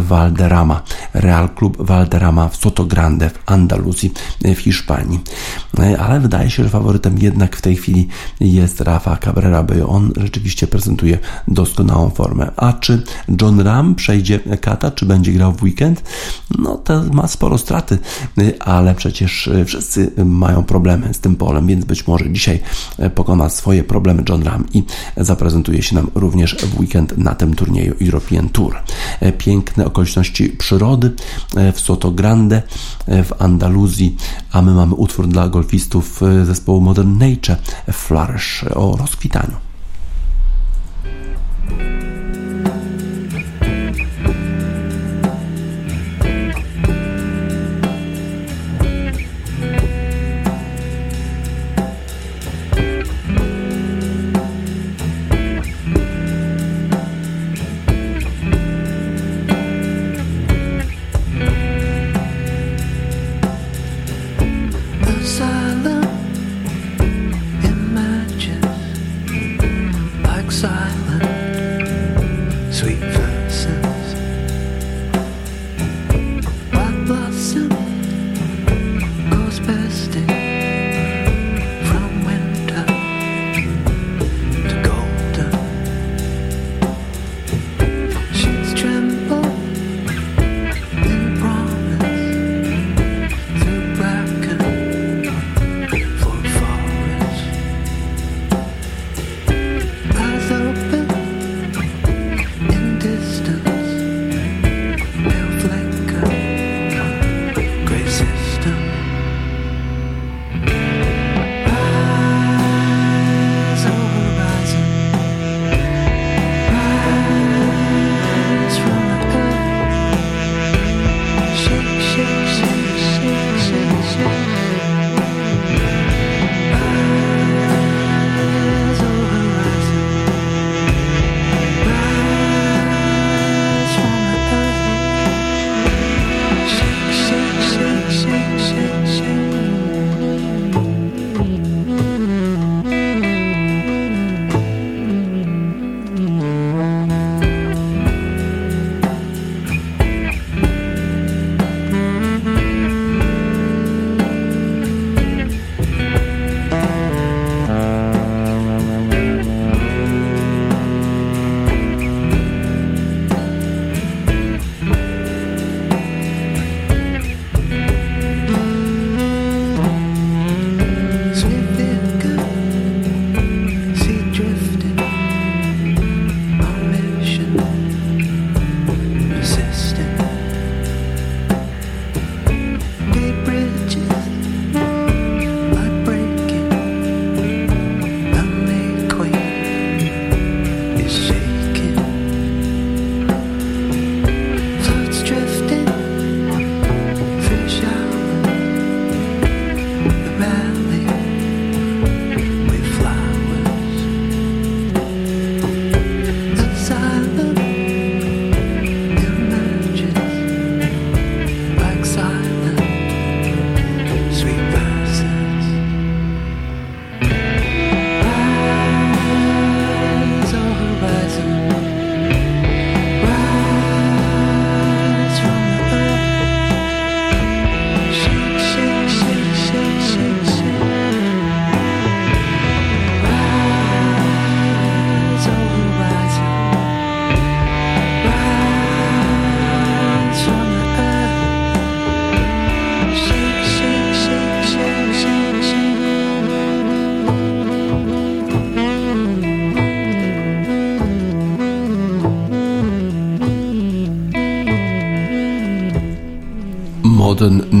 Valderrama. 0.00 0.82
Real 1.14 1.48
Club 1.54 1.76
Valderrama 1.82 2.48
w 2.48 2.56
Soto 2.56 2.84
Grande 2.84 3.30
w 3.30 3.38
Andaluzji 3.46 4.12
w 4.44 4.58
Hiszpanii. 4.58 5.20
Ale 5.98 6.20
wydaje 6.20 6.50
się, 6.50 6.62
że 6.64 6.68
faworytem 6.68 7.18
jednak 7.18 7.56
w 7.56 7.62
tej 7.62 7.76
chwili 7.76 8.08
jest 8.40 8.80
Rafa 8.80 9.16
Cabrera, 9.16 9.62
by 9.62 9.86
on 9.86 10.12
rzeczywiście 10.16 10.66
prezentuje 10.66 10.97
prezentuje 10.98 11.18
doskonałą 11.48 12.10
formę. 12.10 12.50
A 12.56 12.72
czy 12.72 13.02
John 13.40 13.60
Ram 13.60 13.94
przejdzie 13.94 14.40
kata, 14.60 14.90
czy 14.90 15.06
będzie 15.06 15.32
grał 15.32 15.52
w 15.52 15.62
weekend? 15.62 16.02
No 16.58 16.76
to 16.76 17.02
ma 17.12 17.28
sporo 17.28 17.58
straty, 17.58 17.98
ale 18.60 18.94
przecież 18.94 19.50
wszyscy 19.66 20.12
mają 20.24 20.64
problemy 20.64 21.14
z 21.14 21.20
tym 21.20 21.36
polem, 21.36 21.66
więc 21.66 21.84
być 21.84 22.06
może 22.06 22.32
dzisiaj 22.32 22.60
pokona 23.14 23.48
swoje 23.48 23.84
problemy 23.84 24.22
John 24.28 24.42
Ram 24.42 24.64
i 24.74 24.84
zaprezentuje 25.16 25.82
się 25.82 25.94
nam 25.94 26.10
również 26.14 26.54
w 26.54 26.80
weekend 26.80 27.18
na 27.18 27.34
tym 27.34 27.54
turnieju 27.54 27.94
European 28.02 28.48
Tour. 28.48 28.76
Piękne 29.38 29.84
okoliczności 29.84 30.48
przyrody 30.48 31.12
w 31.72 31.80
Soto 31.80 32.10
Grande 32.10 32.62
w 33.06 33.32
Andaluzji, 33.38 34.16
a 34.52 34.62
my 34.62 34.74
mamy 34.74 34.94
utwór 34.94 35.28
dla 35.28 35.48
golfistów 35.48 36.20
zespołu 36.44 36.80
Modern 36.80 37.18
Nature 37.18 37.56
Flourish 37.92 38.64
o 38.74 38.96
rozkwitaniu. 38.96 39.67
Modern 41.70 42.07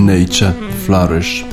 Nature 0.08 0.52
Flourish. 0.86 1.44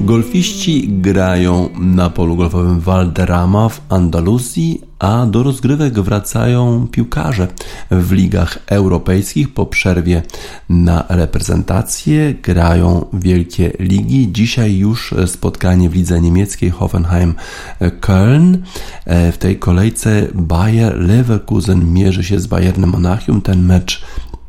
Golfiści 0.00 0.88
grają 0.88 1.68
na 1.78 2.10
polu 2.10 2.36
golfowym 2.36 2.80
Valderrama 2.80 3.68
w 3.68 3.80
Andaluzji, 3.88 4.80
a 4.98 5.26
do 5.26 5.42
rozgrywek 5.42 6.00
wracają 6.00 6.88
piłkarze 6.90 7.48
w 7.90 8.12
ligach 8.12 8.58
europejskich 8.66 9.54
po 9.54 9.66
przerwie 9.66 10.22
na 10.68 11.04
reprezentację. 11.08 12.34
Grają 12.42 13.04
wielkie 13.12 13.72
ligi. 13.78 14.32
Dzisiaj 14.32 14.76
już 14.76 15.14
spotkanie 15.26 15.90
w 15.90 15.94
lidze 15.94 16.20
niemieckiej 16.20 16.72
Hoffenheim-Köln. 16.72 18.58
W 19.06 19.36
tej 19.38 19.58
kolejce 19.58 20.28
Bayer 20.34 21.00
Leverkusen 21.00 21.92
mierzy 21.92 22.24
się 22.24 22.40
z 22.40 22.46
Bayernem 22.46 22.90
Monachium. 22.90 23.42
Ten 23.42 23.66
mecz 23.66 24.04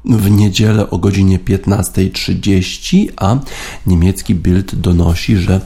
w 0.10 0.32
niedzielę 0.32 0.90
o 0.90 0.98
godzinie 0.98 1.40
15.30, 1.40 3.08
a 3.18 3.38
niemiecki 3.86 4.36
Bild 4.36 4.76
donosi, 4.76 5.38
że 5.38 5.62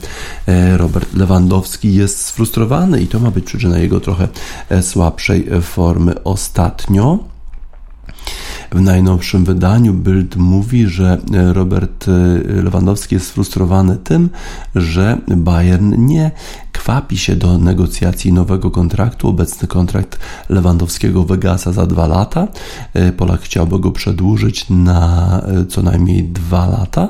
e, 0.46 0.76
Robert 0.76 1.14
Lewandowski 1.14 1.94
jest 1.94 2.26
sfrustrowany 2.26 3.00
i 3.00 3.06
to 3.06 3.20
ma 3.20 3.30
być 3.30 3.44
przyczyna 3.44 3.78
jego 3.78 4.00
trochę 4.00 4.28
e, 4.68 4.82
słabszej 4.82 5.48
formy 5.62 6.22
ostatnio. 6.24 7.18
W 8.72 8.80
najnowszym 8.80 9.44
wydaniu 9.44 9.94
Bild 9.94 10.36
mówi, 10.36 10.86
że 10.86 11.18
e, 11.34 11.52
Robert 11.52 12.06
Lewandowski 12.62 13.14
jest 13.14 13.26
sfrustrowany 13.26 13.96
tym, 13.96 14.30
że 14.74 15.18
Bayern 15.28 16.06
nie 16.06 16.30
kwapi 16.72 17.18
się 17.18 17.36
do 17.36 17.58
negocjacji 17.58 18.32
nowego 18.32 18.70
kontraktu. 18.70 19.28
Obecny 19.28 19.68
kontrakt 19.68 20.18
Lewandowskiego 20.48 21.24
wygasa 21.24 21.72
za 21.72 21.86
dwa 21.86 22.06
lata. 22.06 22.48
E, 22.94 23.12
Polak 23.12 23.40
chciałby 23.40 23.78
go 23.78 23.92
przedłużyć 23.92 24.66
na 24.70 25.40
e, 25.46 25.66
co 25.66 25.82
najmniej 25.82 26.24
dwa 26.24 26.66
lata, 26.66 27.08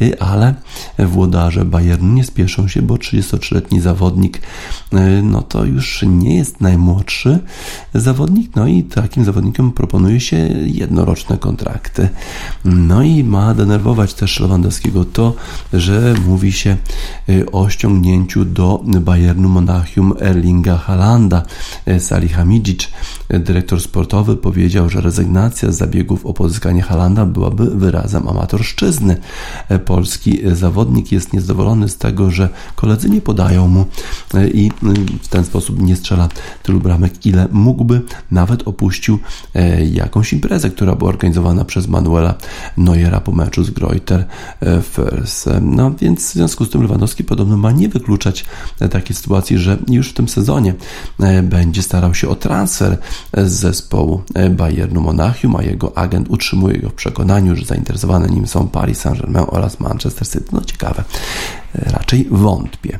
e, 0.00 0.22
ale 0.22 0.54
włodarze 0.98 1.64
Bayernu 1.64 2.12
nie 2.12 2.24
spieszą 2.24 2.68
się, 2.68 2.82
bo 2.82 2.94
33-letni 2.94 3.80
zawodnik 3.80 4.40
no 5.22 5.42
to 5.42 5.64
już 5.64 6.04
nie 6.08 6.36
jest 6.36 6.60
najmłodszy 6.60 7.38
zawodnik, 7.94 8.56
no 8.56 8.66
i 8.66 8.82
takim 8.82 9.24
zawodnikom 9.24 9.72
proponuje 9.72 10.20
się 10.20 10.36
jednoroczne 10.64 11.38
kontrakty. 11.38 12.08
No 12.64 13.02
i 13.02 13.24
ma 13.24 13.54
denerwować 13.54 14.14
też 14.14 14.40
Lewandowskiego 14.40 15.04
to, 15.04 15.34
że 15.72 16.14
mówi 16.26 16.52
się 16.52 16.76
o 17.52 17.68
ściągnięciu 17.68 18.44
do 18.44 18.82
Bayernu 19.04 19.48
Monachium 19.48 20.14
Erlinga 20.20 20.76
Halanda. 20.76 21.42
E, 21.86 22.00
Salihamidzic, 22.00 22.88
e, 23.28 23.38
dyrektor 23.38 23.80
sportowy, 23.80 24.36
powiedział, 24.36 24.90
że 24.90 25.00
rezygnacja 25.00 25.72
z 25.72 25.76
zabiegów 25.76 26.26
o 26.26 26.34
pozyskanie 26.34 26.82
Halanda 26.82 27.26
byłaby 27.26 27.70
wyrazem 27.70 28.28
amatorszczyzny. 28.28 29.16
E, 29.68 29.78
polski 29.78 30.40
zawodnik 30.52 31.12
jest 31.12 31.32
niezadowolony 31.32 31.88
z 31.88 31.96
tego, 31.96 32.30
że 32.30 32.48
koledzy 32.74 33.10
nie 33.10 33.20
podają 33.20 33.68
mu 33.68 33.84
i 34.54 34.70
w 35.22 35.28
ten 35.28 35.44
sposób 35.44 35.82
nie 35.82 35.96
strzela 35.96 36.28
tylu 36.62 36.80
bramek, 36.80 37.26
ile 37.26 37.48
mógłby. 37.52 38.02
Nawet 38.30 38.68
opuścił 38.68 39.18
jakąś 39.92 40.32
imprezę, 40.32 40.70
która 40.70 40.94
była 40.94 41.10
organizowana 41.10 41.64
przez 41.64 41.88
Manuela 41.88 42.34
Neuera 42.76 43.20
po 43.20 43.32
meczu 43.32 43.64
z 43.64 43.70
Greuter 43.70 44.24
Furs. 44.82 45.44
No 45.60 45.94
więc 46.00 46.30
w 46.30 46.32
związku 46.32 46.64
z 46.64 46.70
tym 46.70 46.82
Lewandowski 46.82 47.24
podobno 47.24 47.56
ma 47.56 47.72
nie 47.72 47.88
wykluczać 47.88 48.44
takiej 48.94 49.16
sytuacji, 49.16 49.58
że 49.58 49.76
już 49.88 50.10
w 50.10 50.14
tym 50.14 50.28
sezonie 50.28 50.74
e, 51.20 51.42
będzie 51.42 51.82
starał 51.82 52.14
się 52.14 52.28
o 52.28 52.34
transfer 52.34 52.98
z 53.36 53.52
zespołu 53.52 54.22
e, 54.34 54.50
Bayernu 54.50 55.00
Monachium, 55.00 55.56
a 55.56 55.62
jego 55.62 55.98
agent 55.98 56.28
utrzymuje 56.30 56.78
go 56.78 56.88
w 56.88 56.94
przekonaniu, 56.94 57.56
że 57.56 57.64
zainteresowane 57.64 58.28
nim 58.28 58.46
są 58.46 58.68
Paris 58.68 58.98
Saint-Germain 58.98 59.46
oraz 59.48 59.80
Manchester 59.80 60.28
City. 60.28 60.44
No 60.52 60.60
ciekawe, 60.60 61.04
e, 61.74 61.90
raczej 61.90 62.26
wątpię. 62.30 62.98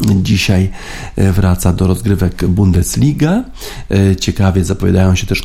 Dzisiaj 0.00 0.70
e, 1.16 1.32
wraca 1.32 1.72
do 1.72 1.86
rozgrywek 1.86 2.46
Bundesliga. 2.46 3.44
E, 3.90 4.16
ciekawie 4.16 4.64
zapowiadają 4.64 5.14
się 5.14 5.26
też 5.26 5.42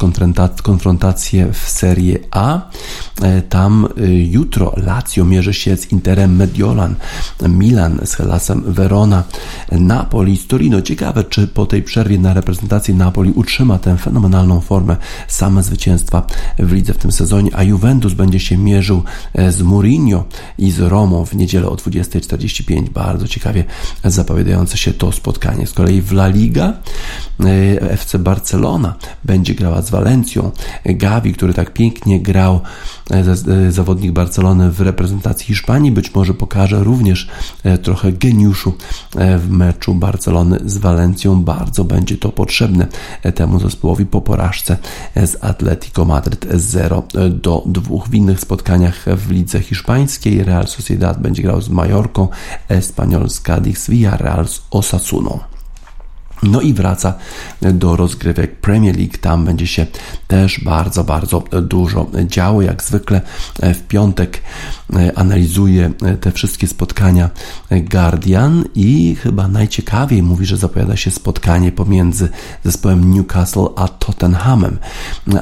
konfrontacje 0.64 1.54
w 1.54 1.70
Serie 1.70 2.20
A. 2.32 2.70
E, 3.22 3.42
tam 3.42 3.88
jutro 4.32 4.74
Lazio 4.78 5.26
mierzy 5.26 5.54
się 5.54 5.78
z 5.78 5.92
Interem 5.92 6.36
Mediolan, 6.36 6.96
Milan 7.50 8.00
z 8.06 8.14
Hellasem 8.14 8.64
Verona, 8.74 9.24
Napoli 9.72 10.38
z 10.38 10.48
Torino. 10.48 10.82
Ciekawe, 10.82 11.24
czy 11.24 11.48
po 11.48 11.66
tej 11.66 11.84
przerwie 11.84 12.20
na 12.20 12.34
reprezentację 12.34 12.94
Napoli 12.94 13.32
utrzyma 13.32 13.78
tę 13.78 13.98
fenomenalną 13.98 14.62
formę 14.62 14.98
same 15.28 15.64
zwycięstwa 15.64 16.28
w 16.60 16.72
lidze 16.72 16.94
w 16.94 16.98
tym 16.98 17.12
sezonie, 17.12 17.52
a 17.54 17.64
Juventus 17.64 18.14
będzie 18.14 18.40
się 18.40 18.58
mierzył 18.58 19.04
z 19.50 19.62
Mourinho 19.62 20.26
i 20.58 20.72
z 20.72 20.80
Romą 20.80 21.26
w 21.26 21.34
niedzielę 21.34 21.70
o 21.70 21.76
20.45. 21.76 22.90
Bardzo 22.90 23.28
ciekawie 23.28 23.64
zapowiadają 24.04 24.37
zapowiadające 24.38 24.78
się 24.78 24.94
to 24.94 25.12
spotkanie. 25.12 25.68
Z 25.68 25.74
kolei 25.74 26.02
w 26.02 26.12
La 26.12 26.28
Liga 26.28 26.74
e, 27.40 27.82
FC 27.92 28.20
Barcelona 28.20 28.96
będzie 29.24 29.56
grała 29.56 29.82
z 29.82 29.90
Walencją. 29.90 30.52
Gavi, 30.86 31.34
który 31.34 31.54
tak 31.54 31.74
pięknie 31.74 32.20
grał, 32.20 32.62
e, 33.12 33.24
e, 33.68 33.72
zawodnik 33.72 34.12
Barcelony 34.12 34.72
w 34.72 34.82
reprezentacji 34.82 35.46
Hiszpanii, 35.46 35.92
być 35.92 36.16
może 36.16 36.34
pokaże 36.34 36.84
również 36.84 37.28
trochę 37.84 38.12
geniuszu 38.12 38.74
w 39.16 39.50
meczu 39.50 39.96
Barcelony 39.96 40.60
z 40.66 40.78
Walencją. 40.78 41.44
Bardzo 41.44 41.84
będzie 41.84 42.18
to 42.18 42.30
potrzebne 42.30 42.88
temu 43.36 43.60
zespołowi 43.60 44.06
po 44.06 44.22
porażce 44.22 44.78
z 45.16 45.44
Atletico 45.44 46.06
Madryt 46.06 46.48
0 46.54 47.04
do 47.30 47.64
2. 47.66 48.06
W 48.10 48.14
innych 48.14 48.40
spotkaniach 48.40 49.06
w 49.18 49.32
lidze 49.32 49.60
hiszpańskiej 49.60 50.44
Real 50.44 50.68
Sociedad 50.68 51.22
będzie 51.22 51.44
grał 51.44 51.62
z 51.62 51.70
Majorką, 51.70 52.28
Espanyol 52.70 53.30
z 53.30 53.42
Cadiz, 53.42 53.90
Villarreal 53.90 54.27
Real 54.28 54.48
z 54.48 54.62
Osasuną. 54.72 55.40
No 56.44 56.62
i 56.62 56.74
wraca 56.74 57.14
do 57.62 57.96
rozgrywek 57.96 58.62
Premier 58.62 58.98
League. 58.98 59.18
Tam 59.22 59.46
będzie 59.46 59.68
się 59.68 59.86
też 60.28 60.60
bardzo, 60.64 61.04
bardzo 61.04 61.44
dużo 61.62 62.06
działo. 62.26 62.62
Jak 62.62 62.84
zwykle 62.84 63.22
w 63.60 63.82
piątek 63.88 64.42
analizuje 65.16 65.92
te 66.22 66.32
wszystkie 66.32 66.68
spotkania 66.68 67.30
Guardian 67.72 68.64
i 68.76 69.16
chyba 69.16 69.48
najciekawiej 69.48 70.24
mówi, 70.24 70.46
że 70.46 70.58
zapowiada 70.58 70.96
się 70.96 71.12
spotkanie 71.12 71.72
pomiędzy 71.72 72.30
zespołem 72.64 73.14
Newcastle 73.14 73.68
a 73.76 73.88
Tottenhamem. 73.88 74.78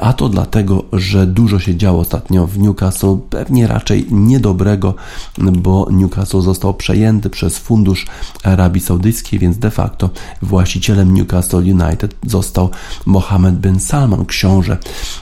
A 0.00 0.12
to 0.12 0.28
dlatego, 0.28 0.84
że 0.92 1.26
dużo 1.26 1.58
się 1.58 1.76
działo 1.76 2.00
ostatnio 2.00 2.46
w 2.46 2.58
Newcastle, 2.58 3.16
pewnie 3.30 3.66
raczej 3.66 4.06
niedobrego, 4.10 4.94
bo 5.38 5.88
Newcastle 5.90 6.40
został 6.40 6.74
przejęty 6.74 7.30
przez 7.30 7.58
fundusz 7.58 8.06
Arabii 8.42 8.80
Saudyjskiej, 8.80 9.38
więc 9.38 9.58
de 9.58 9.70
facto 9.70 10.10
właściciel 10.42 10.85
właścicielem 10.86 11.14
Newcastle 11.14 11.56
United 11.56 12.16
został 12.26 12.70
Mohammed 13.06 13.54
bin 13.54 13.80
Salman, 13.80 14.26
książę, 14.26 14.78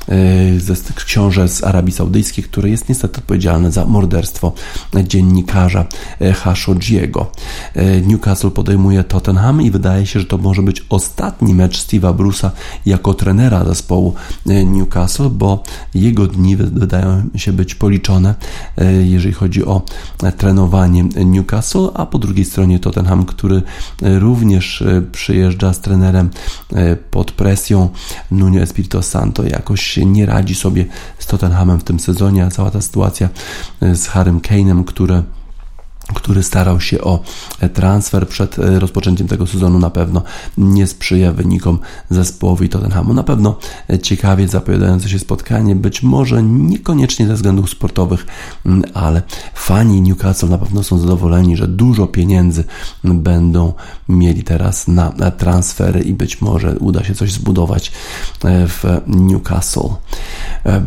e, 0.09 0.95
książę 0.95 1.49
z 1.49 1.65
Arabii 1.65 1.93
Saudyjskiej, 1.93 2.45
który 2.45 2.71
jest 2.71 2.89
niestety 2.89 3.19
odpowiedzialny 3.19 3.71
za 3.71 3.87
morderstwo 3.87 4.53
dziennikarza 5.05 5.85
e, 6.21 6.33
Khashoggiego. 6.33 7.31
E, 7.75 8.01
Newcastle 8.01 8.51
podejmuje 8.51 9.05
Tottenham 9.05 9.63
i 9.63 9.71
wydaje 9.71 10.07
się, 10.07 10.21
że 10.21 10.27
to 10.27 10.39
może 10.39 10.63
być 10.63 10.87
ostatni 10.89 11.55
mecz 11.55 11.87
Steve'a 11.87 12.15
Bruce'a 12.15 12.51
jako 12.87 13.15
trenera 13.15 13.65
zespołu 13.65 14.15
Newcastle, 14.47 15.31
bo 15.31 15.63
jego 15.95 16.27
dni 16.27 16.57
wydają 16.57 17.23
się 17.37 17.53
być 17.53 17.75
policzone, 17.75 18.35
jeżeli 19.05 19.35
chodzi 19.35 19.65
o 19.65 19.83
trenowanie 20.37 21.05
Newcastle, 21.25 21.89
a 21.95 22.07
po 22.07 22.19
drugiej 22.19 22.45
stronie 22.45 22.79
Tottenham, 22.79 23.25
który 23.25 23.63
również 24.03 24.85
przyjeżdża 25.13 25.54
przyjeżdża 25.55 25.73
z 25.73 25.81
trenerem 25.81 26.31
e, 26.73 26.97
pod 26.97 27.33
presją. 27.33 27.89
Nuno 28.31 28.61
Espirito 28.61 29.03
Santo 29.03 29.43
jakoś 29.43 29.97
nie 29.97 30.27
radzi 30.27 30.55
sobie 30.55 30.87
z 31.19 31.27
Tottenhamem 31.27 31.81
w 31.81 31.85
tym 31.85 32.01
sezonie, 32.01 32.45
a 32.45 32.51
cała 32.51 32.71
ta 32.71 32.81
sytuacja 32.81 33.29
e, 33.81 33.97
z 33.97 34.07
Harrym 34.07 34.41
Kane'em, 34.41 34.85
który 34.85 35.23
który 36.15 36.43
starał 36.43 36.81
się 36.81 37.01
o 37.01 37.21
transfer 37.75 38.29
przed 38.29 38.59
e, 38.59 38.79
rozpoczęciem 38.79 39.29
tego 39.29 39.47
sezonu, 39.47 39.79
na 39.79 39.91
pewno 39.91 40.23
nie 40.59 40.87
sprzyja 40.87 41.33
wynikom 41.33 41.79
zespołowi 42.11 42.69
Tottenhamu. 42.69 43.15
Na 43.15 43.23
pewno 43.23 43.59
e, 43.91 43.99
ciekawie 43.99 44.49
zapowiadające 44.49 45.09
się 45.09 45.19
spotkanie, 45.19 45.77
być 45.77 46.03
może 46.03 46.43
niekoniecznie 46.43 47.27
ze 47.27 47.35
względów 47.35 47.71
sportowych, 47.71 48.27
ale 48.95 49.23
fani 49.55 50.01
Newcastle 50.01 50.49
na 50.49 50.59
pewno 50.59 50.83
są 50.83 50.99
zadowoleni, 50.99 51.57
że 51.57 51.69
dużo 51.69 52.07
pieniędzy 52.07 52.65
będą 53.05 53.73
mieli 54.09 54.43
teraz 54.43 54.89
na 54.89 55.31
transfery 55.31 56.01
i 56.01 56.15
być 56.15 56.41
może 56.41 56.79
uda 56.79 57.05
się 57.05 57.15
coś 57.15 57.33
zbudować 57.33 57.93
e, 58.45 58.69
w 58.69 58.85
Newcastle. 59.07 59.89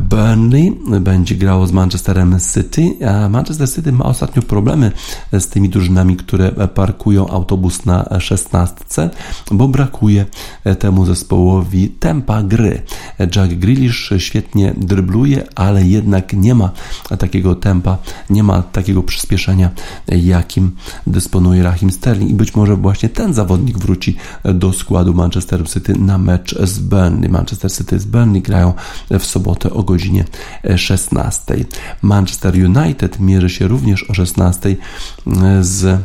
Burnley 0.10 0.80
będzie 1.02 1.36
grało 1.36 1.68
z 1.68 1.72
Manchesterem 1.72 2.38
City, 2.54 3.08
a 3.08 3.30
Manchester 3.30 3.70
City 3.70 3.92
ma 3.92 4.06
ostatnio 4.06 4.42
problemy 4.42 4.92
z 5.40 5.48
tymi 5.48 5.70
drużynami, 5.70 6.16
które 6.16 6.52
parkują 6.52 7.28
autobus 7.28 7.86
na 7.86 8.20
szesnastce, 8.20 9.10
bo 9.52 9.68
brakuje 9.68 10.26
temu 10.80 11.06
zespołowi 11.06 11.90
tempa 11.90 12.44
gry. 12.44 12.82
Jack 13.36 13.54
Grealish 13.54 14.14
świetnie 14.18 14.74
drybluje, 14.78 15.44
ale 15.56 15.84
jednak 15.84 16.34
nie 16.34 16.56
ma 16.56 16.72
takiego 17.20 17.56
tempa, 17.56 17.98
nie 18.30 18.44
ma 18.44 18.62
takiego 18.62 19.04
przyspieszenia, 19.04 19.70
jakim 20.08 20.72
dysponuje 21.08 21.64
Rahim 21.64 21.92
Sterling 21.92 22.32
i 22.32 22.34
być 22.34 22.56
może 22.56 22.76
właśnie 22.76 23.10
ten 23.10 23.34
zawodnik 23.34 23.78
wróci 23.78 24.16
do 24.44 24.74
składu 24.74 25.14
Manchester 25.14 25.70
City 25.70 25.94
na 26.00 26.18
mecz 26.18 26.56
z 26.64 26.80
Burnley. 26.80 27.30
Manchester 27.30 27.72
City 27.72 28.00
z 28.00 28.06
Burnley 28.06 28.42
grają 28.42 28.74
w 29.20 29.26
sobotę 29.26 29.74
o 29.74 29.84
godzinie 29.84 30.26
16. 30.76 31.66
Manchester 32.02 32.54
United 32.56 33.20
mierzy 33.20 33.50
się 33.50 33.68
również 33.68 34.10
o 34.10 34.14
16 34.14 34.76
z 35.62 36.02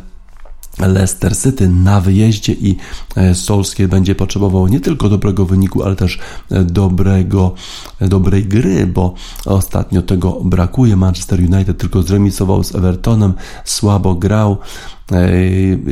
Leicester 0.78 1.38
City 1.38 1.68
na 1.68 2.00
wyjeździe 2.00 2.52
i 2.52 2.76
e, 3.16 3.34
Solskjaer 3.34 3.90
będzie 3.90 4.14
potrzebował 4.14 4.68
nie 4.68 4.80
tylko 4.80 5.08
dobrego 5.08 5.46
wyniku, 5.46 5.82
ale 5.82 5.96
też 5.96 6.18
e, 6.50 6.64
dobrego, 6.64 7.54
e, 8.00 8.08
dobrej 8.08 8.44
gry, 8.44 8.86
bo 8.86 9.14
ostatnio 9.46 10.02
tego 10.02 10.40
brakuje. 10.44 10.96
Manchester 10.96 11.40
United 11.40 11.78
tylko 11.78 12.02
zremisował 12.02 12.64
z 12.64 12.74
Evertonem, 12.74 13.34
słabo 13.64 14.14
grał. 14.14 14.58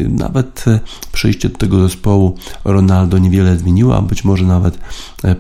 Nawet 0.09 0.65
przyjście 1.13 1.49
do 1.49 1.59
tego 1.59 1.83
zespołu 1.89 2.35
Ronaldo 2.65 3.19
niewiele 3.19 3.59
zmieniło, 3.59 3.97
a 3.97 4.03
być 4.03 4.25
może 4.25 4.45
nawet 4.45 4.79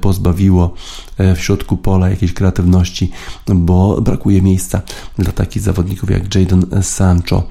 pozbawiło 0.00 0.74
w 1.18 1.38
środku 1.38 1.76
pola 1.76 2.10
jakiejś 2.10 2.32
kreatywności, 2.32 3.10
bo 3.46 4.00
brakuje 4.00 4.42
miejsca 4.42 4.82
dla 5.18 5.32
takich 5.32 5.62
zawodników 5.62 6.10
jak 6.10 6.34
Jadon 6.34 6.66
Sancho 6.82 7.42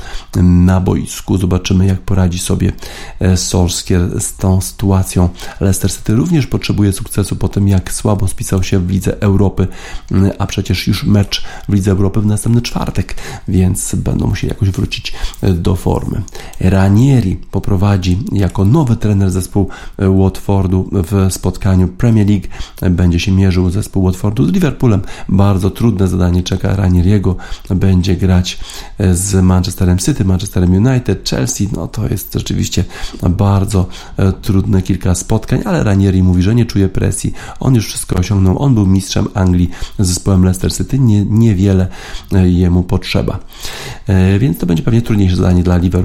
na 0.43 0.79
boisku. 0.79 1.37
Zobaczymy, 1.37 1.85
jak 1.85 2.01
poradzi 2.01 2.39
sobie 2.39 2.71
Solskjaer 3.35 4.21
z 4.21 4.35
tą 4.35 4.61
sytuacją. 4.61 5.29
Leicester 5.59 5.91
City 5.91 6.15
również 6.15 6.47
potrzebuje 6.47 6.93
sukcesu 6.93 7.35
po 7.35 7.47
tym, 7.47 7.67
jak 7.67 7.93
słabo 7.93 8.27
spisał 8.27 8.63
się 8.63 8.79
w 8.79 8.89
Lidze 8.89 9.21
Europy, 9.21 9.67
a 10.39 10.47
przecież 10.47 10.87
już 10.87 11.03
mecz 11.03 11.43
w 11.69 11.73
Lidze 11.73 11.91
Europy 11.91 12.21
w 12.21 12.25
następny 12.25 12.61
czwartek, 12.61 13.15
więc 13.47 13.95
będą 13.95 14.27
musieli 14.27 14.49
jakoś 14.49 14.69
wrócić 14.69 15.13
do 15.53 15.75
formy. 15.75 16.18
Ranieri 16.59 17.35
poprowadzi 17.51 18.19
jako 18.31 18.65
nowy 18.65 18.95
trener 18.95 19.31
zespół 19.31 19.69
Watfordu 19.97 20.89
w 20.91 21.33
spotkaniu 21.33 21.87
Premier 21.87 22.27
League. 22.27 22.47
Będzie 22.95 23.19
się 23.19 23.31
mierzył 23.31 23.69
zespół 23.69 24.03
Watfordu 24.03 24.45
z 24.45 24.51
Liverpoolem. 24.51 25.01
Bardzo 25.29 25.71
trudne 25.71 26.07
zadanie 26.07 26.43
czeka 26.43 26.75
Ranieriego. 26.75 27.35
Będzie 27.69 28.15
grać 28.15 28.59
z 29.13 29.43
Manchesterem 29.43 29.97
City, 29.97 30.25
Manchesterem 30.25 30.85
United, 30.85 31.29
Chelsea. 31.29 31.69
No 31.73 31.87
to 31.87 32.07
jest 32.07 32.33
rzeczywiście 32.33 32.83
bardzo 33.29 33.87
e, 34.17 34.31
trudne 34.31 34.81
kilka 34.81 35.15
spotkań, 35.15 35.61
ale 35.65 35.83
Ranieri 35.83 36.23
mówi, 36.23 36.43
że 36.43 36.55
nie 36.55 36.65
czuje 36.65 36.89
presji. 36.89 37.33
On 37.59 37.75
już 37.75 37.85
wszystko 37.85 38.15
osiągnął. 38.15 38.61
On 38.61 38.75
był 38.75 38.87
mistrzem 38.87 39.27
Anglii 39.33 39.69
z 39.99 40.07
zespołem 40.07 40.43
Leicester 40.43 40.73
City. 40.73 40.99
Nie, 40.99 41.25
niewiele 41.25 41.87
e, 42.31 42.49
jemu 42.49 42.83
potrzeba. 42.83 43.39
E, 44.07 44.39
więc 44.39 44.57
to 44.57 44.65
będzie 44.65 44.83
pewnie 44.83 45.01
trudniejsze 45.01 45.35
zadanie 45.35 45.63
dla 45.63 45.77
Liverpoolu. 45.77 45.98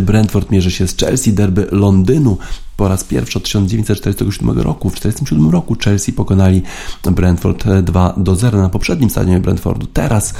Brentford 0.00 0.50
mierzy 0.50 0.70
się 0.70 0.88
z 0.88 0.96
Chelsea, 0.96 1.32
derby 1.32 1.66
Londynu 1.72 2.38
po 2.76 2.88
raz 2.88 3.04
pierwszy 3.04 3.38
od 3.38 3.44
1947 3.44 4.50
roku. 4.60 4.90
W 4.90 4.94
1947 4.94 5.50
roku 5.50 5.76
Chelsea 5.84 6.12
pokonali 6.12 6.62
Brentford 7.02 7.64
2 7.82 8.14
do 8.16 8.36
0 8.36 8.62
na 8.62 8.68
poprzednim 8.68 9.10
stadionie 9.10 9.40
Brentfordu. 9.40 9.86
Teraz 9.86 10.34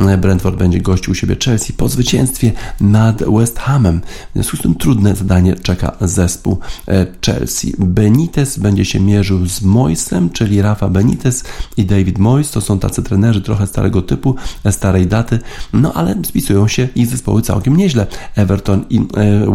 e, 0.00 0.18
Brentford 0.18 0.56
będzie 0.56 0.80
gościł 0.80 1.12
u 1.12 1.14
siebie 1.14 1.36
Chelsea 1.44 1.72
po 1.72 1.88
zwycięstwie 1.88 2.52
nad 2.80 3.22
West 3.22 3.58
Hamem. 3.58 4.00
W 4.30 4.32
związku 4.34 4.56
z 4.56 4.60
tym 4.60 4.74
trudne 4.74 5.16
zadanie 5.16 5.54
czeka 5.54 5.96
zespół 6.00 6.58
e, 6.88 7.06
Chelsea. 7.26 7.74
Benitez 7.78 8.58
będzie 8.58 8.84
się 8.84 9.00
mierzył 9.00 9.46
z 9.46 9.62
Moisem, 9.62 10.30
czyli 10.30 10.62
Rafa 10.62 10.88
Benitez 10.88 11.44
i 11.76 11.84
David 11.84 12.18
Moyes. 12.18 12.50
To 12.50 12.60
są 12.60 12.78
tacy 12.78 13.02
trenerzy 13.02 13.40
trochę 13.40 13.66
starego 13.66 14.02
typu, 14.02 14.34
e, 14.64 14.72
starej 14.72 15.06
daty, 15.06 15.38
no 15.72 15.92
ale 15.92 16.14
spisują 16.24 16.68
się 16.68 16.88
ich 16.94 17.06
zespoły 17.06 17.42
całkiem 17.42 17.76
nieźle. 17.76 18.06
Everton 18.34 18.84
i 18.90 19.00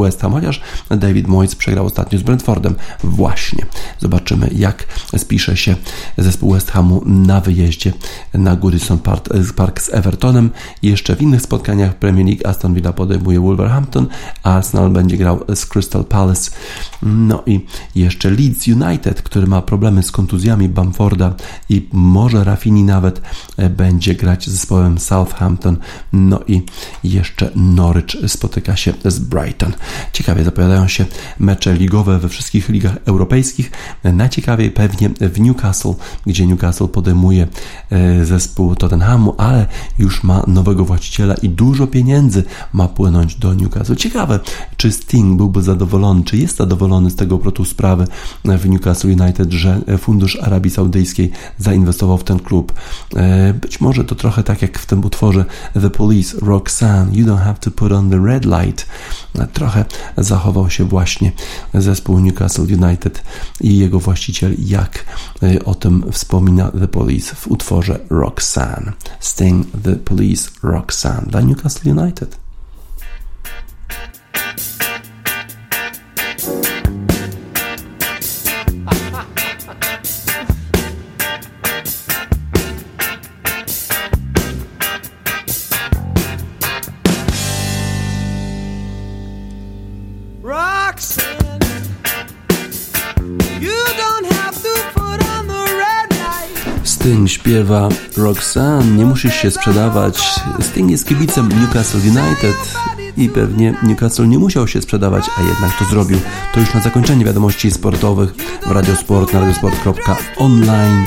West 0.01 0.21
Ham, 0.21 0.31
chociaż 0.31 0.61
David 0.89 1.27
Moyes 1.27 1.55
przegrał 1.55 1.85
ostatnio 1.85 2.19
z 2.19 2.23
Brentfordem. 2.27 2.75
Właśnie. 3.03 3.65
Zobaczymy, 3.99 4.49
jak 4.55 4.87
spisze 5.17 5.57
się 5.57 5.75
zespół 6.17 6.53
West 6.53 6.71
Hamu 6.71 7.01
na 7.05 7.41
wyjeździe 7.41 7.93
na 8.33 8.55
Goodison 8.55 8.99
Park, 9.55 9.81
z 9.81 9.93
Evertonem. 9.93 10.49
Jeszcze 10.83 11.15
w 11.15 11.21
innych 11.21 11.41
spotkaniach 11.41 11.95
Premier 11.95 12.25
League 12.27 12.47
Aston 12.47 12.73
Villa 12.73 12.93
podejmuje 12.93 13.39
Wolverhampton, 13.39 14.07
Arsenal 14.43 14.89
będzie 14.89 15.17
grał 15.17 15.43
z 15.55 15.65
Crystal 15.65 16.05
Palace. 16.05 16.51
No 17.01 17.43
i 17.45 17.65
jeszcze 17.95 18.29
Leeds 18.29 18.67
United, 18.67 19.21
który 19.21 19.47
ma 19.47 19.61
problemy 19.61 20.03
z 20.03 20.11
kontuzjami 20.11 20.69
Bamforda 20.69 21.33
i 21.69 21.89
może 21.91 22.43
Rafini 22.43 22.83
nawet 22.83 23.21
będzie 23.69 24.15
grać 24.15 24.45
z 24.45 24.51
zespołem 24.51 24.99
Southampton. 24.99 25.77
No 26.13 26.39
i 26.47 26.61
jeszcze 27.03 27.51
Norwich 27.55 28.15
spotyka 28.27 28.75
się 28.75 28.93
z 29.05 29.19
Brighton. 29.19 29.73
Ciekawie 30.13 30.43
zapowiadają 30.43 30.87
się 30.87 31.05
mecze 31.39 31.73
ligowe 31.73 32.16
we 32.19 32.29
wszystkich 32.29 32.69
ligach 32.69 32.97
europejskich. 33.05 33.71
Najciekawiej 34.03 34.71
pewnie 34.71 35.09
w 35.09 35.39
Newcastle, 35.39 35.93
gdzie 36.25 36.47
Newcastle 36.47 36.87
podejmuje 36.87 37.47
e, 37.89 38.25
zespół 38.25 38.75
Tottenhamu, 38.75 39.35
ale 39.37 39.65
już 39.99 40.23
ma 40.23 40.43
nowego 40.47 40.85
właściciela 40.85 41.35
i 41.35 41.49
dużo 41.49 41.87
pieniędzy 41.87 42.43
ma 42.73 42.87
płynąć 42.87 43.35
do 43.35 43.53
Newcastle. 43.53 43.95
Ciekawe, 43.95 44.39
czy 44.77 44.91
Sting 44.91 45.37
byłby 45.37 45.61
zadowolony, 45.61 46.23
czy 46.23 46.37
jest 46.37 46.57
zadowolony 46.57 47.09
z 47.09 47.15
tego 47.15 47.35
obrotu 47.35 47.65
sprawy 47.65 48.07
w 48.45 48.69
Newcastle 48.69 49.07
United, 49.07 49.51
że 49.51 49.81
Fundusz 49.97 50.35
Arabii 50.35 50.71
Saudyjskiej 50.71 51.31
zainwestował 51.57 52.17
w 52.17 52.23
ten 52.23 52.39
klub. 52.39 52.73
E, 53.15 53.53
być 53.53 53.81
może 53.81 54.03
to 54.03 54.15
trochę 54.15 54.43
tak 54.43 54.61
jak 54.61 54.79
w 54.79 54.85
tym 54.85 55.05
utworze 55.05 55.45
The 55.73 55.89
Police, 55.89 56.37
Roxanne, 56.41 57.15
You 57.15 57.25
Don't 57.25 57.43
Have 57.43 57.55
to 57.59 57.71
Put 57.71 57.91
on 57.91 58.09
the 58.09 58.19
Red 58.25 58.45
Light. 58.45 58.87
Trochę 59.53 59.85
zachował 60.17 60.69
się 60.69 60.83
właśnie 60.83 61.31
zespół 61.73 62.06
zespołu 62.07 62.19
Newcastle 62.19 62.61
United 62.61 63.23
i 63.61 63.77
jego 63.77 63.99
właściciel, 63.99 64.55
jak 64.59 65.05
y, 65.43 65.65
o 65.65 65.75
tym 65.75 66.03
wspomina 66.11 66.71
The 66.71 66.87
Police 66.87 67.35
w 67.35 67.47
utworze 67.47 67.99
Roxanne. 68.09 68.93
Sting 69.19 69.67
The 69.83 69.95
Police 69.95 70.49
Roxanne 70.63 71.27
dla 71.27 71.41
Newcastle 71.41 71.91
United. 71.91 72.46
Śpiewa 97.29 97.89
Roxanne, 98.17 98.97
nie 98.97 99.05
musisz 99.05 99.35
się 99.35 99.51
sprzedawać. 99.51 100.19
Sting 100.59 100.91
jest 100.91 101.07
kibicem 101.07 101.49
Newcastle 101.61 101.97
United 101.97 102.73
i 103.17 103.29
pewnie 103.29 103.73
Newcastle 103.83 104.27
nie 104.27 104.39
musiał 104.39 104.67
się 104.67 104.81
sprzedawać, 104.81 105.23
a 105.37 105.41
jednak 105.41 105.79
to 105.79 105.85
zrobił. 105.85 106.19
To 106.53 106.59
już 106.59 106.73
na 106.73 106.81
zakończenie 106.81 107.25
wiadomości 107.25 107.71
sportowych 107.71 108.33
w 108.65 108.71
Radiosport 108.71 109.33
na 109.33 109.39
radiosport.online 109.39 111.05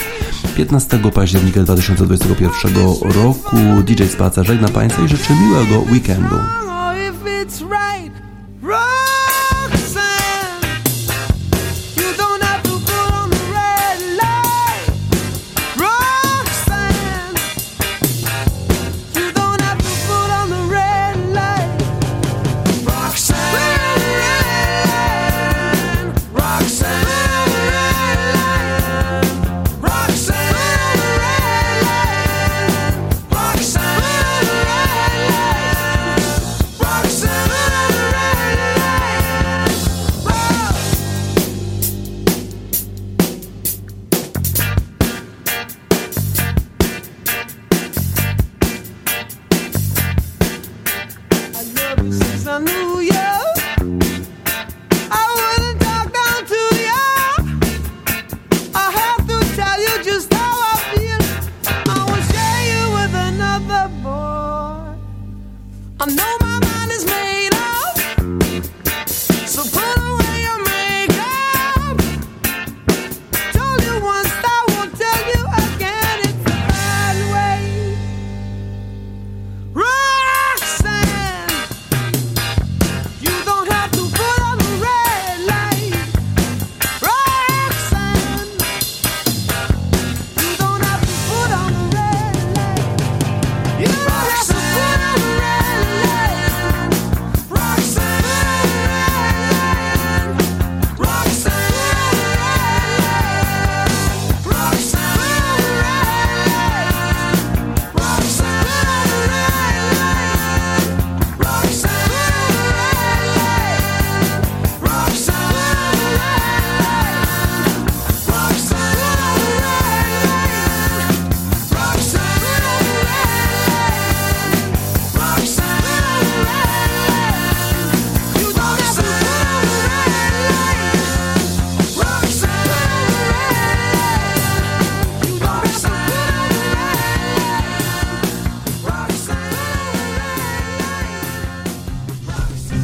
15 0.56 0.98
października 1.14 1.62
2021 1.62 2.74
roku. 3.02 3.56
DJ 3.84 4.04
Spacer 4.04 4.46
żegna 4.46 4.68
Państwa 4.68 5.02
i 5.02 5.08
życzy 5.08 5.32
miłego 5.34 5.92
weekendu. 5.92 6.36